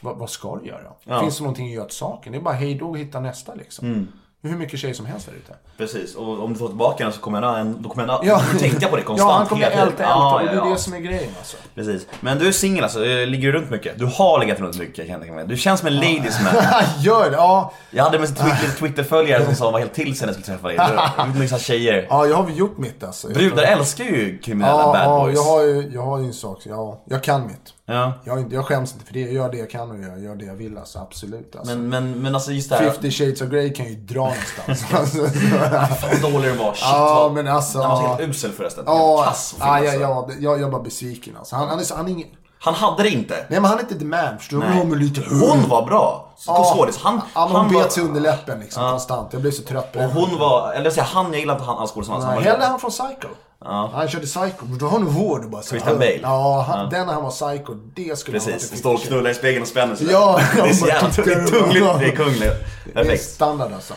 vad, 0.00 0.16
vad 0.16 0.30
ska 0.30 0.56
du 0.56 0.66
göra? 0.68 0.80
Ja. 1.04 1.20
Finns 1.20 1.36
det 1.36 1.42
någonting 1.42 1.66
att 1.66 1.72
göra 1.74 1.84
åt 1.84 1.92
saken? 1.92 2.32
Det 2.32 2.38
är 2.38 2.42
bara 2.42 2.54
hej 2.54 2.74
då 2.74 2.88
och 2.90 2.98
hitta 2.98 3.20
nästa 3.20 3.54
liksom. 3.54 3.86
Mm. 3.88 4.08
Hur 4.42 4.56
mycket 4.56 4.80
tjejer 4.80 4.94
som 4.94 5.06
helst 5.06 5.26
där 5.26 5.32
ute. 5.34 5.54
Precis, 5.76 6.14
och 6.14 6.44
om 6.44 6.52
du 6.52 6.58
får 6.58 6.68
tillbaka 6.68 7.04
den 7.04 7.12
så 7.12 7.20
kommer 7.20 7.42
han, 7.42 7.82
då 7.82 7.88
kommer 7.88 8.06
han 8.08 8.26
Ja. 8.26 8.42
ja. 8.52 8.58
tänka 8.58 8.88
på 8.88 8.96
det 8.96 9.02
konstant. 9.02 9.30
Ja, 9.30 9.36
han 9.38 9.46
kommer 9.46 9.62
älta, 9.66 9.82
älta. 9.82 10.02
Ja, 10.02 10.34
och 10.34 10.40
det 10.42 10.50
är 10.50 10.54
ja, 10.56 10.64
ja. 10.66 10.72
det 10.72 10.78
som 10.78 10.94
är 10.94 10.98
grejen 10.98 11.32
alltså. 11.38 11.56
Precis. 11.74 12.06
Men 12.20 12.38
du 12.38 12.48
är 12.48 12.52
singel 12.52 12.84
alltså, 12.84 13.06
eh, 13.06 13.26
ligger 13.26 13.52
du 13.52 13.58
runt 13.58 13.70
mycket? 13.70 13.98
Du 13.98 14.04
har 14.06 14.38
legat 14.38 14.60
runt 14.60 14.78
mycket 14.78 14.96
kan 14.96 15.06
jag 15.08 15.20
tänka 15.20 15.34
mig. 15.34 15.46
Du 15.46 15.56
känns 15.56 15.80
som 15.80 15.86
en 15.88 15.94
ladies 15.96 16.40
man. 16.44 16.54
Gör 17.00 17.30
det? 17.30 17.36
Ja. 17.36 17.72
Jag 17.90 18.04
hade 18.04 18.18
en 18.18 18.26
Twitter, 18.26 18.78
Twitter-följare 18.78 19.44
som 19.44 19.54
sa 19.54 19.66
att 19.66 19.72
var 19.72 19.80
helt 19.80 19.94
till 19.94 20.18
sig 20.18 20.26
när 20.26 20.34
jag 20.34 20.42
skulle 20.42 20.56
träffa 20.58 20.68
dig. 20.68 21.32
Du 21.34 21.38
mycket 21.38 21.60
tjejer. 21.60 22.06
Ja, 22.10 22.26
jag 22.26 22.36
har 22.36 22.42
väl 22.44 22.58
gjort 22.58 22.78
mitt 22.78 23.04
alltså. 23.04 23.28
Jag 23.28 23.36
Brudar 23.36 23.62
älskar 23.62 24.04
ju 24.04 24.38
kriminella 24.38 24.78
Ja, 24.78 24.92
bad 24.92 25.04
ja 25.04 25.24
boys. 25.24 25.34
jag, 25.34 25.44
har 25.44 25.62
ju, 25.62 25.90
jag 25.94 26.02
har 26.02 26.18
ju 26.18 26.24
en 26.26 26.32
sak. 26.32 26.58
Ja, 26.64 27.02
jag 27.06 27.22
kan 27.22 27.46
mitt. 27.46 27.74
Ja. 27.86 28.12
Jag, 28.24 28.52
jag 28.52 28.64
skäms 28.66 28.92
inte 28.92 29.04
för 29.04 29.12
det. 29.12 29.20
Jag 29.20 29.32
gör 29.32 29.50
det 29.50 29.56
jag 29.58 29.70
kan 29.70 29.90
och 29.90 29.98
jag 29.98 30.20
gör 30.22 30.34
det 30.34 30.44
jag 30.44 30.54
vill. 30.54 30.78
Alltså, 30.78 30.98
absolut. 30.98 31.56
Alltså. 31.56 31.76
Men, 31.76 31.88
men, 31.88 32.22
men 32.22 32.34
alltså 32.34 32.52
just 32.52 32.70
det 32.70 32.76
här. 32.76 32.90
50 32.90 33.10
shades 33.10 33.40
of 33.42 33.48
Grey 33.48 33.72
kan 33.74 33.86
ju 33.86 33.94
dra 33.94 34.20
någonstans. 34.20 34.84
alltså, 34.94 35.26
Fan 36.00 36.10
vad 36.22 36.32
dålig 36.32 36.50
den 36.50 36.58
var. 36.58 36.72
Shit 36.74 36.82
Ja, 36.82 37.14
vad... 37.22 37.32
men 37.32 37.48
alltså, 37.48 37.78
Den 37.78 37.88
var 37.88 38.02
ja. 38.02 38.08
helt 38.14 38.20
usel 38.30 38.52
förresten. 38.52 38.84
Ja, 38.86 39.24
Kass 39.28 39.54
ja, 39.60 39.80
ja, 39.84 39.92
ja, 39.94 40.28
jag, 40.40 40.60
jag 40.60 40.70
bara 40.70 40.82
besviken 40.82 41.36
alltså. 41.36 41.56
Han, 41.56 41.68
han, 41.68 41.78
är, 41.80 41.96
han 41.96 42.06
är 42.06 42.10
ingen... 42.10 42.28
Han 42.58 42.74
hade 42.74 43.02
det 43.02 43.10
inte. 43.10 43.34
Nej 43.34 43.60
men 43.60 43.64
han 43.64 43.78
är 43.78 43.82
inte 43.82 43.98
the 43.98 44.04
man, 44.04 44.38
förstår 44.38 44.84
du? 44.90 44.96
Lite... 44.96 45.20
Hon 45.30 45.68
var 45.68 45.86
bra. 45.86 46.32
Ja. 46.46 46.72
Skådis. 46.76 46.98
Han, 47.02 47.20
Ja, 47.34 47.48
han 47.52 47.72
var... 47.74 47.82
bet 47.82 47.92
sig 47.92 48.02
under 48.02 48.20
läppen 48.20 48.60
liksom 48.60 48.90
konstant. 48.90 49.28
Jag 49.32 49.42
blev 49.42 49.50
så 49.50 49.62
trött 49.62 49.92
på 49.92 49.98
Och 49.98 50.04
det. 50.04 50.12
hon 50.20 50.38
var, 50.38 50.72
eller 50.72 50.84
jag 50.84 50.92
säger 50.92 51.08
han, 51.08 51.26
jag 51.32 51.40
gillar 51.40 51.54
inte 51.54 51.64
han 51.66 51.78
alls. 51.78 51.92
Nej, 51.96 52.04
Han 52.08 52.20
var 52.34 52.42
hellre 52.42 52.64
han 52.64 52.78
från 52.80 52.90
Psycho. 52.90 53.28
Ja. 53.60 53.90
Han 53.94 54.08
körde 54.08 54.26
Psycho. 54.26 54.66
Då 54.66 54.86
har 54.86 54.98
han 54.98 55.08
hår 55.08 55.44
och 55.44 55.50
bara 55.50 55.62
så 55.62 55.68
Christian 55.68 55.98
Bale. 55.98 56.18
Ja, 56.22 56.64
han, 56.68 56.78
Ja. 56.78 56.86
den 56.90 57.06
när 57.06 57.14
han 57.14 57.22
var 57.22 57.30
Psycho, 57.30 57.74
det 57.94 58.18
skulle 58.18 58.38
han 58.38 58.46
Precis, 58.46 58.70
ha 58.70 58.76
står 58.78 58.94
och 58.94 59.00
knullar 59.00 59.30
i 59.30 59.34
spegeln 59.34 59.62
och 59.62 59.68
spänner 59.68 59.94
sig. 59.94 60.06
Ja, 60.10 60.40
det 60.56 60.60
är 60.60 60.72
så 60.72 60.86
jävla 60.86 61.08
det 61.24 61.32
är 61.32 61.46
tungligt, 61.46 61.86
det 61.98 62.06
är 62.06 62.16
kungligt. 62.16 62.40
Det 62.84 62.90
är 62.90 62.94
Perfekt. 62.94 63.24
standard 63.24 63.72
alltså. 63.72 63.94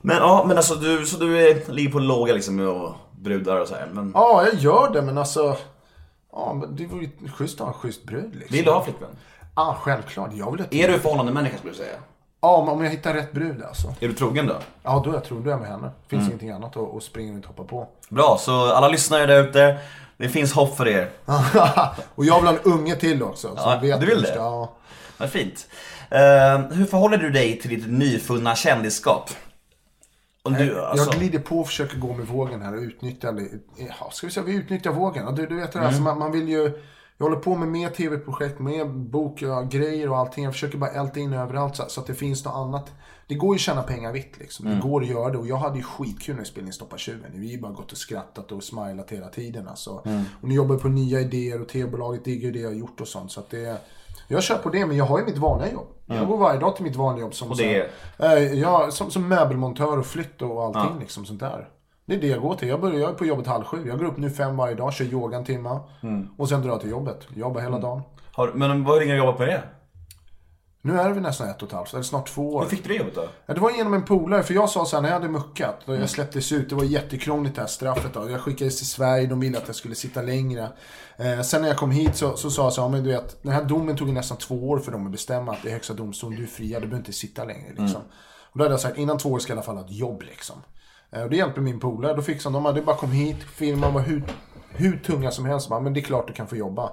Men 0.00 0.16
ja, 0.16 0.44
men 0.48 0.56
alltså 0.56 0.74
du, 0.74 1.06
så 1.06 1.16
du 1.16 1.48
är, 1.48 1.72
ligger 1.72 1.90
på 1.92 1.98
låga 1.98 2.34
liksom 2.34 2.60
och 2.68 2.92
brudar 3.20 3.60
och 3.60 3.68
så 3.68 3.74
här. 3.74 3.88
Men 3.92 4.10
Ja, 4.14 4.44
jag 4.52 4.54
gör 4.60 4.90
det 4.92 5.02
men 5.02 5.18
alltså... 5.18 5.56
Ja, 6.32 6.54
men 6.60 6.76
det 6.76 6.86
vore 6.86 7.04
ju 7.04 7.10
schysst 7.28 7.60
att 7.60 7.66
ha 7.66 7.74
en 7.74 7.80
schysst 7.80 8.04
brud 8.04 8.34
liksom. 8.34 8.56
vill 8.56 8.64
du 8.64 8.70
ha 8.70 8.84
flickvän? 8.84 9.08
Ja, 9.56 9.76
självklart. 9.80 10.30
Jag 10.34 10.52
vill 10.52 10.60
att... 10.62 10.74
Är 10.74 10.88
du 10.88 10.98
förhållande 10.98 11.32
människa 11.32 11.56
skulle 11.58 11.72
du 11.72 11.76
säga? 11.78 11.96
Ja, 12.40 12.64
men 12.66 12.74
om 12.74 12.84
jag 12.84 12.90
hittar 12.90 13.14
rätt 13.14 13.32
brud 13.32 13.62
alltså. 13.62 13.88
Är 14.00 14.08
du 14.08 14.14
trogen 14.14 14.46
då? 14.46 14.56
Ja, 14.82 15.02
då 15.04 15.10
är 15.10 15.14
jag 15.14 15.24
tror 15.24 15.40
då 15.40 15.46
är 15.46 15.50
jag 15.50 15.60
med 15.60 15.70
henne. 15.70 15.90
Finns 16.08 16.20
Mm. 16.20 16.26
ingenting 16.26 16.50
annat 16.50 16.76
att, 16.76 16.96
att 16.96 17.02
springa 17.02 17.32
runt 17.32 17.44
och 17.44 17.50
hoppa 17.56 17.64
på. 17.64 17.88
Bra, 18.08 18.36
så 18.40 18.72
alla 18.72 18.88
lyssnare 18.88 19.26
där 19.26 19.48
ute. 19.48 19.78
Det 20.16 20.28
finns 20.28 20.52
hopp 20.52 20.76
för 20.76 20.88
er. 20.88 21.10
och 22.14 22.24
jag 22.24 22.36
vill 22.40 22.46
ha 22.48 22.54
en 22.54 22.60
unge 22.72 22.96
till 22.96 23.22
också. 23.22 23.48
Så 23.48 23.54
Ja, 23.56 23.78
vet 23.82 24.00
du 24.00 24.06
vill 24.06 24.22
det? 24.22 24.26
ska- 24.28 24.36
Ja. 24.36 24.72
Vad 25.18 25.30
fint. 25.30 25.66
Eh, 26.10 26.58
hur 26.72 26.84
förhåller 26.84 27.18
du 27.18 27.30
dig 27.30 27.58
till 27.60 27.70
ditt 27.70 27.90
nyfunna 27.90 28.54
kändisskap? 28.54 29.30
Du, 30.58 30.80
alltså, 30.84 31.10
Jag 31.10 31.14
glider 31.18 31.38
på 31.38 31.58
och 31.60 31.66
försöker 31.66 31.96
gå 31.98 32.12
med 32.14 32.26
vågen 32.26 32.62
här 32.62 32.74
och 32.74 32.80
utnyttja. 32.80 33.34
Ja, 34.00 34.10
ska 34.12 34.26
vi 34.26 34.32
säga, 34.32 34.46
vi 34.46 34.54
utnyttjar 34.54 34.90
vågen. 34.92 35.34
Du, 35.34 35.46
du 35.46 35.56
vet 35.56 35.72
det 35.72 35.78
där, 35.78 35.86
alltså, 35.86 36.02
man, 36.02 36.18
man 36.18 36.32
vill 36.32 36.48
ju... 36.48 36.82
Jag 37.18 37.26
håller 37.26 37.40
på 37.40 37.54
med 37.54 37.68
mer 37.68 37.88
tv-projekt, 37.88 38.58
mer 38.58 38.84
bok, 38.84 39.42
ja, 39.42 39.62
grejer 39.62 40.10
och 40.10 40.16
allting. 40.16 40.44
Jag 40.44 40.52
försöker 40.52 40.78
bara 40.78 40.90
älta 40.90 41.20
in 41.20 41.32
överallt 41.32 41.76
så, 41.76 41.84
så 41.88 42.00
att 42.00 42.06
det 42.06 42.14
finns 42.14 42.44
något 42.44 42.54
annat. 42.54 42.92
Det 43.28 43.34
går 43.34 43.54
ju 43.54 43.56
att 43.56 43.60
tjäna 43.60 43.82
pengar 43.82 44.12
vitt 44.12 44.38
liksom. 44.38 44.66
Det 44.66 44.80
går 44.82 45.02
att 45.02 45.08
göra 45.08 45.30
det. 45.30 45.38
Och 45.38 45.46
jag 45.46 45.56
hade 45.56 45.76
ju 45.76 45.82
skitkul 45.82 46.36
när 46.36 46.44
spelningen 46.44 46.72
Stoppa 46.72 46.98
tjuven. 46.98 47.30
Vi 47.34 47.46
har 47.46 47.52
ju 47.52 47.60
bara 47.60 47.72
gått 47.72 47.92
och 47.92 47.98
skrattat 47.98 48.52
och 48.52 48.64
smilat 48.64 49.10
hela 49.10 49.28
tiden 49.28 49.68
alltså. 49.68 49.90
Och 50.40 50.48
nu 50.48 50.54
jobbar 50.54 50.74
jag 50.74 50.82
på 50.82 50.88
nya 50.88 51.20
idéer 51.20 51.60
och 51.60 51.68
tv-bolaget 51.68 52.24
diggar 52.24 52.46
ju 52.46 52.52
det 52.52 52.58
jag 52.58 52.68
har 52.68 52.74
gjort 52.74 53.00
och 53.00 53.08
sånt. 53.08 53.32
Så 53.32 53.40
att 53.40 53.50
det... 53.50 53.80
Jag 54.28 54.42
kör 54.42 54.58
på 54.58 54.70
det, 54.70 54.86
men 54.86 54.96
jag 54.96 55.04
har 55.04 55.18
ju 55.18 55.24
mitt 55.24 55.38
vanliga 55.38 55.72
jobb. 55.72 55.86
Jag 56.06 56.26
går 56.26 56.38
varje 56.38 56.60
dag 56.60 56.76
till 56.76 56.84
mitt 56.84 56.96
vanliga 56.96 57.22
jobb 57.24 57.34
som, 57.34 57.50
Och 57.50 57.56
det 57.56 57.90
så 58.16 58.24
här, 58.24 58.36
eh, 58.36 58.52
ja, 58.52 58.90
som, 58.90 59.10
som 59.10 59.28
möbelmontör 59.28 59.98
och 59.98 60.06
flytt 60.06 60.42
och 60.42 60.64
allting 60.64 61.00
liksom 61.00 61.26
sånt 61.26 61.40
där. 61.40 61.68
Det 62.06 62.14
är 62.14 62.20
det 62.20 62.26
jag 62.26 62.40
går 62.42 62.54
till. 62.54 62.68
Jag, 62.68 62.80
börjar, 62.80 63.12
på 63.12 63.26
jobbet 63.26 63.46
halv 63.46 63.64
sju. 63.64 63.88
Jag 63.88 63.98
går 63.98 64.06
upp 64.06 64.16
nu 64.16 64.30
fem 64.30 64.56
varje 64.56 64.74
dag, 64.74 64.92
kör 64.92 65.04
yoga 65.04 65.36
en 65.36 65.44
timme. 65.44 65.80
Och 66.38 66.48
sen 66.48 66.62
drar 66.62 66.70
jag 66.70 66.80
till 66.80 66.90
jobbet. 66.90 67.26
Jobbar 67.34 67.60
hela 67.60 67.78
dagen. 67.78 68.02
har, 68.32 68.52
men 68.54 68.84
vad 68.84 68.98
länge 68.98 69.10
har 69.12 69.18
du 69.18 69.24
jobbat 69.24 69.38
med 69.38 69.48
det? 69.48 69.62
Nu 70.82 71.00
är 71.00 71.10
väl 71.10 71.22
nästan 71.22 71.48
ett 71.48 71.62
och 71.62 71.68
ett 71.68 71.74
halvt, 71.74 71.92
eller 71.92 72.02
snart 72.02 72.28
två 72.28 72.54
år. 72.54 72.62
Hur 72.62 72.68
fick 72.68 72.82
du 72.82 72.88
det 72.88 72.94
jobbet 72.94 73.14
då? 73.14 73.28
Ja, 73.46 73.54
det 73.54 73.60
var 73.60 73.70
genom 73.70 73.94
en 73.94 74.02
polare, 74.02 74.42
för 74.42 74.54
jag 74.54 74.70
sa 74.70 74.84
så 74.84 74.96
här 74.96 75.02
när 75.02 75.08
jag 75.08 75.14
hade 75.16 75.28
muckat, 75.28 75.80
då 75.86 75.94
jag 75.94 76.10
släpptes 76.10 76.52
ut, 76.52 76.68
det 76.68 76.74
var 76.74 76.84
jättekrångligt 76.84 77.54
det 77.54 77.60
här 77.60 77.68
straffet 77.68 78.14
då. 78.14 78.30
Jag 78.30 78.40
skickades 78.40 78.78
till 78.78 78.86
Sverige, 78.86 79.26
de 79.26 79.40
ville 79.40 79.58
att 79.58 79.66
jag 79.66 79.76
skulle 79.76 79.94
sitta 79.94 80.22
längre. 80.22 80.68
Eh, 81.16 81.40
sen 81.40 81.62
när 81.62 81.68
jag 81.68 81.76
kom 81.76 81.90
hit 81.90 82.16
så, 82.16 82.36
så 82.36 82.50
sa 82.50 82.62
jag 82.62 82.72
så 82.72 82.82
här, 82.82 82.88
men 82.88 83.04
du 83.04 83.10
vet, 83.10 83.42
den 83.42 83.52
här 83.52 83.64
domen 83.64 83.96
tog 83.96 84.08
nästan 84.08 84.38
två 84.38 84.68
år 84.68 84.78
för 84.78 84.92
dem 84.92 85.06
att 85.06 85.12
bestämma 85.12 85.52
att 85.52 85.62
det 85.62 85.68
är 85.68 85.72
högsta 85.72 85.94
domstolen, 85.94 86.36
du 86.36 86.42
är 86.42 86.48
fria, 86.48 86.80
du 86.80 86.86
behöver 86.86 86.98
inte 86.98 87.12
sitta 87.12 87.44
längre 87.44 87.68
liksom. 87.68 88.00
Och 88.52 88.58
då 88.58 88.64
hade 88.64 88.72
jag 88.72 88.80
sagt, 88.80 88.98
innan 88.98 89.18
två 89.18 89.28
år 89.28 89.38
ska 89.38 89.52
jag 89.52 89.56
i 89.56 89.58
alla 89.58 89.66
fall 89.66 89.76
ha 89.76 89.84
ett 89.84 89.92
jobb 89.92 90.22
liksom. 90.22 90.56
Eh, 91.16 91.22
och 91.22 91.30
det 91.30 91.36
hjälpte 91.36 91.60
min 91.60 91.80
polare, 91.80 92.14
då 92.14 92.22
fixade 92.22 92.60
de, 92.60 92.74
det 92.74 92.82
bara 92.82 92.96
kom 92.96 93.10
hit, 93.10 93.42
filmen 93.42 93.94
var 93.94 94.00
hur, 94.00 94.22
hur 94.68 94.98
tunga 94.98 95.30
som 95.30 95.44
helst, 95.44 95.68
bara, 95.68 95.80
men 95.80 95.94
det 95.94 96.00
är 96.00 96.02
klart 96.02 96.26
du 96.26 96.32
kan 96.32 96.46
få 96.46 96.56
jobba. 96.56 96.92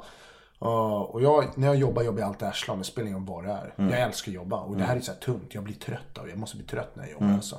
Uh, 0.61 1.01
och 1.01 1.21
jag, 1.21 1.45
när 1.55 1.67
jag 1.67 1.75
jobbar 1.75 2.03
jobbar 2.03 2.19
jag 2.19 2.27
alltid 2.27 2.47
arslan, 2.47 2.77
det 2.77 2.83
spelar 2.83 3.07
ingen 3.07 3.27
roll 3.27 3.35
vad 3.35 3.43
det 3.43 3.51
är. 3.51 3.73
Jag 3.89 3.99
älskar 3.99 4.31
att 4.31 4.35
jobba 4.35 4.57
och 4.57 4.77
det 4.77 4.83
här 4.83 4.95
är 4.95 4.99
så 4.99 5.11
här 5.11 5.19
tungt, 5.19 5.55
jag 5.55 5.63
blir 5.63 5.75
trött 5.75 6.17
av 6.17 6.25
det. 6.25 6.29
Jag 6.29 6.39
måste 6.39 6.57
bli 6.57 6.65
trött 6.65 6.95
när 6.95 7.03
jag 7.03 7.11
jobbar 7.11 7.33
alltså. 7.33 7.57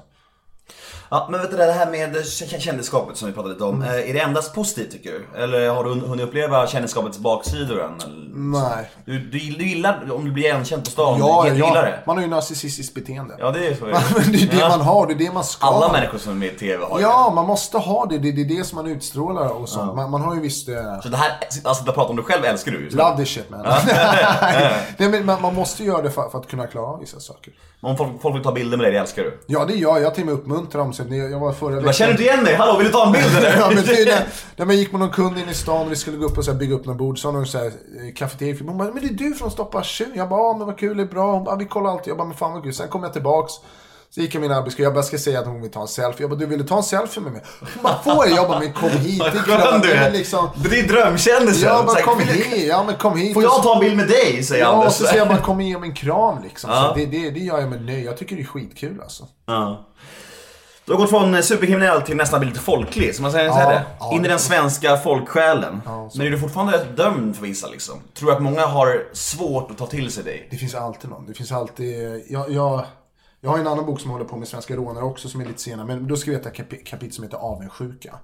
Ja, 1.10 1.28
men 1.30 1.40
vet 1.40 1.50
du 1.50 1.56
det 1.56 1.72
här 1.72 1.90
med 1.90 2.26
kändisskapet 2.60 3.16
som 3.16 3.28
vi 3.28 3.34
pratade 3.34 3.54
lite 3.54 3.64
om. 3.64 3.82
Mm. 3.82 3.88
eh, 3.94 4.10
Är 4.10 4.14
det 4.14 4.20
endast 4.20 4.54
positivt 4.54 4.92
tycker 4.92 5.10
du? 5.12 5.42
Eller 5.42 5.68
har 5.70 5.84
du 5.84 5.90
hun- 5.90 6.00
hunnit 6.08 6.24
uppleva 6.26 6.66
kändisskapets 6.66 7.18
baksidor 7.18 7.82
än? 7.84 7.92
Nej. 8.36 8.90
Du, 9.06 9.18
du, 9.18 9.38
du 9.38 9.66
gillar 9.68 10.12
om 10.12 10.24
du 10.24 10.30
blir 10.32 10.44
igenkänd 10.44 10.84
på 10.84 10.90
stan? 10.90 11.18
Ja, 11.18 11.42
du 11.48 11.54
gillar 11.54 11.74
ja, 11.76 11.82
det? 11.82 11.98
man 12.06 12.16
har 12.16 12.22
ju 12.22 12.28
narcissistiskt 12.30 12.94
beteende. 12.94 13.34
Ja, 13.38 13.50
det 13.50 13.66
är 13.66 13.74
så. 13.74 13.84
Men 13.84 14.32
det 14.32 14.42
är 14.42 14.46
det 14.50 14.56
Ja. 14.58 14.68
man 14.68 14.80
har, 14.80 15.06
det 15.06 15.12
är 15.12 15.18
det 15.18 15.32
man 15.32 15.44
ska 15.44 15.66
Alla 15.66 15.92
människor 15.92 16.18
som 16.18 16.32
är 16.32 16.36
med 16.36 16.48
i 16.48 16.58
TV 16.58 16.84
har 16.84 16.98
ju 16.98 17.04
Ja, 17.04 17.32
man 17.34 17.46
måste 17.46 17.78
ha 17.78 18.06
det. 18.06 18.18
Det 18.18 18.28
är 18.28 18.58
det 18.58 18.64
som 18.64 18.76
man 18.76 18.86
utstrålar 18.86 19.48
och 19.48 19.68
sånt. 19.68 19.96
Man, 19.96 20.10
man 20.10 20.20
har 20.22 20.34
ju 20.34 20.40
visst... 20.40 20.68
Eh, 20.68 20.74
det. 20.74 21.00
Så 21.02 21.08
det 21.08 21.16
här, 21.16 21.32
alltså 21.64 21.88
att 21.88 21.94
prata 21.94 22.10
om 22.10 22.16
dig 22.16 22.24
själv 22.24 22.44
älskar 22.44 22.72
du 22.72 22.80
nu. 22.80 22.90
love 22.90 23.16
this 23.16 23.28
shit 23.28 23.50
man. 23.50 23.60
Nej, 24.98 25.08
men 25.08 25.26
man, 25.26 25.42
man 25.42 25.54
måste 25.54 25.84
göra 25.84 26.02
det 26.02 26.10
för, 26.10 26.28
för 26.28 26.38
att 26.38 26.48
kunna 26.48 26.66
klara 26.66 26.96
vissa 27.00 27.20
saker. 27.20 27.52
Om 27.80 27.96
folk, 27.96 28.10
folk 28.22 28.34
vill 28.36 28.42
ta 28.42 28.52
bilder 28.52 28.76
med 28.76 28.84
dig, 28.86 28.92
det 28.92 28.98
älskar 28.98 29.22
du. 29.22 29.38
Ja, 29.46 29.64
det 29.64 29.74
gör 29.74 29.90
jag. 29.92 30.02
Jag 30.02 30.14
till 30.14 30.22
och 30.22 30.26
med 30.26 30.34
uppmuntrar 30.34 30.53
dem. 30.62 30.92
Så 30.92 31.02
det, 31.02 31.16
jag 31.16 31.40
var 31.40 31.52
förra 31.52 31.80
Jag 31.82 31.94
känner 31.94 32.10
inte 32.10 32.22
igen 32.22 32.44
dig, 32.44 32.54
hallå 32.54 32.76
vill 32.78 32.86
du 32.86 32.92
ta 32.92 33.06
en 33.06 33.12
bild 33.12 33.36
eller? 33.38 33.56
ja, 33.60 33.70
men 33.74 33.84
det 33.84 33.92
är 34.00 34.06
när, 34.06 34.26
när 34.56 34.66
man 34.66 34.76
gick 34.76 34.92
med 34.92 35.00
någon 35.00 35.10
kund 35.10 35.38
in 35.38 35.48
i 35.48 35.54
stan 35.54 35.86
och 35.86 35.92
vi 35.92 35.96
skulle 35.96 36.16
gå 36.16 36.26
upp 36.26 36.38
och 36.38 36.44
så 36.44 36.50
här, 36.52 36.58
bygga 36.58 36.74
upp 36.74 36.86
något 36.86 36.96
bord. 36.96 37.18
Så 37.18 37.32
någon 37.32 37.46
så 37.46 37.58
här, 37.58 37.66
eh, 37.66 37.72
kafeteria. 38.16 38.56
Hon 38.66 38.78
bara, 38.78 38.90
men 38.92 39.02
det 39.02 39.08
är 39.24 39.28
du 39.30 39.34
från 39.34 39.50
Stoppa 39.50 39.82
tjuv. 39.82 40.08
Jag 40.14 40.28
bara, 40.28 40.40
ja 40.40 40.56
men 40.58 40.66
vad 40.66 40.78
kul, 40.78 40.96
det 40.96 41.02
är 41.02 41.06
bra. 41.06 41.32
Hon 41.32 41.44
bara, 41.44 41.50
ja, 41.54 41.56
vi 41.58 41.64
kollar 41.64 41.90
alltid. 41.90 42.08
Jag 42.10 42.16
bara, 42.16 42.28
men 42.28 42.36
fan 42.36 42.52
vad 42.52 42.62
kul. 42.62 42.74
Sen 42.74 42.88
kom 42.88 43.02
jag 43.02 43.12
tillbaks. 43.12 43.52
Så 44.10 44.20
gick 44.20 44.34
jag 44.34 44.40
min 44.40 44.52
arbetsgrupp. 44.52 44.84
Jag 44.84 44.94
bara, 44.94 45.02
ska 45.02 45.18
säga 45.18 45.40
att 45.40 45.46
hon 45.46 45.62
vill 45.62 45.70
ta 45.70 45.80
en 45.80 45.88
selfie. 45.88 46.22
Jag 46.22 46.30
bara, 46.30 46.36
du 46.36 46.46
ville 46.46 46.64
ta 46.64 46.76
en 46.76 46.82
selfie 46.82 47.22
med 47.22 47.32
mig? 47.32 47.42
Hon 47.60 47.82
bara, 47.82 47.98
får 48.04 48.26
jag? 48.28 48.38
Jag 48.38 48.48
bara, 48.48 48.58
men 48.58 48.72
kom 48.72 48.88
hit. 48.90 49.18
Det 49.18 49.26
är 49.26 49.32
Vad 49.58 49.60
skön 49.62 49.80
du 49.80 49.88
Ja, 49.90 49.94
är. 49.96 50.10
liksom, 50.10 50.48
Det 50.56 50.78
är 50.80 50.88
drömkändisen. 50.88 51.68
Ja, 51.68 51.82
bara 51.86 52.02
kom 52.02 52.18
du- 52.18 52.24
hit. 52.24 52.66
Ja, 52.68 52.84
men 52.86 52.94
kom 52.96 53.16
hit. 53.18 53.34
Får 53.34 53.42
jag 53.42 53.62
ta 53.62 53.74
en 53.74 53.80
bild 53.80 53.96
med 53.96 54.08
dig? 54.08 54.42
Säger 54.42 54.64
Ja, 54.64 54.70
Anders. 54.72 54.86
och 54.86 54.92
så 54.92 55.04
säger 55.04 55.18
jag 55.18 55.28
bara, 55.28 55.38
kom 55.38 55.56
och 55.56 55.62
ge 55.62 55.78
mig 55.78 55.88
en 55.88 55.94
kram 55.94 56.42
liksom. 56.42 56.70
Ja. 56.70 56.88
Så 56.88 56.98
det, 57.00 57.06
det, 57.06 57.30
det 57.30 57.40
gör 57.40 57.60
jag 57.60 57.70
med 57.70 57.84
nöje. 57.86 58.04
Jag 58.04 58.16
tycker 58.16 58.36
det 58.36 58.42
är 58.42 58.46
skitkul 58.46 59.00
alltså. 59.02 59.24
Ja. 59.46 59.86
Du 60.86 60.92
har 60.92 60.98
gått 60.98 61.10
från 61.10 61.42
superkriminell 61.42 62.02
till 62.02 62.16
nästan 62.16 62.40
bli 62.40 62.48
lite 62.48 62.60
folklig, 62.60 63.14
som 63.14 63.22
man 63.22 63.32
säger, 63.32 63.46
Ja, 63.46 63.54
säger 63.54 63.68
det? 63.70 63.84
ja, 64.00 64.12
In 64.14 64.24
i 64.24 64.28
den 64.28 64.38
svenska 64.38 64.96
folksjälen. 64.96 65.80
Ja, 65.84 66.08
så- 66.10 66.18
Men 66.18 66.26
är 66.26 66.30
du 66.30 66.38
fortfarande 66.38 66.84
dömd 66.84 67.36
för 67.36 67.42
vissa 67.42 67.68
liksom? 67.68 67.94
Tror 68.14 68.30
du 68.30 68.36
att 68.36 68.42
många 68.42 68.66
har 68.66 69.04
svårt 69.12 69.70
att 69.70 69.78
ta 69.78 69.86
till 69.86 70.10
sig 70.12 70.24
dig? 70.24 70.48
Det 70.50 70.56
finns 70.56 70.74
alltid 70.74 71.10
någon. 71.10 71.26
Det 71.26 71.34
finns 71.34 71.52
alltid... 71.52 72.22
Jag, 72.28 72.50
jag, 72.50 72.84
jag 73.40 73.50
har 73.50 73.58
en 73.58 73.66
annan 73.66 73.86
bok 73.86 74.00
som 74.00 74.10
håller 74.10 74.24
på 74.24 74.36
med 74.36 74.48
svenska 74.48 74.76
rånare 74.76 75.04
också 75.04 75.28
som 75.28 75.40
är 75.40 75.44
lite 75.46 75.60
senare. 75.60 75.86
Men 75.86 76.08
då 76.08 76.16
skrev 76.16 76.34
jag 76.34 76.46
ett 76.46 76.54
kapi- 76.56 76.84
kapitel 76.84 77.12
som 77.14 77.24
heter 77.24 77.36
avundsjuka. 77.36 78.14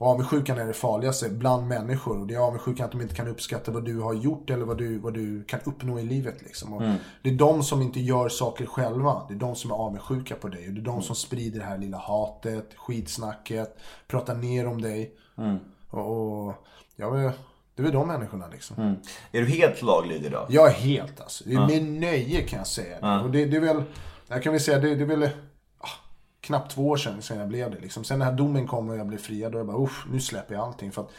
Och 0.00 0.06
avundsjukan 0.06 0.58
är 0.58 0.66
det 0.66 0.72
farligaste 0.72 1.28
bland 1.28 1.66
människor. 1.66 2.20
Och 2.20 2.26
det 2.26 2.34
är 2.34 2.38
avundsjukan 2.38 2.84
att 2.86 2.92
de 2.92 3.00
inte 3.00 3.14
kan 3.14 3.28
uppskatta 3.28 3.70
vad 3.72 3.84
du 3.84 4.00
har 4.00 4.14
gjort 4.14 4.50
eller 4.50 4.64
vad 4.64 4.78
du, 4.78 4.98
vad 4.98 5.14
du 5.14 5.44
kan 5.44 5.60
uppnå 5.64 5.98
i 5.98 6.02
livet. 6.02 6.42
Liksom. 6.42 6.72
Och 6.72 6.82
Det 7.22 7.30
är 7.30 7.34
de 7.34 7.62
som 7.62 7.82
inte 7.82 8.00
gör 8.00 8.28
saker 8.28 8.66
själva. 8.66 9.22
Det 9.28 9.34
är 9.34 9.38
de 9.38 9.54
som 9.56 9.70
är 9.70 9.74
avundsjuka 9.74 10.34
på 10.34 10.48
dig. 10.48 10.68
Och 10.68 10.74
det 10.74 10.80
är 10.80 10.84
de 10.84 11.02
som 11.02 11.16
sprider 11.16 11.58
det 11.58 11.64
här 11.64 11.78
lilla 11.78 11.98
hatet, 11.98 12.74
skitsnacket, 12.76 13.78
pratar 14.08 14.34
ner 14.34 14.66
om 14.66 14.82
dig. 14.82 15.14
Och, 15.90 16.46
och 16.46 16.54
ja, 16.96 17.10
det 17.74 17.82
är 17.82 17.82
väl 17.82 17.92
de 17.92 18.08
människorna 18.08 18.48
liksom. 18.52 18.96
Är 19.32 19.40
du 19.40 19.46
helt 19.46 19.82
laglydig 19.82 20.26
idag? 20.26 20.46
Jag 20.50 20.66
är 20.68 20.74
helt 20.74 21.20
alltså. 21.20 21.44
Det 21.46 21.54
är 21.54 21.66
Med 21.66 21.82
nöje 21.84 22.40
kan 22.42 22.58
jag 22.58 22.66
säga. 22.66 23.20
Och 23.22 23.30
det, 23.30 23.44
det 23.44 23.56
är 23.56 23.60
väl, 23.60 23.82
jag 24.28 24.42
kan 24.42 24.52
väl 24.52 24.62
säga, 24.62 24.78
det, 24.78 24.94
det 24.94 25.02
är 25.02 25.16
väl 25.16 25.28
knappt 26.50 26.70
två 26.72 26.88
år 26.88 26.96
sedan, 26.96 27.22
sedan 27.22 27.38
jag 27.38 27.48
blev 27.48 27.70
det. 27.70 27.78
Liksom. 27.80 28.04
Sen 28.04 28.18
när 28.18 28.32
domen 28.32 28.66
kom 28.66 28.88
och 28.88 28.96
jag 28.96 29.06
blev 29.06 29.18
friad, 29.18 29.52
då 29.52 29.58
jag 29.58 29.66
bara 29.66 29.76
uff, 29.84 30.04
nu 30.12 30.20
släpper 30.20 30.54
jag 30.54 30.64
allting. 30.64 30.92
För 30.92 31.02
att 31.02 31.10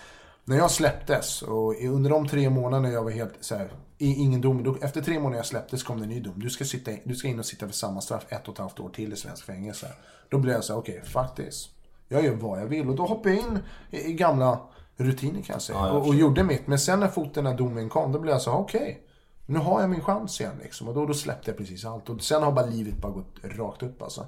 när 0.46 0.58
jag 0.58 0.72
släpptes 0.72 1.42
och 1.42 1.76
under 1.84 2.10
de 2.10 2.28
tre 2.28 2.50
månaderna 2.50 2.90
jag 2.90 3.04
var 3.04 3.12
helt 3.12 3.34
så 3.40 3.56
här, 3.56 3.72
i- 3.98 4.14
ingen 4.16 4.42
dom. 4.42 4.64
Då, 4.64 4.76
efter 4.82 5.02
tre 5.02 5.20
månader 5.20 5.38
jag 5.38 5.46
släpptes 5.46 5.84
kom 5.84 5.98
det 5.98 6.04
en 6.04 6.10
ny 6.10 6.20
dom. 6.20 6.34
Du 6.36 6.50
ska, 6.50 6.66
sitta, 6.66 6.92
du 7.04 7.16
ska 7.16 7.28
in 7.28 7.40
och 7.40 7.46
sitta 7.46 7.68
för 7.68 7.74
samma 7.74 8.02
straff 8.02 8.26
ett 8.30 8.48
och 8.48 8.54
ett 8.54 8.60
halvt 8.60 8.80
år 8.80 8.90
till 8.90 9.14
i 9.14 9.16
svensk 9.16 9.46
fängelse. 9.46 9.88
Då 10.30 10.38
blev 10.38 10.56
jag 10.56 10.64
så 10.64 10.74
här, 10.74 10.80
okej, 10.80 11.02
fuck 11.06 11.36
this. 11.36 11.70
Jag 12.10 12.26
gör 12.26 12.34
vad 12.36 12.62
jag 12.62 12.66
vill. 12.66 12.90
Och 12.90 12.96
då 12.96 13.06
hoppade 13.06 13.36
jag 13.36 13.44
in 13.44 13.60
i, 13.92 13.98
i 14.10 14.14
gamla 14.14 14.60
rutiner 14.98 15.42
kan 15.42 15.54
jag 15.54 15.62
säga. 15.62 15.80
och, 15.92 16.08
och 16.08 16.16
gjorde 16.16 16.44
mitt. 16.44 16.68
Men 16.68 16.80
sen 16.80 17.00
när 17.00 17.08
foten 17.08 17.44
när 17.44 17.58
domen 17.58 17.90
kom, 17.90 18.12
då 18.12 18.20
blev 18.20 18.32
jag 18.34 18.42
så 18.42 18.52
här, 18.52 18.58
okej. 18.60 19.02
Nu 19.46 19.60
har 19.60 19.82
jag 19.82 19.90
min 19.90 20.02
chans 20.02 20.42
igen 20.42 20.54
liksom. 20.64 20.88
Och 20.88 20.94
då, 20.94 21.06
då 21.06 21.14
släppte 21.14 21.52
jag 21.52 21.58
precis 21.58 21.86
allt. 21.86 22.10
Och 22.10 22.22
sen 22.22 22.44
har 22.44 22.52
bara 22.52 22.66
livet 22.66 22.98
bara 22.98 23.12
gått 23.12 23.36
rakt 23.44 23.84
upp 23.84 24.02
alltså. 24.02 24.26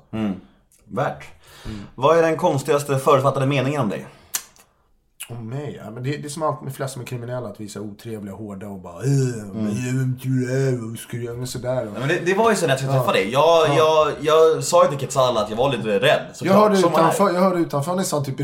Värt. 0.86 1.26
Vad 1.96 2.18
är 2.18 2.22
den 2.22 2.38
konstigaste 2.38 2.98
förutfattade 2.98 3.46
meningen 3.46 3.82
om 3.82 3.90
dig? 3.90 4.06
Om 5.30 5.50
mig, 5.50 5.82
ja. 5.84 5.92
Men 5.92 6.04
det, 6.04 6.18
det 6.18 6.26
är 6.26 6.30
som 6.30 6.44
allt 6.44 6.62
med 6.62 6.76
flesta 6.76 6.94
som 6.94 7.02
är 7.02 7.06
kriminella. 7.06 7.48
Att 7.50 7.60
visa 7.60 7.80
otrevliga, 7.82 8.36
hårda 8.36 8.68
och 8.68 8.80
bara 8.80 9.04
äh, 9.04 9.10
men 9.54 9.98
vem 9.98 10.20
tror 10.22 10.32
du 10.32 10.68
är? 10.68 10.90
Vad 10.90 11.00
ska 11.00 11.18
du 11.18 11.24
göra? 11.24 11.38
Men 11.38 11.48
sådär. 11.48 11.88
Det, 12.08 12.20
det 12.26 12.34
var 12.34 12.50
ju 12.50 12.56
så 12.56 12.62
när 12.66 12.70
jag 12.70 12.80
skulle 12.80 12.94
träffa 12.94 13.12
dig. 13.12 13.30
Jag, 13.32 13.78
jag, 13.78 14.12
jag 14.22 14.64
sa 14.64 14.84
ju 14.84 14.90
till 14.90 15.00
Quetzal 15.00 15.38
att 15.38 15.50
jag 15.50 15.58
var 15.58 15.72
lite 15.72 15.88
rädd. 16.00 16.22
Jag 16.28 16.36
såklart, 16.36 16.56
hörde, 16.58 16.80
utanför, 16.80 17.34
jag 17.34 17.42
hörde 17.42 17.60
utanför 17.60 17.96
ni 17.96 18.04
sa 18.04 18.24
typ 18.24 18.40
i 18.40 18.44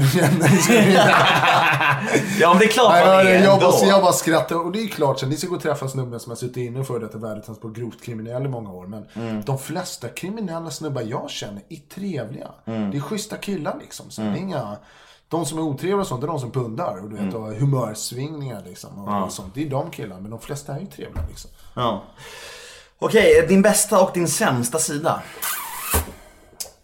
Ja 2.40 2.50
men 2.50 2.60
det 2.60 2.66
är 2.66 2.70
klart 2.70 2.92
Nej, 2.92 3.06
man 3.06 3.14
jag, 3.14 3.26
är 3.26 3.34
jag, 3.44 3.54
ändå. 3.54 3.66
bara, 3.66 3.72
så 3.72 3.86
jag 3.86 4.02
bara 4.02 4.14
skrattar. 4.14 4.66
Och 4.66 4.72
det 4.72 4.82
är 4.84 4.88
klart, 4.88 5.20
så 5.20 5.26
ni 5.26 5.38
ska 5.38 5.48
gå 5.48 5.56
och 5.56 5.62
träffa 5.62 5.88
snubben 5.88 6.20
som 6.20 6.30
har 6.32 6.36
suttit 6.38 6.58
inne 6.58 6.84
för 6.84 7.00
detta 7.00 7.18
värdetransport 7.18 7.76
grovt 7.76 8.02
kriminell 8.02 8.46
i 8.46 8.50
många 8.50 8.72
år. 8.72 8.88
Men 8.88 9.06
Mm. 9.14 9.42
de 9.46 9.58
flesta 9.60 10.08
kriminella 10.08 10.70
snubbar 10.70 11.02
jag 11.02 11.30
känner 11.30 11.62
är 11.70 11.96
trevliga. 11.96 12.48
Mm. 12.66 12.92
Det 12.92 12.98
är 12.98 13.02
schyssta 13.02 13.38
killar 13.38 13.78
liksom. 13.82 14.10
Så 14.12 14.22
är 14.22 14.36
inga... 14.36 14.78
De 15.30 15.46
som 15.46 15.58
är 15.58 15.62
otrevliga 15.62 15.98
och 16.00 16.08
sånt, 16.08 16.22
det 16.22 16.26
är 16.26 16.28
de 16.28 16.40
som 16.40 16.52
pundar. 16.52 16.98
Och 17.04 17.10
du 17.10 17.16
vet, 17.16 17.24
Mm. 17.34 17.36
och 17.44 17.54
humörsvingningar 17.54 18.64
liksom. 18.66 19.08
Och, 19.08 19.24
och 19.24 19.32
sånt. 19.32 19.54
Det 19.56 19.66
är 19.66 19.70
de 19.70 19.92
killarna. 19.92 20.22
Men 20.22 20.32
de 20.32 20.40
flesta 20.40 20.76
är 20.76 20.80
ju 20.80 20.86
trevliga 20.86 21.26
liksom. 21.30 21.52
Ja. 21.76 22.04
Okej, 23.00 23.46
din 23.48 23.62
bästa 23.62 24.02
och 24.04 24.12
din 24.14 24.28
sämsta 24.28 24.80
sida? 24.80 25.22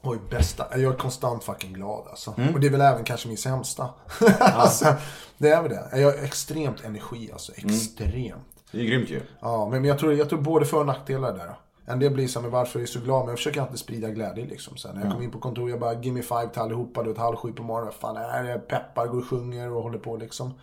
Oj, 0.01 0.19
bästa. 0.29 0.79
Jag 0.79 0.93
är 0.93 0.97
konstant 0.97 1.43
fucking 1.43 1.73
glad 1.73 2.07
alltså. 2.09 2.33
Mm. 2.37 2.53
Och 2.53 2.59
det 2.59 2.67
är 2.67 2.71
väl 2.71 2.81
även 2.81 3.03
kanske 3.03 3.27
min 3.27 3.37
sämsta. 3.37 3.89
alltså, 4.39 4.93
det 5.37 5.49
är 5.49 5.61
väl 5.61 5.71
det. 5.71 5.99
Jag 5.99 6.11
har 6.11 6.23
extremt 6.23 6.83
energi 6.83 7.29
alltså. 7.33 7.51
Mm. 7.57 7.75
Extremt. 7.75 8.43
Det 8.71 8.79
är 8.79 8.83
grymt 8.85 9.09
ju. 9.09 9.21
Ja, 9.41 9.69
men 9.69 9.81
men 9.81 9.89
jag 9.89 9.99
tror, 9.99 10.13
jag 10.13 10.29
tror 10.29 10.41
både 10.41 10.65
för 10.65 10.79
och 10.79 10.85
nackdelar 10.85 11.33
där. 11.33 11.55
En 11.85 11.99
del 11.99 12.11
blir 12.11 12.27
så 12.27 12.41
men 12.41 12.51
varför 12.51 12.79
är 12.79 12.81
jag 12.81 12.89
så 12.89 12.99
glad? 12.99 13.19
Men 13.19 13.29
jag 13.29 13.37
försöker 13.37 13.61
alltid 13.61 13.79
sprida 13.79 14.09
glädje 14.09 14.45
liksom. 14.45 14.73
Här, 14.85 14.93
när 14.93 15.01
jag 15.01 15.11
kommer 15.11 15.23
in 15.23 15.31
på 15.31 15.39
kontor, 15.39 15.69
jag 15.69 15.79
bara 15.79 15.93
give 15.93 16.15
me 16.15 16.21
five 16.21 16.49
till 16.53 16.61
allihopa. 16.61 17.03
Du 17.03 17.09
vet, 17.09 17.17
halv 17.17 17.35
sju 17.35 17.51
på 17.53 17.63
morgonen. 17.63 17.93
Fan, 17.99 18.15
här 18.15 18.43
är 18.43 18.49
jag 18.49 18.67
peppar, 18.67 19.07
går 19.07 19.17
och 19.17 19.25
sjunger 19.27 19.71
och 19.71 19.83
håller 19.83 19.97
på 19.99 20.17
liksom. 20.17 20.53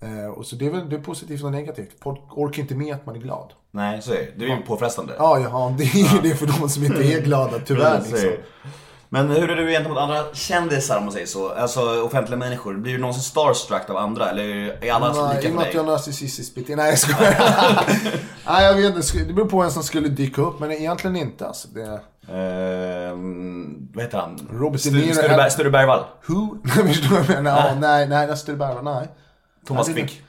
Eh, 0.00 0.26
och 0.26 0.46
så 0.46 0.56
det 0.56 0.66
är 0.66 0.70
väl 0.70 0.88
det 0.88 0.96
är 0.96 1.00
positivt 1.00 1.44
och 1.44 1.52
negativt. 1.52 1.96
Folk 2.02 2.20
orkar 2.30 2.62
inte 2.62 2.74
med 2.74 2.94
att 2.94 3.06
man 3.06 3.16
är 3.16 3.20
glad. 3.20 3.52
Nej, 3.70 4.02
så 4.02 4.12
är 4.12 4.16
det. 4.16 4.32
Det 4.36 4.44
är 4.52 4.56
ju 4.56 4.62
påfrestande. 4.62 5.14
Ja, 5.18 5.38
ja, 5.40 5.74
det 5.78 5.84
är 5.84 6.14
ju 6.14 6.20
det 6.30 6.34
för 6.36 6.46
de 6.46 6.68
som 6.68 6.84
inte 6.84 7.04
är 7.04 7.20
glada, 7.20 7.58
tyvärr 7.66 8.00
liksom. 8.10 8.30
Men 9.14 9.28
hur 9.30 9.50
är 9.50 9.56
du 9.56 9.70
gentemot 9.70 9.98
andra 9.98 10.24
kändisar 10.34 10.96
om 10.98 11.04
man 11.04 11.12
säger 11.12 11.26
så? 11.26 11.48
Alltså 11.50 12.02
offentliga 12.02 12.38
människor. 12.38 12.74
Blir 12.76 12.92
du 12.92 12.98
någonsin 12.98 13.22
starstruck 13.22 13.90
av 13.90 13.96
andra? 13.96 14.30
Eller 14.30 14.44
är 14.84 14.92
alla 14.92 15.12
Nej, 15.26 15.36
lika 15.36 15.48
i 15.48 15.50
och 15.50 15.54
med 15.56 15.68
att 15.68 15.74
jag 15.74 15.84
har 15.84 15.90
narcissistiskt 15.92 16.54
beteende. 16.54 16.82
Nej, 16.82 16.90
jag 16.92 16.98
skojar. 16.98 17.34
Nej, 18.46 18.64
jag 18.64 18.74
vet 18.74 18.96
inte. 18.96 19.18
Det 19.24 19.32
beror 19.32 19.48
på 19.48 19.60
vem 19.60 19.70
som 19.70 19.82
skulle 19.82 20.08
dyka 20.08 20.42
upp, 20.42 20.60
men 20.60 20.72
egentligen 20.72 21.16
inte. 21.16 21.46
Alltså, 21.46 21.68
det... 21.68 22.00
Ehm, 22.32 23.88
vad 23.94 24.04
heter 24.04 24.18
han? 24.18 24.48
Robert 24.52 24.80
Sture 24.80 25.00
är- 25.02 25.36
Ber- 25.38 25.48
Sture 25.48 25.70
Bergvall? 25.70 26.04
Who? 26.26 26.56
Förstår 26.68 27.16
du 27.16 27.22
vad 27.22 27.36
jag 27.36 27.42
menar? 27.42 27.74
Nej, 27.80 28.06
nej, 28.08 28.26
nej, 28.26 28.36
Sture 28.36 28.56
Bergvall, 28.56 28.84
nej. 28.84 29.08
Thomas 29.66 29.88
är- 29.88 29.92
Quick? 29.92 30.22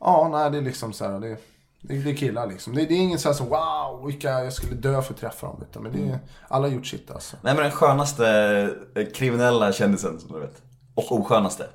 Ja, 0.00 0.28
nej, 0.32 0.50
det 0.50 0.58
är 0.58 0.62
liksom 0.62 0.92
så 0.92 1.04
här, 1.04 1.20
det, 1.20 1.36
det, 1.88 1.94
det 1.94 2.10
är 2.10 2.14
killar 2.14 2.46
liksom. 2.46 2.74
Det, 2.74 2.84
det 2.84 2.94
är 2.94 2.98
ingen 2.98 3.18
så 3.18 3.28
här 3.28 3.34
som 3.34 3.48
wow, 3.48 4.06
vilka 4.06 4.28
jag 4.28 4.52
skulle 4.52 4.74
dö 4.74 5.02
för 5.02 5.14
att 5.14 5.20
träffa 5.20 5.46
dem. 5.46 5.64
Utan, 5.70 5.82
men 5.82 5.92
det 5.92 6.12
är, 6.12 6.18
alla 6.48 6.68
har 6.68 6.74
gjort 6.74 6.86
sitt 6.86 7.10
alltså. 7.10 7.36
Nej 7.42 7.54
men 7.54 7.62
den 7.62 7.72
skönaste 7.72 8.26
eh, 8.94 9.06
kriminella 9.14 9.72
kändisen 9.72 10.20
som 10.20 10.32
du 10.32 10.40
vet. 10.40 10.62
Och 10.94 11.12
oskönaste. 11.12 11.66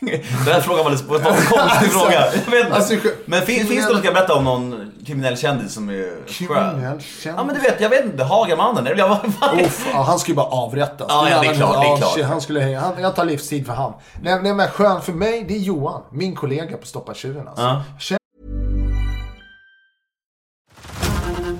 Den 0.00 0.54
här 0.54 0.60
frågan 0.60 0.84
var 0.84 0.90
lite 0.90 1.04
en 1.04 1.20
konstig 1.20 1.58
Alltså, 1.58 1.98
fråga. 1.98 2.12
Jag 2.44 2.50
vet 2.50 2.64
inte. 2.64 2.76
alltså, 2.76 2.94
men 3.24 3.42
fin, 3.42 3.66
finns 3.66 3.86
det 3.86 3.92
något 3.92 4.04
jag 4.04 4.14
berätta 4.14 4.34
om 4.34 4.44
någon 4.44 4.92
kriminell 5.06 5.36
kändis 5.36 5.72
som 5.74 5.88
är 5.88 5.94
skön? 5.94 6.24
Kriminell 6.26 7.00
kändis? 7.00 7.24
Ja 7.24 7.44
men 7.44 7.54
du 7.54 7.60
vet, 7.60 7.80
jag 7.80 7.90
vet 7.90 8.04
inte. 8.04 8.24
Hagamannen. 8.24 8.86
Eller 8.86 8.98
jag 8.98 9.08
var 9.08 9.20
Uff, 9.64 9.88
ja, 9.92 10.02
han 10.02 10.18
skulle 10.18 10.34
bara 10.34 10.46
avrättas. 10.46 11.06
Ja, 11.08 11.30
ja, 11.30 11.40
det 11.42 11.46
är 11.48 11.54
klart, 11.54 11.82
det 11.82 11.88
är 11.88 11.96
klart. 11.96 12.28
han 12.28 12.40
skulle 12.40 12.60
hänga. 12.60 12.80
Han, 12.80 13.02
jag 13.02 13.16
tar 13.16 13.24
livstid 13.24 13.66
för 13.66 13.72
han. 13.72 13.92
Nej, 14.22 14.42
nej 14.42 14.54
men 14.54 14.68
skön 14.68 15.02
för 15.02 15.12
mig, 15.12 15.44
det 15.48 15.54
är 15.54 15.58
Johan. 15.58 16.02
Min 16.10 16.36
kollega 16.36 16.76
på 16.76 16.86
Stoppa 16.86 17.14
tjuven 17.14 17.48
alltså. 17.48 17.62
Ja. 17.62 17.82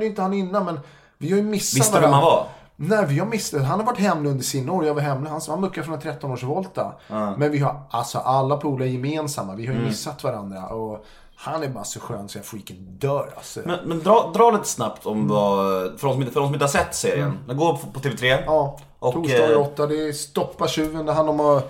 Ju 0.00 0.06
inte 0.06 0.22
han 0.22 0.32
innan, 0.32 0.64
men 0.64 0.80
vi 1.18 1.30
har 1.30 1.36
ju 1.36 1.42
missat 1.42 1.78
Visste 1.80 1.96
du 1.96 2.00
vem 2.00 2.12
han 2.12 2.22
var? 2.22 2.46
Nej, 2.76 3.06
vi 3.08 3.18
har 3.18 3.26
missat. 3.26 3.62
Han 3.64 3.78
har 3.80 3.86
varit 3.86 3.98
hemlig 3.98 4.30
under 4.30 4.44
sina 4.44 4.72
år. 4.72 4.86
Jag 4.86 4.94
var 4.94 5.02
hemlig. 5.02 5.30
Han, 5.30 5.40
han 5.48 5.60
muckade 5.60 5.86
från 5.86 5.94
en 5.94 6.00
13-årsvolta. 6.00 6.92
Men 7.38 7.50
vi 7.50 7.58
har, 7.58 7.82
alltså 7.90 8.18
alla 8.18 8.56
polare 8.56 8.88
gemensamma. 8.88 9.54
Vi 9.54 9.66
har 9.66 9.72
ju 9.72 9.78
Mm. 9.78 9.88
missat 9.90 10.24
varandra. 10.24 10.66
Och 10.66 11.04
han 11.36 11.62
är 11.62 11.68
bara 11.68 11.84
så 11.84 12.00
skön 12.00 12.28
så 12.28 12.38
jag 12.38 12.44
freaken 12.44 12.76
dör 12.98 13.32
alltså. 13.36 13.60
Men, 13.64 13.78
men 13.84 13.98
dra, 14.02 14.32
dra 14.34 14.50
lite 14.50 14.68
snabbt 14.68 15.06
om 15.06 15.28
vad, 15.28 15.66
för 16.00 16.06
de 16.06 16.12
som 16.14 16.20
inte, 16.22 16.32
för 16.32 16.40
de 16.40 16.46
som 16.46 16.54
inte 16.54 16.64
har 16.64 16.70
sett 16.70 16.94
serien. 16.94 17.38
Den 17.46 17.56
går 17.56 17.72
på, 17.76 17.86
på 17.86 18.00
TV3. 18.00 18.32
Mm. 18.32 18.44
Ja, 18.46 18.78
och, 18.98 19.12
torsdag 19.12 19.52
eh, 19.52 19.60
åtta. 19.60 19.86
Det 19.86 20.08
är 20.08 20.12
Stoppa 20.12 20.68
tjuven. 20.68 21.06
Det 21.06 21.12
handlar 21.12 21.32
om 21.34 21.40
att... 21.40 21.64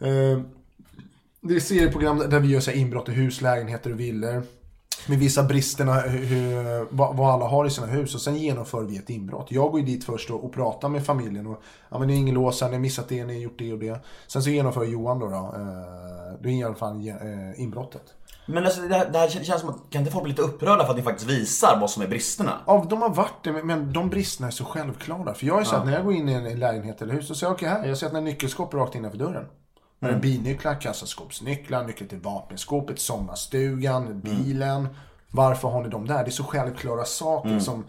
Eh, 0.00 0.42
det 1.40 1.56
är 1.56 1.60
serieprogram 1.60 2.18
där 2.18 2.40
vi 2.40 2.48
gör 2.48 2.60
så 2.60 2.70
inbrott 2.70 3.08
i 3.08 3.12
hus, 3.12 3.40
lägenheter 3.40 3.92
och 3.92 4.00
villor. 4.00 4.42
Med 5.08 5.18
vissa 5.18 5.42
bristerna, 5.42 5.94
hur, 6.00 6.86
vad, 6.90 7.20
alla 7.34 7.44
har 7.46 7.66
i 7.66 7.70
sina 7.70 7.86
hus. 7.86 8.14
Och 8.14 8.20
sen 8.20 8.36
genomför 8.36 8.82
vi 8.82 8.96
ett 8.96 9.10
inbrott. 9.10 9.46
Jag 9.50 9.70
går 9.70 9.80
ju 9.80 9.86
dit 9.86 10.04
först 10.04 10.30
och, 10.30 10.44
och 10.44 10.52
pratar 10.52 10.88
med 10.88 11.06
familjen. 11.06 11.46
Och, 11.46 11.62
ja 11.88 11.98
men 11.98 12.08
ni 12.08 12.14
har 12.14 12.20
ingen 12.20 12.34
lås 12.34 12.60
här, 12.60 12.68
ni 12.68 12.74
har 12.74 12.80
missat 12.80 13.08
det, 13.08 13.24
ni 13.24 13.34
har 13.34 13.40
gjort 13.40 13.58
det 13.58 13.72
och 13.72 13.78
det. 13.78 14.00
Sen 14.26 14.42
så 14.42 14.50
genomför 14.50 14.84
Johan 14.84 15.18
då, 15.18 15.26
då 15.26 15.36
eh, 15.36 16.40
då 16.40 16.48
är 16.48 16.52
i 16.52 16.64
alla 16.64 16.74
fall 16.74 17.08
eh, 17.08 17.60
inbrottet. 17.62 18.02
Men 18.46 18.64
alltså, 18.64 18.80
det, 18.80 18.94
här, 18.94 19.10
det 19.12 19.18
här 19.18 19.28
känns 19.28 19.60
som 19.60 19.70
att, 19.70 19.76
kan 19.90 20.00
inte 20.00 20.12
folk 20.12 20.24
bli 20.24 20.32
lite 20.32 20.42
upprörda 20.42 20.84
för 20.84 20.90
att 20.90 20.96
ni 20.96 21.02
faktiskt 21.02 21.30
visar 21.30 21.78
vad 21.80 21.90
som 21.90 22.02
är 22.02 22.06
bristerna? 22.06 22.52
Ja, 22.66 22.86
de 22.90 23.02
har 23.02 23.08
varit 23.08 23.44
det, 23.44 23.52
men- 23.52 23.92
de 23.92 24.08
bristerna 24.10 24.46
är 24.46 24.50
så 24.52 24.64
självklara. 24.64 25.34
För 25.34 25.46
jag 25.46 25.60
är 25.60 25.64
så 25.64 25.76
att 25.76 25.86
när 25.86 25.92
jag 25.92 26.04
går 26.04 26.12
in 26.14 26.28
i 26.28 26.32
en 26.32 26.58
lägenhet 26.58 27.02
eller 27.02 27.14
hus, 27.14 27.28
så 27.28 27.34
säger 27.34 27.50
jag 27.50 27.56
okej 27.56 27.68
här, 27.68 27.86
jag 27.86 27.98
ser 27.98 28.06
att 28.06 28.12
det 28.12 28.18
är 28.18 28.22
nyckelskåp 28.22 28.74
rakt 28.74 28.94
innanför 28.94 29.18
dörren. 29.18 29.44
Mm. 30.08 30.20
bilnycklar, 30.20 30.80
kassaskåpsnycklar, 30.80 31.84
nyckel 31.86 32.08
till 32.08 32.18
vapenskåpet, 32.20 32.98
sommarstugan, 33.00 34.06
Mm. 34.06 34.20
bilen. 34.20 34.88
Varför 35.30 35.68
har 35.68 35.82
ni 35.82 35.88
dem 35.88 36.06
där? 36.06 36.24
Det 36.24 36.28
är 36.28 36.30
så 36.30 36.44
självklara 36.44 37.04
saker 37.04 37.48
Mm. 37.48 37.60
som 37.60 37.84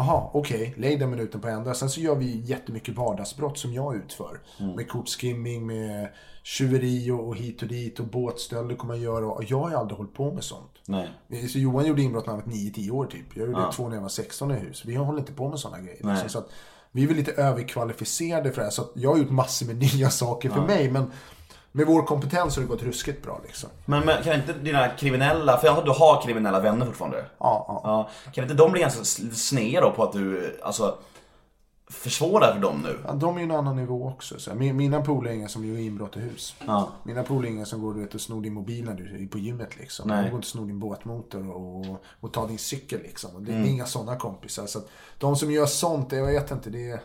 Jaha, 0.00 0.30
okej, 0.32 0.74
lägg 0.76 1.00
den 1.00 1.10
minuten 1.10 1.40
på 1.40 1.48
ända. 1.48 1.74
Sen 1.74 1.90
så 1.90 2.00
gör 2.00 2.14
vi 2.14 2.40
jättemycket 2.40 2.96
vardagsbrott 2.96 3.58
som 3.58 3.72
jag 3.72 3.96
utför. 3.96 4.40
Mm. 4.60 4.72
Med 4.76 4.88
kortskimming, 4.88 5.66
med 5.66 6.08
tjuveri 6.42 7.10
och, 7.10 7.36
hit 7.36 7.62
och 7.62 7.68
dit 7.68 8.00
och 8.00 8.06
båtstölder 8.06 8.74
kommer 8.76 8.94
jag 8.94 9.02
göra. 9.02 9.26
Och 9.26 9.44
jag 9.44 9.60
har 9.60 9.70
ju 9.70 9.76
aldrig 9.76 9.96
hållit 9.98 10.14
på 10.14 10.32
med 10.32 10.44
sånt. 10.44 10.70
Nej. 10.86 11.08
Så 11.48 11.58
Johan 11.58 11.86
gjorde 11.86 12.02
inbrott 12.02 12.26
när 12.26 12.32
han 12.34 12.42
var 12.44 12.52
9-10 12.52 12.90
år 12.90 13.06
typ. 13.06 13.36
Jag 13.36 13.46
gjorde 13.46 13.60
Ja. 13.60 13.72
två 13.72 13.88
när 13.88 13.94
jag 13.96 14.02
var 14.02 14.08
16 14.08 14.50
i 14.50 14.54
hus. 14.54 14.82
Vi 14.84 14.94
håller 14.94 15.18
inte 15.18 15.32
på 15.32 15.48
med 15.48 15.58
sådana 15.58 15.78
grejer. 15.82 16.04
Liksom. 16.10 16.28
Så 16.28 16.38
att 16.38 16.48
vi 16.92 17.02
är 17.02 17.06
väl 17.06 17.16
lite 17.16 17.32
överkvalificerade 17.32 18.50
för 18.50 18.56
det 18.56 18.64
här. 18.64 18.70
Så 18.70 18.84
jag 18.94 19.10
har 19.10 19.18
gjort 19.18 19.30
massor 19.30 19.66
med 19.66 19.76
nya 19.94 20.10
saker 20.10 20.50
för 20.50 20.60
Ja. 20.60 20.66
mig. 20.66 20.90
Men 20.90 21.10
med 21.78 21.86
vår 21.86 22.02
kompetens 22.02 22.56
har 22.56 22.62
det 22.62 22.68
gått 22.68 22.82
ruskigt 22.82 23.22
bra 23.22 23.40
liksom. 23.46 23.70
Men, 23.84 24.04
men 24.06 24.22
kan 24.22 24.34
inte 24.34 24.52
dina 24.52 24.88
kriminella, 24.88 25.56
för 25.58 25.66
jag 25.66 25.84
du 25.84 25.90
har 25.90 26.22
kriminella 26.22 26.60
vänner 26.60 26.86
fortfarande? 26.86 27.24
Ja, 27.38 27.80
ja. 27.84 28.10
Kan 28.32 28.44
inte 28.44 28.54
de 28.54 28.72
bli 28.72 28.80
ganska 28.80 29.04
sneda 29.34 29.80
då 29.80 29.90
på 29.90 30.02
att 30.02 30.12
du, 30.12 30.58
alltså, 30.62 30.98
försvårar 31.90 32.52
för 32.52 32.60
dem 32.60 32.80
nu? 32.82 32.98
Ja, 33.06 33.12
de 33.12 33.34
är 33.36 33.38
ju 33.40 33.44
en 33.44 33.50
annan 33.50 33.76
nivå 33.76 34.08
också. 34.08 34.38
Så 34.40 34.54
mina 34.54 35.00
polare 35.02 35.32
är 35.32 35.36
inga 35.36 35.48
som 35.48 35.64
gör 35.64 35.78
inbrott 35.78 36.16
i 36.16 36.20
hus. 36.20 36.54
Ja. 36.66 36.88
Mina 37.02 37.22
polare 37.22 37.46
är 37.46 37.50
inga 37.50 37.64
som 37.66 37.82
går 37.82 37.94
du 37.94 38.00
vet, 38.00 38.14
och 38.14 38.20
snor 38.20 38.42
din 38.42 38.54
mobil 38.54 38.84
när 38.84 38.94
du 38.94 39.24
är 39.24 39.28
på 39.28 39.38
gymmet. 39.38 39.76
Liksom. 39.78 40.08
Nej. 40.08 40.16
De 40.24 40.30
går 40.30 40.36
inte 40.36 40.44
och 40.46 40.50
snor 40.50 40.66
din 40.66 40.78
båtmotor 40.80 41.50
och, 41.50 41.86
och 42.20 42.32
tar 42.32 42.48
din 42.48 42.58
cykel. 42.58 43.00
Liksom. 43.02 43.44
Det, 43.44 43.52
Mm. 43.52 43.64
är 43.64 43.68
inga 43.68 43.86
sådana 43.86 44.16
kompisar. 44.16 44.66
Så 44.66 44.80
de 45.18 45.36
som 45.36 45.50
gör 45.50 45.66
sånt, 45.66 46.12
jag 46.12 46.26
vet 46.26 46.50
inte. 46.50 46.70
Det 46.70 46.90
är, 46.90 47.00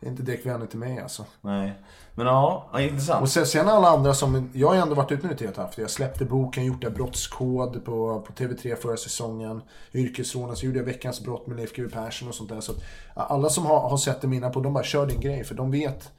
det 0.00 0.06
är 0.06 0.10
inte 0.10 0.22
direkt 0.22 0.46
vänner 0.46 0.66
till 0.66 0.78
mig 0.78 1.00
alltså. 1.00 1.24
Nej. 1.40 1.72
Men 2.16 2.26
ja, 2.26 2.68
ja 2.72 2.80
intressant. 2.80 3.22
Och 3.22 3.28
sen, 3.28 3.46
sen 3.46 3.68
alla 3.68 3.88
andra 3.88 4.14
som, 4.14 4.50
jag 4.52 4.68
har 4.68 4.74
ju 4.74 4.80
ändå 4.80 4.94
varit 4.94 5.12
ute 5.12 5.26
nu 5.26 5.48
ett 5.48 5.56
halvt. 5.56 5.78
Jag 5.78 5.90
släppte 5.90 6.24
boken, 6.24 6.64
gjort 6.64 6.82
det 6.82 6.90
brottskod 6.90 7.84
på, 7.84 8.24
på 8.26 8.32
TV3 8.32 8.76
förra 8.76 8.96
säsongen. 8.96 9.62
Yrkesrånen, 9.94 10.56
så 10.56 10.66
gjorde 10.66 10.78
jag 10.78 10.84
Veckans 10.84 11.20
brott 11.20 11.46
med 11.46 11.56
Leif 11.56 11.72
GW 11.72 11.88
Persson 11.88 12.28
och 12.28 12.34
sånt 12.34 12.48
där. 12.48 12.60
Så 12.60 12.72
att, 12.72 12.82
alla 13.14 13.50
som 13.50 13.66
har, 13.66 13.88
har 13.88 13.96
sett 13.96 14.20
det 14.20 14.28
mina 14.28 14.50
på, 14.50 14.60
de 14.60 14.72
bara 14.72 14.84
kör 14.84 15.06
din 15.06 15.20
grej. 15.20 15.44
För 15.44 15.54
de 15.54 15.70
vet, 15.70 16.12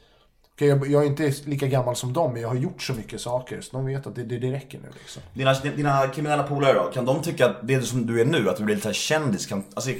okej, 0.53 0.67
jag, 0.67 0.87
jag 0.87 1.03
är 1.03 1.07
inte 1.07 1.33
lika 1.45 1.67
gammal 1.67 1.95
som 1.95 2.13
dem, 2.13 2.33
men 2.33 2.41
jag 2.41 2.49
har 2.49 2.55
gjort 2.55 2.81
så 2.81 2.93
mycket 2.93 3.21
saker. 3.21 3.61
Så 3.61 3.77
de 3.77 3.85
vet 3.85 4.07
att 4.07 4.15
det, 4.15 4.23
det, 4.23 4.37
det 4.37 4.51
räcker 4.51 4.79
nu 4.79 4.87
liksom. 4.99 5.21
Dina, 5.33 5.53
dina 5.53 6.07
kriminella 6.07 6.43
polare 6.43 6.73
då, 6.73 6.91
kan 6.93 7.05
de 7.05 7.21
tycka 7.21 7.45
att 7.45 7.67
det 7.67 7.81
som 7.81 8.05
du 8.05 8.21
är 8.21 8.25
nu, 8.25 8.49
att 8.49 8.57
du 8.57 8.63
blir 8.63 8.75
lite 8.75 8.93
kändis, 8.93 9.45
kan, 9.45 9.63
alltså, 9.73 9.91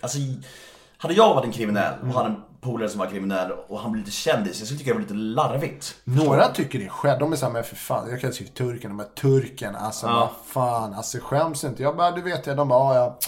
alltså 0.00 0.18
hade 0.98 1.14
jag 1.14 1.34
varit 1.34 1.44
en 1.44 1.52
kriminell 1.52 1.94
och 2.02 2.06
hade 2.08 2.28
en 2.28 2.42
polare 2.60 2.88
som 2.88 2.98
var 2.98 3.06
kriminell 3.06 3.52
och 3.68 3.78
han 3.80 3.92
blev 3.92 4.04
lite 4.04 4.16
kändis, 4.16 4.58
jag 4.58 4.66
skulle 4.66 4.78
tycka 4.78 4.90
det 4.90 4.94
var 4.94 5.00
lite 5.02 5.14
larvigt. 5.14 5.94
Några 6.04 6.48
tycker 6.48 6.78
det 6.78 6.88
själv. 6.88 7.18
De 7.20 7.32
är 7.32 7.36
såhär, 7.36 7.52
men 7.52 7.64
för 7.64 7.76
fan, 7.76 8.10
jag 8.10 8.20
kan 8.20 8.32
säga 8.32 8.50
turken, 8.54 8.90
de 8.90 9.00
är 9.00 9.04
turken, 9.04 9.76
alltså 9.76 10.06
Ja. 10.06 10.12
vad 10.14 10.28
fan, 10.46 10.94
alltså 10.94 11.18
skäms 11.22 11.64
inte. 11.64 11.82
Jag 11.82 11.96
bara, 11.96 12.10
du 12.10 12.22
vet 12.22 12.46
jag, 12.46 12.56
de 12.56 12.68
bara, 12.68 12.94
ja. 12.94 13.18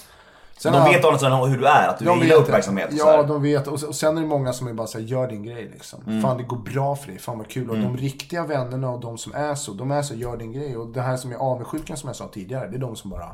Sen 0.59 0.73
de 0.73 0.85
vet 0.85 1.05
å 1.05 1.09
andra 1.09 1.19
sidan 1.19 1.51
hur 1.51 1.59
du 1.59 1.67
är, 1.67 1.89
att 1.89 1.99
du 1.99 2.05
gillar 2.05 2.37
uppmärksamhet 2.37 2.89
Ja, 2.93 3.05
här. 3.07 3.25
de 3.25 3.43
vet. 3.43 3.67
Och, 3.67 3.83
och 3.83 3.95
sen 3.95 4.17
är 4.19 4.21
det 4.23 4.27
många 4.27 4.53
som 4.53 4.67
är 4.69 4.73
bara 4.73 4.87
såhär, 4.87 5.05
gör 5.05 5.29
din 5.29 5.43
grej 5.43 5.71
liksom. 5.73 6.03
Mm. 6.07 6.23
Fan 6.23 6.37
det 6.37 6.43
går 6.43 6.57
bra 6.57 6.97
för 6.97 7.07
dig, 7.09 7.19
fan 7.19 7.39
vad 7.39 7.49
kul. 7.49 7.71
Och 7.71 7.77
Mm. 7.77 7.93
de 7.95 8.01
riktiga 8.03 8.47
vännerna 8.47 8.91
och 8.91 9.01
de 9.01 9.19
som 9.19 9.35
är 9.35 9.55
så, 9.55 9.73
de 9.73 9.91
är 9.91 10.03
så, 10.03 10.15
gör 10.15 10.37
din 10.37 10.53
grej. 10.53 10.77
Och 10.77 10.87
det 10.93 11.01
här 11.01 11.17
som 11.17 11.33
är 11.33 11.37
avundsjuka 11.37 11.97
som 11.97 12.07
jag 12.09 12.17
sa 12.17 12.29
tidigare, 12.29 12.69
det 12.69 12.77
är 12.77 12.81
de 12.81 12.97
som 12.97 13.11
bara, 13.11 13.31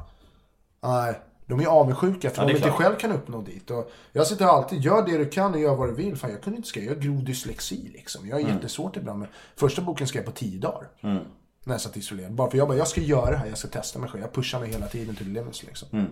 nej. 0.82 1.20
De 1.46 1.60
är 1.60 1.66
avundsjuka 1.66 2.30
för 2.30 2.42
Ja, 2.42 2.46
det 2.46 2.52
de 2.52 2.56
inte 2.56 2.68
klart. 2.68 2.78
själv 2.78 2.96
kan 2.96 3.12
uppnå 3.12 3.42
dit. 3.42 3.70
Och 3.70 3.90
jag 4.12 4.26
sitter 4.26 4.44
alltid, 4.46 4.80
gör 4.84 5.02
det 5.06 5.18
du 5.18 5.28
kan 5.28 5.54
och 5.54 5.60
gör 5.60 5.74
vad 5.76 5.88
du 5.88 5.94
vill. 5.94 6.16
Fan 6.16 6.30
jag 6.30 6.42
kunde 6.42 6.56
inte 6.56 6.68
skriva, 6.68 6.92
jag 6.92 7.02
grov 7.02 7.24
dyslexi 7.24 7.90
liksom. 7.94 8.28
Jag 8.28 8.36
har 8.36 8.40
Mm. 8.40 8.54
jättesvårt 8.54 8.96
ibland. 8.96 9.18
Men 9.18 9.28
första 9.56 9.82
boken 9.82 10.06
skrev 10.06 10.22
jag 10.24 10.34
på 10.34 10.38
tio 10.38 10.58
dagar. 10.60 10.88
Mm. 11.02 11.18
När 11.64 11.74
jag 11.74 11.80
satt 11.80 11.96
isolerad. 11.96 12.32
Bara 12.32 12.50
för 12.50 12.58
jag 12.58 12.68
bara, 12.68 12.78
jag 12.78 12.88
ska 12.88 13.00
göra 13.00 13.30
det 13.30 13.36
här, 13.36 13.46
jag 13.46 13.58
ska 13.58 13.68
testa 13.68 13.98
mig 13.98 14.10
själv. 14.10 14.22
Jag 14.22 14.32
pushar 14.32 14.60
mig 14.60 14.70
hela 14.70 14.86
tiden 14.86 15.16
till 15.16 15.28
limits 15.32 15.62
liksom. 15.62 15.88
Mm. 15.92 16.06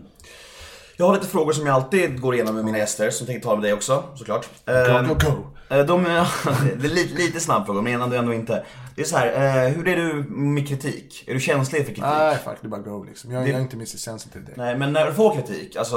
Jag 0.96 1.06
har 1.06 1.14
lite 1.14 1.26
frågor 1.26 1.52
som 1.52 1.66
jag 1.66 1.74
alltid 1.74 2.20
går 2.20 2.34
igenom 2.34 2.54
med 2.54 2.64
mina 2.64 2.78
gäster, 2.78 3.10
som 3.10 3.24
jag 3.24 3.28
tänkte 3.32 3.44
tala 3.46 3.56
med 3.60 3.64
dig 3.64 3.72
också, 3.72 4.04
såklart. 4.14 4.48
Go, 4.66 4.72
Ehm, 4.72 5.08
go, 5.08 5.14
go. 5.14 5.74
eh, 5.76 5.84
De, 5.86 6.02
det 6.78 6.86
är 6.86 6.94
lite, 6.94 7.14
lite 7.14 7.40
snabb 7.40 7.66
fråga, 7.66 7.80
men 7.82 8.12
ändå 8.12 8.34
inte. 8.34 8.64
Det 8.96 9.02
är 9.02 9.06
så 9.06 9.16
här, 9.16 9.66
eh, 9.66 9.72
hur 9.72 9.88
är 9.88 9.96
du 9.96 10.12
med 10.28 10.68
kritik? 10.68 11.24
Är 11.26 11.34
du 11.34 11.40
känslig 11.40 11.80
för 11.80 11.86
kritik? 11.86 12.04
Nej, 12.04 12.36
fuck, 12.36 12.54
det 12.60 12.66
är 12.66 12.68
bara 12.68 12.80
go 12.80 13.04
liksom. 13.04 13.30
Jag, 13.32 13.44
Det- 13.44 13.48
jag 13.50 13.58
är 13.58 13.62
inte 13.62 13.76
Mr 13.76 13.84
Sensitive 13.86 14.44
direkt. 14.44 14.56
Nej, 14.58 14.78
men 14.78 14.92
när 14.92 15.06
du 15.06 15.12
får 15.14 15.34
kritik, 15.34 15.76
alltså, 15.76 15.96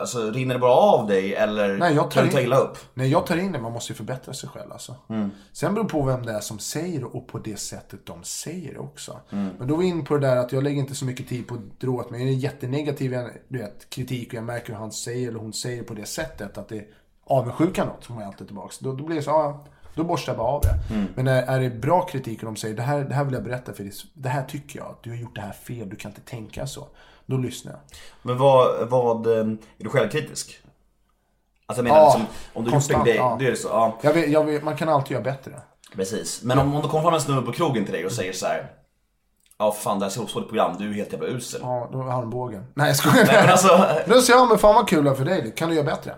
alltså 0.00 0.30
rinner 0.30 0.54
det 0.54 0.60
bara 0.60 0.72
av 0.72 1.06
dig 1.06 1.34
eller 1.34 1.76
Nej, 1.78 1.94
jag 1.94 2.04
tar 2.04 2.10
kan 2.10 2.24
du 2.26 2.30
ta 2.32 2.38
in- 2.40 2.44
illa 2.46 2.56
upp? 2.58 2.78
Nej, 2.94 3.08
jag 3.10 3.26
tar 3.26 3.36
in 3.36 3.52
det. 3.52 3.58
Man 3.60 3.72
måste 3.72 3.92
ju 3.92 3.96
förbättra 3.96 4.34
sig 4.34 4.48
själv 4.48 4.72
alltså. 4.72 4.94
Mm. 5.08 5.30
Sen 5.52 5.74
beror 5.74 5.84
det 5.84 5.90
på 5.90 6.02
vem 6.02 6.22
det 6.26 6.32
är 6.32 6.40
som 6.40 6.58
säger 6.58 6.98
det 7.00 7.04
och 7.06 7.28
på 7.28 7.38
det 7.38 7.56
sättet 7.60 8.06
de 8.06 8.22
säger 8.24 8.72
det 8.72 8.78
också. 8.80 9.20
Mm. 9.30 9.48
Men 9.58 9.68
då 9.68 9.74
är 9.74 9.78
vi 9.78 9.86
in 9.86 10.04
på 10.04 10.14
det 10.14 10.26
där 10.26 10.36
att 10.36 10.52
jag 10.52 10.62
lägger 10.64 10.78
inte 10.80 10.94
så 10.94 11.04
mycket 11.04 11.28
tid 11.28 11.46
på 11.48 11.54
att 11.54 11.80
dra 11.80 11.90
åt 11.90 12.10
mig. 12.10 12.22
Är 12.22 12.26
det 12.26 12.32
jättenegativ 12.32 13.16
du 13.48 13.58
vet, 13.58 13.90
kritik 13.90 14.28
och 14.28 14.34
jag 14.34 14.44
märker 14.44 14.72
hur 14.72 14.80
han 14.80 14.92
säger 14.92 15.28
eller 15.28 15.38
hon 15.38 15.52
säger 15.52 15.82
på 15.82 15.94
det 15.94 16.06
sättet 16.06 16.58
att 16.58 16.68
det 16.68 16.76
är 16.76 16.86
avundsjuka 17.24 17.84
något, 17.84 18.04
som 18.04 18.18
jag 18.18 18.26
alltid 18.26 18.46
tillbaks. 18.46 18.78
Då, 18.78 18.92
då 18.92 19.04
blir 19.04 19.16
det 19.16 19.22
så, 19.22 19.30
ja, 19.30 19.64
då 19.94 20.04
borstar 20.04 20.32
jag 20.32 20.38
bara 20.38 20.48
av 20.48 20.60
det. 20.60 20.94
Mm. 20.94 21.06
Men 21.14 21.28
är, 21.28 21.42
är 21.42 21.60
det 21.60 21.70
bra 21.70 22.02
kritik 22.02 22.38
och 22.38 22.44
de 22.44 22.56
säger 22.56 22.74
det 22.76 22.82
här, 22.82 23.00
det 23.04 23.14
här 23.14 23.24
vill 23.24 23.34
jag 23.34 23.44
berätta 23.44 23.72
för 23.72 23.82
dig. 23.82 23.92
Det 24.14 24.28
här 24.28 24.42
tycker 24.44 24.78
jag, 24.78 24.88
att 24.88 25.02
du 25.02 25.10
har 25.10 25.16
gjort 25.16 25.34
det 25.34 25.40
här 25.40 25.52
fel, 25.52 25.88
du 25.88 25.96
kan 25.96 26.10
inte 26.10 26.20
tänka 26.20 26.66
så. 26.66 26.88
Då 27.26 27.36
lyssnar 27.36 27.72
jag. 27.72 27.80
Men 28.22 28.38
vad, 28.38 28.88
vad, 28.88 29.26
eh, 29.26 29.32
är 29.38 29.56
du 29.78 29.88
självkritisk? 29.88 30.58
Alltså 31.66 31.84
jag 31.84 31.84
menar, 31.84 31.98
Ja, 31.98 32.04
liksom, 32.04 32.26
om 32.52 32.64
du 32.64 32.66
gjort 32.66 32.66
en 32.66 32.72
konstant, 32.72 33.04
grej, 33.04 33.16
ja. 33.16 33.36
det 33.38 33.46
är 33.46 33.54
så, 33.54 33.68
ja. 33.68 33.98
Jag 34.02 34.12
vet, 34.14 34.30
jag 34.30 34.44
vet, 34.44 34.62
man 34.62 34.76
kan 34.76 34.88
alltid 34.88 35.10
göra 35.12 35.24
bättre. 35.24 35.52
Precis. 35.94 36.42
Men 36.42 36.58
om, 36.58 36.74
om 36.74 36.82
det 36.82 36.88
kommer 36.88 37.02
fram 37.04 37.14
en 37.14 37.20
snubbe 37.20 37.46
på 37.46 37.52
krogen 37.52 37.84
till 37.84 37.94
dig 37.94 38.06
och 38.06 38.12
säger 38.12 38.32
så 38.32 38.46
här. 38.46 38.70
Ja 39.58 39.72
fan 39.72 39.98
det 39.98 40.04
här 40.04 40.10
är 40.10 40.14
så 40.14 40.26
så 40.26 40.42
program, 40.42 40.76
du 40.78 40.90
är 40.90 40.94
helt 40.94 41.12
jävla 41.12 41.28
usel. 41.28 41.60
Ja, 41.64 41.88
då 41.92 41.98
har 41.98 42.10
han 42.10 42.30
bågen. 42.30 42.64
Nej 42.74 42.86
jag 42.86 42.96
skojar. 42.96 43.26
Nej, 43.26 43.40
men 43.42 43.50
alltså- 43.50 43.86
Då 44.06 44.20
säger 44.20 44.38
jag, 44.38 44.48
men 44.48 44.58
fan 44.58 44.74
vad 44.74 44.88
kul 44.88 45.14
för 45.14 45.24
dig. 45.24 45.52
Kan 45.56 45.68
du 45.68 45.74
göra 45.74 45.86
bättre? 45.86 46.14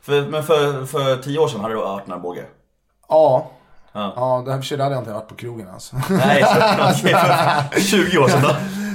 För, 0.00 0.26
men 0.26 0.42
för, 0.42 0.84
för 0.86 1.16
tio 1.16 1.38
år 1.38 1.48
sedan 1.48 1.60
hade 1.60 1.74
du 1.74 1.80
hört 1.80 2.04
den 2.04 2.12
här 2.12 2.20
båge? 2.20 2.44
Ja. 3.14 3.50
Ja. 3.92 4.12
Ja, 4.16 4.42
det 4.46 4.50
här 4.52 4.58
för 4.58 4.64
sig, 4.66 4.78
hade 4.78 4.94
jag 4.94 5.00
inte 5.00 5.12
varit 5.12 5.28
på 5.28 5.34
krogen 5.34 5.68
alltså. 5.74 5.96
Nej, 6.10 6.42
så- 6.42 6.54
för 7.72 7.80
20 7.80 8.18
år 8.18 8.28
sedan 8.28 8.42
då? 8.42 8.50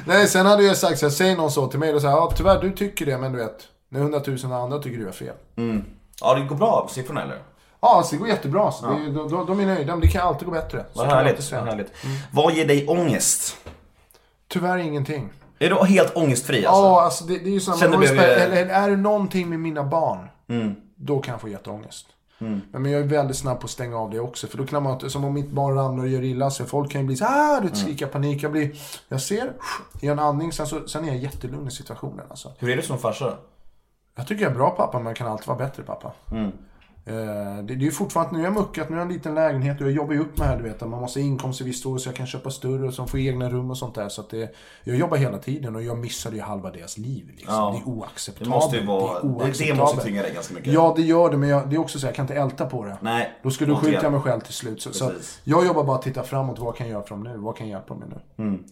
Nej, 0.05 0.27
sen 0.27 0.45
hade 0.45 0.63
jag 0.63 0.77
sagt 0.77 0.99
så 0.99 1.05
här, 1.05 1.11
säg 1.13 1.35
någon 1.35 1.51
så 1.51 1.67
till 1.67 1.79
mig, 1.79 1.93
då 1.93 1.99
säger 1.99 2.13
ja 2.13 2.31
tyvärr 2.35 2.61
du 2.61 2.71
tycker 2.71 3.05
det, 3.05 3.17
men 3.17 3.31
du 3.31 3.37
vet, 3.37 3.57
när 3.89 3.99
hundratusen 3.99 4.51
andra 4.51 4.79
tycker 4.79 4.97
du 4.97 5.07
är 5.07 5.11
fel. 5.11 5.33
Mm. 5.57 5.85
Ja 6.21 6.33
det 6.35 6.41
går 6.41 6.55
bra 6.55 6.87
siffrorna 6.91 7.23
eller? 7.23 7.37
Ja, 7.81 8.03
så 8.05 8.11
det 8.15 8.19
går 8.19 8.27
jättebra. 8.27 8.71
Så 8.71 8.85
Ja. 8.85 8.91
det, 8.91 9.05
de, 9.11 9.29
de, 9.31 9.45
de 9.45 9.59
är 9.59 9.65
nöjda, 9.65 9.91
men 9.91 10.01
det 10.01 10.07
kan 10.07 10.27
alltid 10.27 10.45
gå 10.47 10.51
bättre. 10.53 10.85
Vad 10.93 11.07
härligt, 11.07 11.51
vad 11.51 11.63
härligt. 11.63 11.91
Vad 12.31 12.53
ger 12.53 12.65
dig 12.67 12.87
ångest? 12.87 13.57
Tyvärr 14.47 14.77
ingenting. 14.77 15.29
Är 15.59 15.69
du 15.69 15.85
helt 15.85 16.15
ångestfri 16.17 16.65
alltså? 16.65 16.81
Ja, 16.83 17.01
alltså 17.01 17.23
det, 17.23 17.37
det 17.37 17.49
är 17.49 17.53
ju 17.53 17.59
så 17.59 17.77
Känner 17.77 17.97
du 17.97 18.07
eller, 18.07 18.37
eller 18.57 18.73
är 18.73 18.89
det 18.89 18.95
någonting 18.97 19.49
med 19.49 19.59
mina 19.59 19.83
barn, 19.83 20.27
Mm. 20.49 20.75
då 20.95 21.19
kan 21.19 21.31
jag 21.31 21.41
få 21.41 21.47
jätteångest. 21.49 22.05
Mm. 22.41 22.61
Men 22.71 22.91
jag 22.91 23.01
är 23.01 23.05
väldigt 23.07 23.37
snabb 23.37 23.59
på 23.59 23.65
att 23.65 23.71
stänga 23.71 23.97
av 23.97 24.09
det 24.09 24.19
också. 24.19 24.47
För 24.47 24.57
då 24.57 24.65
kan 24.65 24.83
man 24.83 25.09
som 25.09 25.23
om 25.25 25.33
mitt 25.33 25.49
barn 25.51 25.75
ramlar 25.75 26.03
och 26.03 26.09
gör 26.09 26.23
illa 26.23 26.51
sig. 26.51 26.65
Folk 26.65 26.91
kan 26.91 27.01
ju 27.01 27.07
bli 27.07 27.15
så 27.15 27.25
här, 27.25 27.61
du 27.61 27.67
vet, 27.67 27.75
Mm. 27.77 27.85
skrika 27.85 28.07
panik. 28.07 28.43
Jag 28.43 28.51
blir, 28.51 28.71
jag 29.07 29.21
ser, 29.21 29.53
gör 30.01 30.11
en 30.13 30.19
andning, 30.19 30.51
sen, 30.51 30.67
så, 30.67 30.87
sen 30.87 31.03
är 31.03 31.07
jag 31.07 31.17
jättelugn 31.17 31.67
i 31.67 31.71
situationen 31.71 32.25
alltså. 32.29 32.51
Hur 32.59 32.69
är 32.69 32.75
du 32.75 32.81
som 32.81 32.97
farsa? 32.97 33.33
Jag 34.15 34.27
tycker 34.27 34.43
jag 34.43 34.51
är 34.51 34.55
bra 34.55 34.69
pappa, 34.69 34.97
men 34.97 35.07
jag 35.07 35.15
kan 35.15 35.27
alltid 35.27 35.47
vara 35.47 35.57
bättre 35.57 35.83
pappa. 35.83 36.11
Mm. 36.31 36.51
Eh, 37.09 37.63
det, 37.63 37.73
är 37.73 37.77
ju 37.77 37.91
fortfarande, 37.91 38.33
nu 38.33 38.39
är 38.39 38.43
jag 38.43 38.53
muckat, 38.53 38.89
nu 38.89 38.95
har 38.95 39.01
jag 39.01 39.07
en 39.07 39.13
liten 39.13 39.35
lägenhet 39.35 39.81
och 39.81 39.87
jag 39.87 39.93
jobbar 39.95 40.13
ju 40.13 40.19
upp 40.19 40.37
med 40.37 40.47
det 40.47 40.51
här 40.51 40.57
du 40.57 40.63
vet. 40.63 40.81
Man 40.81 40.89
måste 41.01 41.19
ha 41.19 41.25
inkomst 41.25 41.61
i 41.61 41.63
visst 41.63 41.85
år 41.85 41.97
så 41.97 42.07
jag 42.09 42.15
kan 42.15 42.27
köpa 42.27 42.49
större 42.51 42.87
och 42.87 42.93
så 42.93 43.05
få 43.07 43.17
egna 43.17 43.49
rum 43.49 43.71
och 43.71 43.77
sånt 43.77 43.95
där. 43.95 44.09
Så 44.09 44.21
att 44.21 44.29
det, 44.29 44.55
jag 44.83 44.95
jobbar 44.97 45.17
hela 45.17 45.37
tiden 45.37 45.75
och 45.75 45.83
jag 45.83 45.97
missade 45.97 46.35
ju 46.35 46.41
halva 46.41 46.71
deras 46.71 46.97
liv. 46.97 47.25
Liksom. 47.37 47.53
Ja. 47.55 47.71
Det 47.85 47.91
är 47.91 47.93
oacceptabelt. 47.95 48.49
Det 48.51 48.55
måste 48.55 48.77
ju 48.77 48.85
vara- 48.85 49.13
Det, 49.13 49.17
är 49.19 49.21
det- 49.21 49.27
det 49.29 49.45
oacceptabelt. 49.47 49.79
måste 49.79 50.01
tvinga 50.01 50.21
dig 50.21 50.33
ganska 50.33 50.53
mycket. 50.53 50.73
Ja, 50.73 50.93
det 50.95 51.01
gör 51.01 51.29
det. 51.29 51.37
Men 51.37 51.49
jag, 51.49 51.69
det 51.69 51.75
är 51.75 51.79
också 51.79 51.99
så 51.99 52.05
jag 52.07 52.15
kan 52.15 52.23
inte 52.23 52.35
älta 52.35 52.65
på 52.65 52.85
det. 52.85 52.97
Nej, 53.01 53.31
Då 53.43 53.51
skulle 53.51 53.71
inte 53.71 53.85
skjuta 53.85 53.95
jag. 53.95 54.03
jag 54.03 54.11
mig 54.11 54.21
själv 54.21 54.41
till 54.41 54.53
slut. 54.53 54.81
Så, 54.81 54.93
så 54.93 55.11
jag 55.43 55.65
jobbar 55.65 55.83
bara 55.83 55.95
att 55.95 56.01
titta 56.01 56.23
framåt. 56.23 56.59
Vad 56.59 56.75
kan 56.75 56.87
jag 56.87 56.93
göra 56.93 57.03
från 57.03 57.23
nu? 57.23 57.33
Vad 57.37 57.57
kan 57.57 57.67
hjälpa 57.67 57.93
mig 57.95 58.07
nu? 58.09 58.43
Mm. 58.43 58.63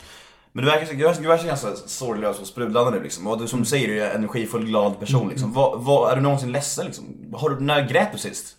Men 0.58 0.66
du 0.66 0.72
verkar, 0.72 1.22
du 1.22 1.28
verkar, 1.28 1.48
ganska 1.48 1.76
sorglös 1.76 2.40
och 2.40 2.48
sprudlande 2.48 2.92
nu 2.92 3.04
liksom. 3.04 3.28
Och 3.28 3.40
du, 3.40 3.48
som 3.48 3.60
du 3.60 3.66
säger, 3.66 3.88
du 3.88 4.04
är 4.04 4.10
en 4.10 4.16
energifull, 4.16 4.66
glad 4.66 5.00
person 5.00 5.20
Mm. 5.22 5.30
liksom. 5.30 5.54
Vad, 5.54 5.82
vad, 5.84 6.12
är 6.12 6.16
du 6.16 6.22
någonsin 6.22 6.52
ledsen 6.52 6.86
liksom? 6.86 7.06
Har 7.34 7.50
du, 7.50 7.60
när 7.60 7.88
grät 7.88 8.12
du 8.12 8.18
sist? 8.18 8.58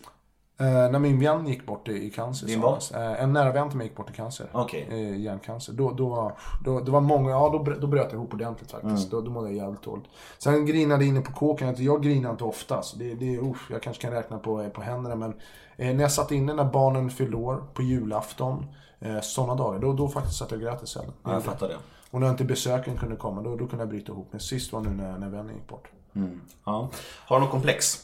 Eh, 0.59 0.65
när 0.91 0.99
min 0.99 1.19
vän 1.19 1.47
gick 1.47 1.65
bort 1.65 1.87
i, 1.87 1.91
i 1.91 2.09
cancer. 2.09 2.47
Din 2.47 2.61
så- 2.61 2.95
Eh, 2.95 3.23
en 3.23 3.33
nära 3.33 3.51
vän 3.51 3.69
till 3.69 3.77
mig 3.77 3.87
gick 3.87 3.95
bort 3.95 4.09
i 4.09 4.13
cancer. 4.13 4.49
Okej. 4.51 4.87
Eh, 4.91 5.17
hjärncancer. 5.21 5.73
Då, 5.73 5.91
då, 5.91 6.37
då, 6.65 6.79
det 6.79 6.91
var 6.91 7.01
många, 7.01 7.29
ja 7.31 7.49
då, 7.49 7.73
då 7.79 7.87
bröt 7.87 8.07
jag 8.11 8.13
ihop 8.13 8.33
ordentligt 8.33 8.71
faktiskt. 8.71 8.93
Mm. 8.93 9.09
Då, 9.09 9.21
då 9.21 9.31
mådde 9.31 9.47
jag 9.47 9.57
jävligt 9.57 9.83
dåligt. 9.83 10.05
Sen 10.37 10.65
grinade 10.65 11.03
jag 11.03 11.09
inne 11.09 11.21
på 11.21 11.31
kåken. 11.33 11.75
Jag 11.77 12.03
grinar 12.03 12.31
inte 12.31 12.43
ofta. 12.43 12.81
Så 12.81 12.97
det, 12.97 13.13
det, 13.13 13.37
usch, 13.39 13.71
jag 13.71 13.81
kanske 13.81 14.01
kan 14.01 14.11
räkna 14.11 14.37
på, 14.37 14.69
på 14.69 14.81
händerna. 14.81 15.15
Men 15.15 15.33
eh, 15.77 15.95
när 15.95 16.01
jag 16.01 16.11
satt 16.11 16.31
inne 16.31 16.53
när 16.53 16.65
barnen 16.65 17.09
fyllde 17.09 17.37
år 17.37 17.63
på 17.73 17.81
julafton. 17.81 18.65
Eh, 19.01 19.21
sådana 19.21 19.55
dagar. 19.55 19.79
Då, 19.79 19.93
då 19.93 20.07
faktiskt 20.09 20.37
satt 20.37 20.51
jag 20.51 20.57
och 20.57 20.63
grät 20.63 20.83
istället. 20.83 21.13
Ja, 21.23 21.33
jag 21.33 21.43
fattar 21.43 21.67
det. 21.67 21.77
Och 22.11 22.19
när 22.19 22.29
inte 22.29 22.43
besöken 22.43 22.97
kunde 22.97 23.15
komma, 23.15 23.41
då, 23.41 23.55
då 23.55 23.67
kunde 23.67 23.81
jag 23.83 23.89
bryta 23.89 24.11
ihop. 24.11 24.27
Men 24.31 24.39
sist 24.39 24.73
var 24.73 24.81
nu 24.81 24.89
när, 24.89 25.17
när 25.17 25.29
vännen 25.29 25.55
gick 25.55 25.67
bort. 25.67 25.87
Mm. 26.15 26.41
Ja. 26.65 26.89
Har 27.25 27.35
du 27.35 27.41
något 27.41 27.51
komplex? 27.51 27.97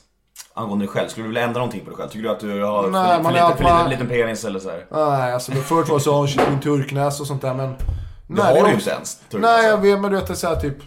Angående 0.54 0.86
dig 0.86 0.90
själv? 0.90 1.08
Skulle 1.10 1.24
du 1.24 1.28
vilja 1.28 1.44
ändra 1.44 1.60
någonting 1.60 1.84
på 1.84 1.90
dig 1.90 1.98
själv? 1.98 2.10
Tycker 2.10 2.24
du 2.24 2.30
att 2.30 2.40
du 2.40 2.64
har 2.64 2.84
för, 2.84 2.90
Nej, 2.92 3.16
för, 3.16 3.24
man 3.24 3.36
är 3.36 3.48
lite, 3.48 3.58
för 3.58 3.64
man- 3.64 3.90
liten 3.90 4.08
penis 4.08 4.46
eller 4.46 4.60
så 4.60 4.70
här? 4.70 4.86
Nej, 4.92 5.34
alltså 5.34 5.52
det 5.52 5.62
förut 5.62 5.88
var 5.90 5.96
det 5.96 6.04
så, 6.04 6.28
shit 6.28 6.50
min 6.50 6.60
turknäs 6.60 7.20
och 7.22 7.28
sånt 7.28 7.42
där 7.42 7.54
men... 7.54 7.76
Det 8.28 8.42
har 8.42 8.52
är 8.52 8.64
du 8.64 8.70
ju 8.70 8.76
inte 8.76 8.90
ens, 8.90 9.16
turknäs. 9.16 9.42
Nej, 9.42 9.66
jag 9.66 9.78
vet, 9.78 10.00
men 10.00 10.12
du 10.12 10.18
vet 10.18 10.28
det 10.28 10.34
är 10.34 10.36
så 10.36 10.48
här 10.48 10.56
typ... 10.56 10.78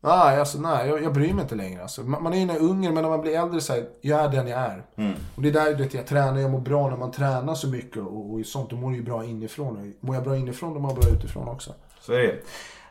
Nej, 0.00 0.40
alltså 0.40 0.58
nej, 0.58 0.88
jag, 0.88 1.02
jag 1.02 1.12
bryr 1.12 1.32
mig 1.32 1.42
inte 1.42 1.54
längre 1.54 1.82
alltså. 1.82 2.02
Man, 2.02 2.22
man 2.22 2.34
är 2.34 2.38
ju 2.38 2.46
när 2.46 2.58
ungen, 2.58 2.94
men 2.94 3.02
när 3.02 3.10
man 3.10 3.20
blir 3.20 3.38
äldre 3.38 3.60
så 3.60 3.72
här, 3.72 3.88
jag 4.00 4.20
är 4.20 4.28
den 4.28 4.48
jag 4.48 4.60
är. 4.60 4.84
Mm. 4.96 5.14
Och 5.36 5.42
det 5.42 5.48
är 5.48 5.52
där 5.52 5.74
vet, 5.74 5.94
jag 5.94 6.06
tränar, 6.06 6.40
jag 6.40 6.50
mår 6.50 6.60
bra 6.60 6.90
när 6.90 6.96
man 6.96 7.10
tränar 7.12 7.54
så 7.54 7.68
mycket 7.68 8.02
och, 8.02 8.32
och 8.34 8.46
sånt. 8.46 8.70
Då 8.70 8.76
mår 8.76 8.90
du 8.90 8.96
ju 8.96 9.02
bra 9.02 9.24
inifrån. 9.24 9.94
Mår 10.00 10.14
jag 10.14 10.24
bra 10.24 10.36
inifrån, 10.36 10.74
då 10.74 10.80
mår 10.80 10.90
jag 10.90 11.00
bra 11.00 11.10
utifrån 11.10 11.48
också. 11.48 11.74
Så 12.00 12.12
är 12.12 12.18
det 12.18 12.24
Är 12.24 12.40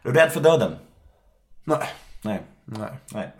du 0.01 0.13
rädd 0.13 0.31
för 0.31 0.41
döden? 0.41 0.75
Nej. 1.63 1.87
Nej. 2.21 2.41
Nej. 2.65 2.89
Nej. 3.13 3.33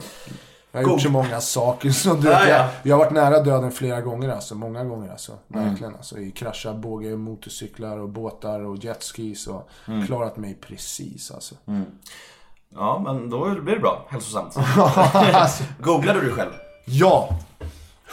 Jag 0.72 0.84
har 0.84 0.92
gjort 0.92 1.02
så 1.02 1.10
många 1.10 1.42
saker. 1.42 1.90
Så 1.90 2.14
du 2.14 2.22
vet, 2.22 2.40
ja. 2.40 2.48
jag, 2.48 2.70
jag 2.84 2.96
har 2.96 3.04
varit 3.04 3.14
nära 3.14 3.40
döden 3.40 3.72
flera 3.72 4.02
gånger 4.02 4.30
alltså. 4.30 4.56
Många 4.56 4.84
gånger 4.84 5.12
alltså. 5.12 5.32
Mm. 5.54 5.70
Verkligen 5.70 5.96
alltså. 5.96 6.18
I 6.20 6.32
kraschar, 6.32 6.74
båge, 6.74 7.16
motorcyklar 7.16 7.98
och 7.98 8.10
båtar 8.10 8.60
och 8.60 8.78
jetskis. 8.78 9.48
Och 9.48 9.70
Mm. 9.88 10.08
klarat 10.08 10.38
mig 10.38 10.58
precis 10.62 11.32
alltså. 11.32 11.56
Mm. 11.66 11.86
Ja, 12.76 13.02
men 13.06 13.30
då 13.30 13.50
blir 13.50 13.74
det 13.74 13.80
bra. 13.80 14.06
Hälsosamt. 14.10 14.56
Alltså. 15.34 15.64
Googlar 15.80 16.14
du 16.14 16.22
dig 16.22 16.32
själb? 16.32 16.52
Ja! 16.86 17.30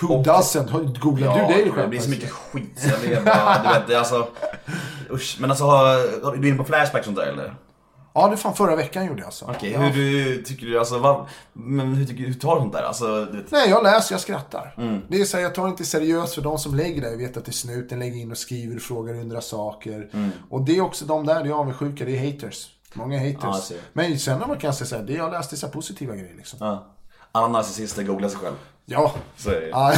Who 0.00 0.22
doesn't? 0.22 0.98
Googlar 0.98 1.38
du 1.38 1.54
dig 1.54 1.70
själv? 1.70 1.82
Det 1.82 1.88
blir 1.88 2.00
så 2.00 2.10
mycket 2.10 2.30
skit 2.30 2.72
så 2.76 2.88
jag 2.88 2.98
vet 2.98 3.24
bara, 3.24 3.62
du 3.62 3.68
vet, 3.68 3.86
det 3.86 3.94
är 3.94 3.98
alltså... 3.98 4.26
Usch, 5.10 5.36
men 5.40 5.50
alltså 5.50 5.64
har, 5.64 6.24
har 6.24 6.36
du 6.36 6.48
inne 6.48 6.58
på 6.58 6.64
Flashback 6.64 7.00
och 7.00 7.04
sånt 7.04 7.16
där 7.16 7.26
eller? 7.26 7.54
Ja, 8.14 8.28
det 8.28 8.36
fan 8.36 8.54
förra 8.54 8.76
veckan 8.76 9.06
gjorde 9.06 9.18
jag 9.18 9.26
alltså. 9.26 9.44
Okej, 9.44 9.72
ja. 9.72 9.80
hur 9.80 9.92
du, 9.92 10.42
tycker 10.42 10.66
du, 10.66 10.78
alltså 10.78 10.98
vad, 10.98 11.26
men 11.52 11.94
hur, 11.94 12.06
tycker, 12.06 12.24
hur 12.24 12.34
tar 12.34 12.54
du 12.54 12.60
sånt 12.60 12.72
där? 12.72 12.82
Alltså, 12.82 13.24
du 13.24 13.36
vet, 13.36 13.50
Nej, 13.50 13.70
jag 13.70 13.82
läser, 13.82 14.14
jag 14.14 14.20
skrattar. 14.20 14.74
Mm. 14.78 15.00
Det 15.08 15.20
är 15.20 15.24
så 15.24 15.36
här, 15.36 15.44
jag 15.44 15.54
tar 15.54 15.68
inte 15.68 15.84
seriöst 15.84 16.34
för 16.34 16.42
de 16.42 16.58
som 16.58 16.74
lägger 16.74 17.02
det. 17.02 17.10
Jag 17.10 17.16
vet 17.16 17.36
att 17.36 17.44
det 17.44 17.50
är 17.50 17.52
snuten 17.52 17.98
lägger 17.98 18.20
in 18.20 18.30
och 18.30 18.38
skriver 18.38 18.76
och 18.76 18.82
frågar 18.82 19.14
undra 19.14 19.40
saker. 19.40 20.08
Mm. 20.12 20.30
Och 20.50 20.62
det 20.62 20.76
är 20.76 20.80
också 20.80 21.04
de 21.04 21.26
där, 21.26 21.42
det 21.42 21.48
är 21.48 21.52
avundsjuka, 21.52 22.04
det 22.04 22.18
är 22.18 22.32
haters. 22.32 22.68
Många 22.93 23.18
haters. 23.18 23.70
Ja. 23.70 23.76
Men 23.93 24.18
sen 24.18 24.38
när 24.38 24.47
man 24.47 24.59
kan 24.59 24.74
säga 24.74 24.86
så 24.88 24.97
det 24.99 25.12
jag 25.12 25.30
läste 25.32 25.57
så 25.57 25.68
positiva 25.68 26.14
grejer 26.14 26.34
liksom. 26.36 26.59
ja. 26.62 26.86
Alla 27.34 27.49
narcissister 27.49 28.03
googlar 28.03 28.28
sig 28.28 28.38
själv. 28.38 28.55
Ja. 28.86 29.12
Så 29.36 29.51
är 29.51 29.61
det. 29.61 29.68
Ja. 29.68 29.93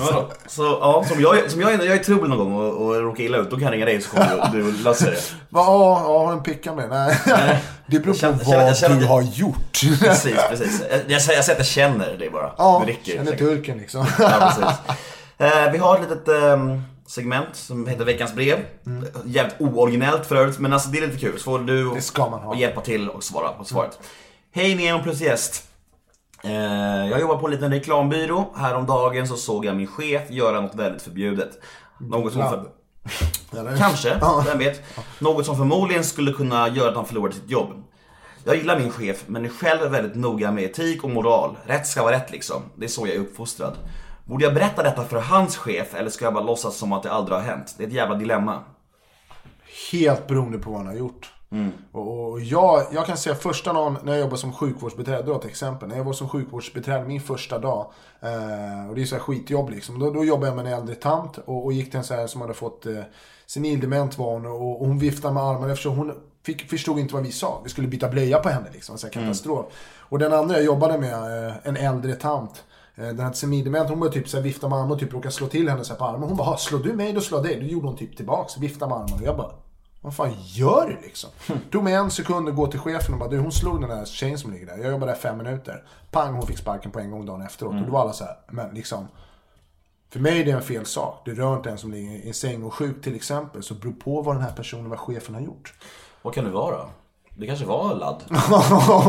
Vadå? 0.00 0.30
Så 0.46 0.62
ja, 0.62 1.04
som 1.08 1.20
jag, 1.20 1.50
som 1.50 1.60
jag, 1.60 1.72
är- 1.72 1.78
jag 1.78 1.96
är 1.96 2.00
i 2.00 2.04
trubbel 2.04 2.28
någon 2.28 2.38
gång 2.38 2.52
och, 2.56 2.86
och 2.86 2.94
råkar 3.02 3.24
illa 3.24 3.38
ut, 3.38 3.50
då 3.50 3.56
kan 3.56 3.64
jag 3.64 3.72
ringa 3.72 3.84
dig 3.84 4.00
så 4.00 4.10
kommer 4.10 4.48
du, 4.52 4.62
du 4.72 4.82
löser 4.82 5.10
det. 5.10 5.16
Va, 5.48 5.60
ja, 5.66 6.02
ja, 6.06 6.24
har 6.24 6.32
en 6.32 6.42
picka 6.42 6.74
med? 6.74 6.88
Nej. 6.90 7.18
Det 7.86 7.98
beror 7.98 8.12
på 8.12 8.18
känner- 8.18 8.36
vad 8.36 8.46
känner- 8.46 8.74
känner- 8.74 9.00
du 9.00 9.06
har 9.06 9.22
gjort. 9.22 9.80
Precis, 10.00 10.36
precis. 10.50 10.82
Jag, 10.90 11.00
jag, 11.06 11.22
säger- 11.22 11.38
jag 11.38 11.44
säger 11.44 11.52
att 11.52 11.58
jag 11.58 11.66
känner 11.66 12.16
det 12.18 12.30
bara. 12.30 12.52
Ja, 12.58 12.82
det 12.86 12.92
räcker. 12.92 13.12
känner 13.12 13.24
säkert. 13.24 13.38
turken 13.38 13.78
liksom. 13.78 14.06
Ja, 14.18 14.52
precis. 14.58 14.78
Eh, 15.38 15.72
vi 15.72 15.78
har 15.78 15.94
ett 15.96 16.00
litet 16.02 16.28
ehm, 16.28 16.82
segment 17.06 17.48
som 17.52 17.86
heter 17.86 18.04
Veckans 18.04 18.34
brev. 18.34 18.58
Mm. 18.86 19.04
Jävligt 19.24 19.60
ooriginellt 19.60 20.26
för 20.26 20.36
övrigt, 20.36 20.58
men 20.58 20.72
alltså 20.72 20.88
det 20.88 20.98
är 20.98 21.06
lite 21.06 21.18
kul. 21.18 21.38
Så 21.38 21.44
får 21.44 21.58
du 21.58 21.90
Det 21.94 22.00
ska 22.02 22.30
man 22.30 22.40
ha. 22.40 22.48
och 22.48 22.56
hjälpa 22.56 22.80
till 22.80 23.08
och 23.08 23.24
svara 23.24 23.48
på 23.48 23.64
svaret. 23.64 23.98
Hej 24.54 24.74
Nemo 24.74 25.02
plus 25.02 25.20
gäst. 25.20 25.68
Eh, 26.44 26.52
jag 27.10 27.20
jobbar 27.20 27.36
på 27.36 27.46
en 27.46 27.52
liten 27.52 27.70
reklambyrå. 27.72 28.52
Häromdagen 28.56 29.28
så 29.28 29.36
såg 29.36 29.64
jag 29.64 29.76
min 29.76 29.86
chef 29.86 30.30
göra 30.30 30.60
något 30.60 30.74
väldigt 30.74 31.02
förbjudet. 31.02 31.50
Något 32.00 32.32
som 32.32 32.42
för... 32.42 32.64
Kanske, 33.78 34.18
Ja. 34.20 34.44
vem 34.46 34.58
vet. 34.58 34.82
Något 35.18 35.46
som 35.46 35.56
förmodligen 35.56 36.04
skulle 36.04 36.32
kunna 36.32 36.68
göra 36.68 36.88
att 36.90 36.96
han 36.96 37.06
förlorade 37.06 37.34
sitt 37.34 37.50
jobb. 37.50 37.68
Jag 38.44 38.56
gillar 38.56 38.78
min 38.78 38.90
chef, 38.90 39.24
men 39.26 39.44
är 39.44 39.48
själv 39.48 39.90
väldigt 39.90 40.14
noga 40.14 40.50
med 40.50 40.64
etik 40.64 41.04
och 41.04 41.10
moral. 41.10 41.56
Rätt 41.66 41.86
ska 41.86 42.02
vara 42.02 42.14
rätt 42.14 42.30
liksom. 42.32 42.62
Det 42.76 42.84
är 42.84 42.88
så 42.88 43.06
jag 43.06 43.16
är 43.16 43.20
uppfostrad. 43.20 43.74
Borde 44.32 44.44
jag 44.44 44.54
berätta 44.54 44.82
detta 44.82 45.04
för 45.04 45.16
hans 45.16 45.56
chef 45.56 45.94
eller 45.94 46.10
ska 46.10 46.24
jag 46.24 46.34
bara 46.34 46.44
låtsas 46.44 46.76
som 46.76 46.92
att 46.92 47.02
det 47.02 47.12
aldrig 47.12 47.38
har 47.38 47.44
hänt? 47.44 47.74
Det 47.78 47.84
är 47.84 47.88
ett 47.88 47.92
jävla 47.92 48.14
dilemma. 48.14 48.60
Helt 49.92 50.26
beroende 50.26 50.58
på 50.58 50.70
vad 50.70 50.78
han 50.78 50.86
har 50.86 50.94
gjort. 50.94 51.32
Mm. 51.50 51.72
Och, 51.92 52.40
jag, 52.40 52.86
jag 52.92 53.06
kan 53.06 53.16
säga 53.16 53.34
första 53.34 53.72
dagen 53.72 53.98
när 54.02 54.12
jag 54.12 54.20
jobbade 54.20 54.38
som 54.38 54.52
sjukvårdsbiträde, 54.52 55.22
då 55.22 55.36
ett 55.36 55.44
exempel. 55.44 55.88
När 55.88 55.96
jag 55.96 56.04
var 56.04 56.12
som 56.12 56.28
sjukvårdsbiträde 56.28 57.04
min 57.04 57.20
första 57.20 57.58
dag. 57.58 57.92
Eh, 58.20 58.88
och 58.88 58.94
det 58.94 59.02
är 59.02 59.04
så 59.04 59.14
här 59.14 59.22
skitjobb 59.22 59.70
liksom. 59.70 59.98
Då, 59.98 60.10
då 60.10 60.24
jobbade 60.24 60.46
jag 60.46 60.56
med 60.56 60.66
en 60.66 60.72
äldre 60.72 60.94
tant 60.94 61.38
och, 61.38 61.64
och 61.64 61.72
gick 61.72 61.90
till 61.90 61.98
en 61.98 62.04
så 62.04 62.14
här 62.14 62.26
som 62.26 62.40
hade 62.40 62.54
fått 62.54 62.86
eh, 62.86 63.02
senildement 63.46 64.18
var 64.18 64.32
hon. 64.32 64.46
Och, 64.46 64.80
och 64.82 64.86
hon 64.86 64.98
viftade 64.98 65.34
med 65.34 65.42
armarna 65.42 65.72
eftersom 65.72 65.96
hon 65.96 66.12
fick, 66.42 66.70
förstod 66.70 66.98
inte 66.98 67.14
vad 67.14 67.22
vi 67.22 67.32
sa. 67.32 67.60
Vi 67.64 67.70
skulle 67.70 67.88
byta 67.88 68.08
blöja 68.08 68.38
på 68.38 68.48
henne 68.48 68.66
liksom. 68.72 68.98
Så 68.98 69.06
här 69.06 69.12
katastrof. 69.12 69.66
Och 69.98 70.18
den 70.18 70.32
andra 70.32 70.54
jag 70.54 70.64
jobbade 70.64 70.98
med, 70.98 71.46
eh, 71.48 71.54
en 71.62 71.76
äldre 71.76 72.14
tant. 72.14 72.64
Eh, 73.02 73.08
Den 73.08 73.20
hade 73.20 73.36
senildement, 73.36 73.88
hon 73.90 74.00
började 74.00 74.18
typ 74.18 74.28
så 74.28 74.36
här 74.36 74.44
vifta 74.44 74.68
med 74.68 74.78
armarna 74.78 74.94
och 74.94 75.00
typ 75.00 75.12
råka 75.12 75.30
slå 75.30 75.46
till 75.46 75.68
henne 75.68 75.84
så 75.84 75.92
här 75.92 75.98
på 75.98 76.04
armen. 76.04 76.28
Hon 76.28 76.36
bara, 76.36 76.44
"Ha, 76.48 76.56
slår 76.56 76.78
du 76.78 76.92
mig 76.92 77.12
då 77.12 77.20
slår 77.20 77.40
jag 77.40 77.46
dig. 77.50 77.60
Då 77.60 77.66
gjorde 77.66 77.86
hon 77.86 77.96
typ 77.96 78.16
tillbaks, 78.16 78.58
vifta 78.58 78.86
med 78.88 78.96
armarna. 78.96 79.14
Och 79.16 79.22
jag 79.22 79.36
bara, 79.36 79.52
vad 80.00 80.16
fan 80.16 80.32
gör 80.38 80.86
du 80.88 81.06
liksom? 81.06 81.30
Tog 81.72 81.84
mig 81.84 81.94
en 81.94 82.10
sekund 82.10 82.48
att 82.48 82.56
gå 82.56 82.66
till 82.66 82.80
chefen 82.80 83.14
och 83.14 83.20
bara, 83.20 83.28
du 83.30 83.38
hon 83.38 83.52
slog 83.52 83.80
den 83.80 83.90
där 83.90 84.04
tjejen 84.04 84.38
som 84.38 84.52
ligger 84.52 84.66
där. 84.66 84.78
Jag 84.78 84.90
jobbade 84.92 85.12
där 85.12 85.18
fem 85.18 85.38
minuter. 85.38 85.84
Pang, 86.10 86.34
hon 86.34 86.46
fick 86.46 86.58
sparken 86.58 86.90
på 86.90 86.98
en 87.00 87.10
gång 87.10 87.26
dagen 87.26 87.42
efteråt. 87.42 87.74
Och 87.74 87.86
då 87.86 87.92
var 87.92 88.00
alla 88.00 88.12
så 88.12 88.24
här, 88.24 88.36
men 88.50 88.74
liksom. 88.74 89.08
För 90.10 90.20
mig 90.20 90.40
är 90.40 90.44
det 90.44 90.50
en 90.50 90.62
fel 90.62 90.86
sak. 90.86 91.22
Du 91.24 91.34
rör 91.34 91.56
inte 91.56 91.70
en 91.70 91.78
som 91.78 91.92
ligger 91.92 92.10
i 92.10 92.28
en 92.28 92.34
säng 92.34 92.62
och 92.62 92.74
sjuk 92.74 93.02
till 93.02 93.14
exempel. 93.16 93.62
Så 93.62 93.74
beror 93.74 93.92
på 93.92 94.22
vad 94.22 94.34
den 94.36 94.42
här 94.42 94.52
personen, 94.52 94.90
vad 94.90 94.98
chefen 94.98 95.34
har 95.34 95.42
gjort. 95.42 95.74
Vad 96.22 96.34
kan 96.34 96.44
det 96.44 96.50
vara? 96.50 96.88
Det 97.34 97.46
kanske 97.46 97.64
var 97.64 97.94
ladd? 97.94 98.22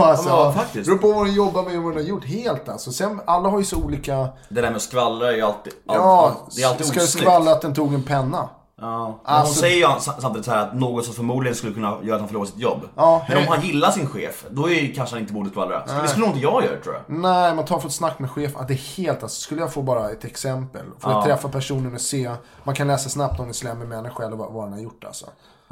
alltså, 0.02 0.30
Ja, 0.30 0.54
faktiskt. 0.58 0.86
Beror 0.86 0.98
på 0.98 1.12
vad 1.12 1.26
den 1.26 1.34
jobbar 1.36 1.64
med 1.64 1.78
och 1.78 1.84
vad 1.84 1.94
den 1.94 2.04
har 2.04 2.10
gjort. 2.10 2.26
Helt 2.26 2.70
alltså. 2.70 2.92
Sen, 2.92 3.22
alla 3.26 3.50
har 3.50 3.60
ju 3.60 3.66
så 3.66 3.78
olika... 3.84 4.28
Det 4.50 4.56
där 4.62 4.62
med 4.62 4.76
att 4.76 4.82
skvallra 4.82 5.32
är 5.32 5.36
ju 5.36 5.42
alltid, 5.42 5.74
all, 5.88 5.96
Ja, 5.96 6.36
det 6.56 6.62
är 6.62 6.68
alltid 6.68 6.86
ska 6.86 7.00
osnyggt. 7.00 7.26
skvallra 7.28 7.52
att 7.52 7.62
den 7.62 7.74
tog 7.74 7.94
en 7.94 8.04
penna? 8.04 8.50
Ja. 8.82 9.20
Alltså- 9.26 9.46
hon 9.48 9.54
säger 9.56 9.76
ju 9.76 10.00
sam- 10.00 10.14
samtidigt 10.22 10.46
så 10.46 10.52
här 10.52 10.68
att 10.68 10.76
något 10.76 11.06
som 11.06 11.14
förmodligen 11.14 11.56
skulle 11.56 11.74
kunna 11.74 11.98
göra 12.04 12.16
att 12.16 12.22
han 12.22 12.28
förlorar 12.28 12.46
sitt 12.46 12.58
jobb. 12.60 12.80
Ja, 12.96 13.26
Men 13.30 13.38
om 13.38 13.44
han 13.48 13.62
gillar 13.62 13.92
sin 13.92 14.08
chef, 14.10 14.46
då 14.50 14.70
är 14.70 14.74
ju 14.82 14.94
kanske 14.94 15.16
han 15.16 15.22
inte 15.22 15.34
borde 15.34 15.50
skvallra. 15.50 15.84
Det 16.02 16.08
skulle 16.08 16.26
nog 16.26 16.36
inte 16.36 16.44
jag 16.48 16.64
göra 16.64 16.80
tror 16.84 16.96
jag. 16.96 17.18
Nej, 17.18 17.56
man 17.56 17.66
tar 17.66 17.80
för 17.80 17.88
ett 17.88 17.94
snack 17.94 18.20
med 18.20 18.32
chefen. 18.32 18.62
Att 18.62 18.68
det 18.68 18.74
är 18.74 18.98
helt 18.98 19.24
alltså. 19.24 19.42
Skulle 19.42 19.62
jag 19.62 19.74
få 19.74 19.82
bara 19.82 20.12
ett 20.12 20.26
exempel. 20.26 20.86
Få 21.00 21.10
Ja. 21.12 21.24
träffa 21.26 21.50
personen 21.50 21.94
och 21.96 22.02
se. 22.02 22.32
Man 22.64 22.76
kan 22.76 22.88
läsa 22.88 23.10
snabbt 23.10 23.40
om 23.40 23.48
en 23.48 23.54
slemmig 23.54 23.88
människa 23.88 24.24
eller 24.26 24.36
vad, 24.38 24.52
vad 24.54 24.66
den 24.66 24.74
har 24.74 24.80
gjort 24.80 25.04
alltså. 25.04 25.26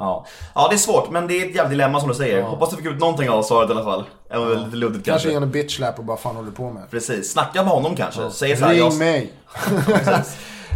Ja. 0.04 0.26
ja, 0.54 0.68
det 0.68 0.74
är 0.74 0.78
svårt, 0.78 1.10
men 1.10 1.26
det 1.26 1.34
är 1.42 1.48
ett 1.48 1.54
jävla 1.54 1.70
dilemma 1.70 2.00
som 2.00 2.08
du 2.08 2.14
säger. 2.14 2.42
Hoppas 2.42 2.70
du 2.70 2.76
fick 2.76 2.86
ut 2.86 3.00
någonting 3.00 3.30
av 3.30 3.42
svaret 3.42 3.68
i 3.70 3.72
alla 3.72 3.84
fall. 3.84 4.04
Även 4.30 4.52
är 4.52 4.64
lite 4.64 4.76
luddigt 4.76 5.04
Kanske 5.04 5.10
kanske. 5.28 5.28
ge 5.30 5.36
en 5.36 5.50
bitch 5.50 5.76
slap 5.76 5.98
och 5.98 6.04
bara 6.04 6.16
fan 6.16 6.36
håller 6.36 6.50
du 6.50 6.56
på 6.56 6.70
med. 6.70 6.90
Precis, 6.90 7.32
snacka 7.32 7.62
med 7.62 7.72
honom 7.72 7.96
kanske. 7.96 8.30
Säg 8.30 8.56
så 8.56 8.64
här, 8.64 8.72
Ring 8.72 8.78
jag... 8.80 8.98
mig! 8.98 9.32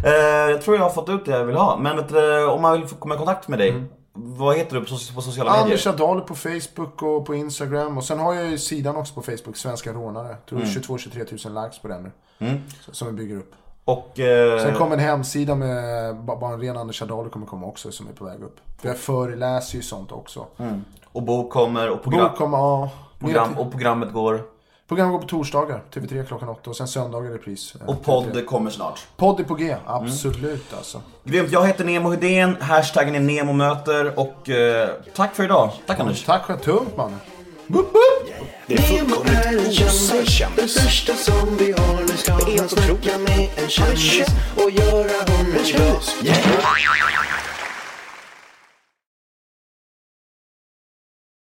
Eh, 0.05 0.13
jag 0.51 0.63
tror 0.63 0.77
jag 0.77 0.83
har 0.83 0.91
fått 0.91 1.09
ut 1.09 1.25
det 1.25 1.31
jag 1.31 1.45
vill 1.45 1.57
ha. 1.57 1.77
Men 1.77 1.97
du, 1.97 2.47
om 2.47 2.63
man 2.63 2.73
vill 2.81 2.89
komma 2.91 3.15
i 3.15 3.19
kontakt 3.19 3.49
med 3.49 3.59
dig, 3.59 3.69
Mm. 3.71 3.89
vad 4.15 4.57
heter 4.57 4.75
du 4.75 4.81
på, 4.85 4.87
so- 4.95 5.15
på 5.15 5.21
sociala 5.23 5.51
medier? 5.51 5.65
Anders 5.65 5.87
Adalo 5.87 6.21
på 6.21 6.35
Facebook 6.35 7.03
och 7.03 7.27
på 7.27 7.35
Instagram. 7.35 7.99
Och 7.99 8.05
sen 8.05 8.19
har 8.19 8.35
jag 8.35 8.47
ju 8.51 8.59
sidan 8.59 8.97
också 8.97 9.15
på 9.15 9.23
Facebook, 9.23 9.57
Svenska 9.57 9.93
Rånare. 9.93 10.29
Jag 10.29 10.47
tror 10.47 10.59
Mm. 10.59 10.71
22-23 10.71 11.49
000 11.51 11.65
likes 11.65 11.79
på 11.83 11.89
den 11.89 12.03
nu. 12.03 12.11
Mm. 12.47 12.63
Som 12.93 13.07
vi 13.09 13.13
bygger 13.13 13.37
upp. 13.37 13.53
Och... 13.87 14.21
Eh... 14.21 14.63
Sen 14.63 14.75
kommer 14.75 14.93
en 14.97 15.03
hemsida 15.03 15.55
med 15.55 16.17
ba- 16.17 16.37
bara 16.37 16.53
en 16.53 16.61
ren 16.61 16.77
Anders 16.77 17.03
Adalo 17.03 17.31
kommer 17.31 17.47
komma 17.47 17.67
också 17.67 17.93
som 17.93 18.09
är 18.09 18.13
på 18.13 18.25
väg 18.25 18.43
upp. 18.43 18.57
För 18.81 18.89
jag 18.89 18.99
föreläser 18.99 19.77
ju 19.77 19.83
sånt 19.83 20.13
också. 20.13 20.47
Mm. 20.59 20.85
Och 21.13 21.23
bok 21.23 21.53
kommer 21.53 21.91
och 21.91 22.03
program, 22.03 22.29
Bok 22.29 22.37
kommer, 22.39 22.59
ja. 22.59 22.91
program, 23.19 23.59
och 23.59 23.71
programmet 23.71 24.13
går... 24.13 24.43
Program 24.89 25.13
går 25.13 25.19
på 25.19 25.27
torsdagar, 25.27 25.83
TV3 25.95 26.25
klockan 26.25 26.49
8 26.49 26.71
och 26.71 26.77
sen 26.77 26.89
söndagar 26.89 27.31
repris. 27.31 27.75
eh, 27.81 27.89
Och 27.89 27.95
TV3. 27.95 28.05
podd 28.05 28.47
kommer 28.47 28.71
snart. 28.71 29.07
Podd 29.17 29.41
är 29.41 29.45
på 29.45 29.55
G, 29.55 29.77
absolut 29.87 30.75
alltså. 30.77 31.01
Grymt, 31.25 31.53
jag 31.53 31.67
heter 31.67 31.85
Nemo 31.85 32.11
Hedén, 32.11 32.57
hashtaggen 32.61 33.15
är 33.15 33.21
NEMOMÖTER 33.21 34.19
och 34.21 34.51
eh, 34.51 34.89
tack 35.15 35.35
för 35.35 35.45
idag. 35.45 35.71
Tack 35.87 36.01
Anders. 36.01 36.25
Tack 36.25 36.43
själv, 36.43 36.59
tungt 36.59 36.97
mannen. 36.97 37.19
Nemo 37.69 39.25
är 39.25 39.59
en 39.59 39.73
kändis, 39.73 40.43
den 40.57 40.69
största 40.69 41.15
som 41.15 41.57
vi 41.57 41.73
har. 41.73 42.01
Nu 42.01 42.17
ska 42.17 42.33
han 42.33 42.69
snacka 42.69 43.19
med 43.19 43.49
en 43.57 43.69
kändis 43.69 44.27
och 44.57 44.71
göra 44.71 45.19
honom 45.27 45.65
glad. 45.65 47.36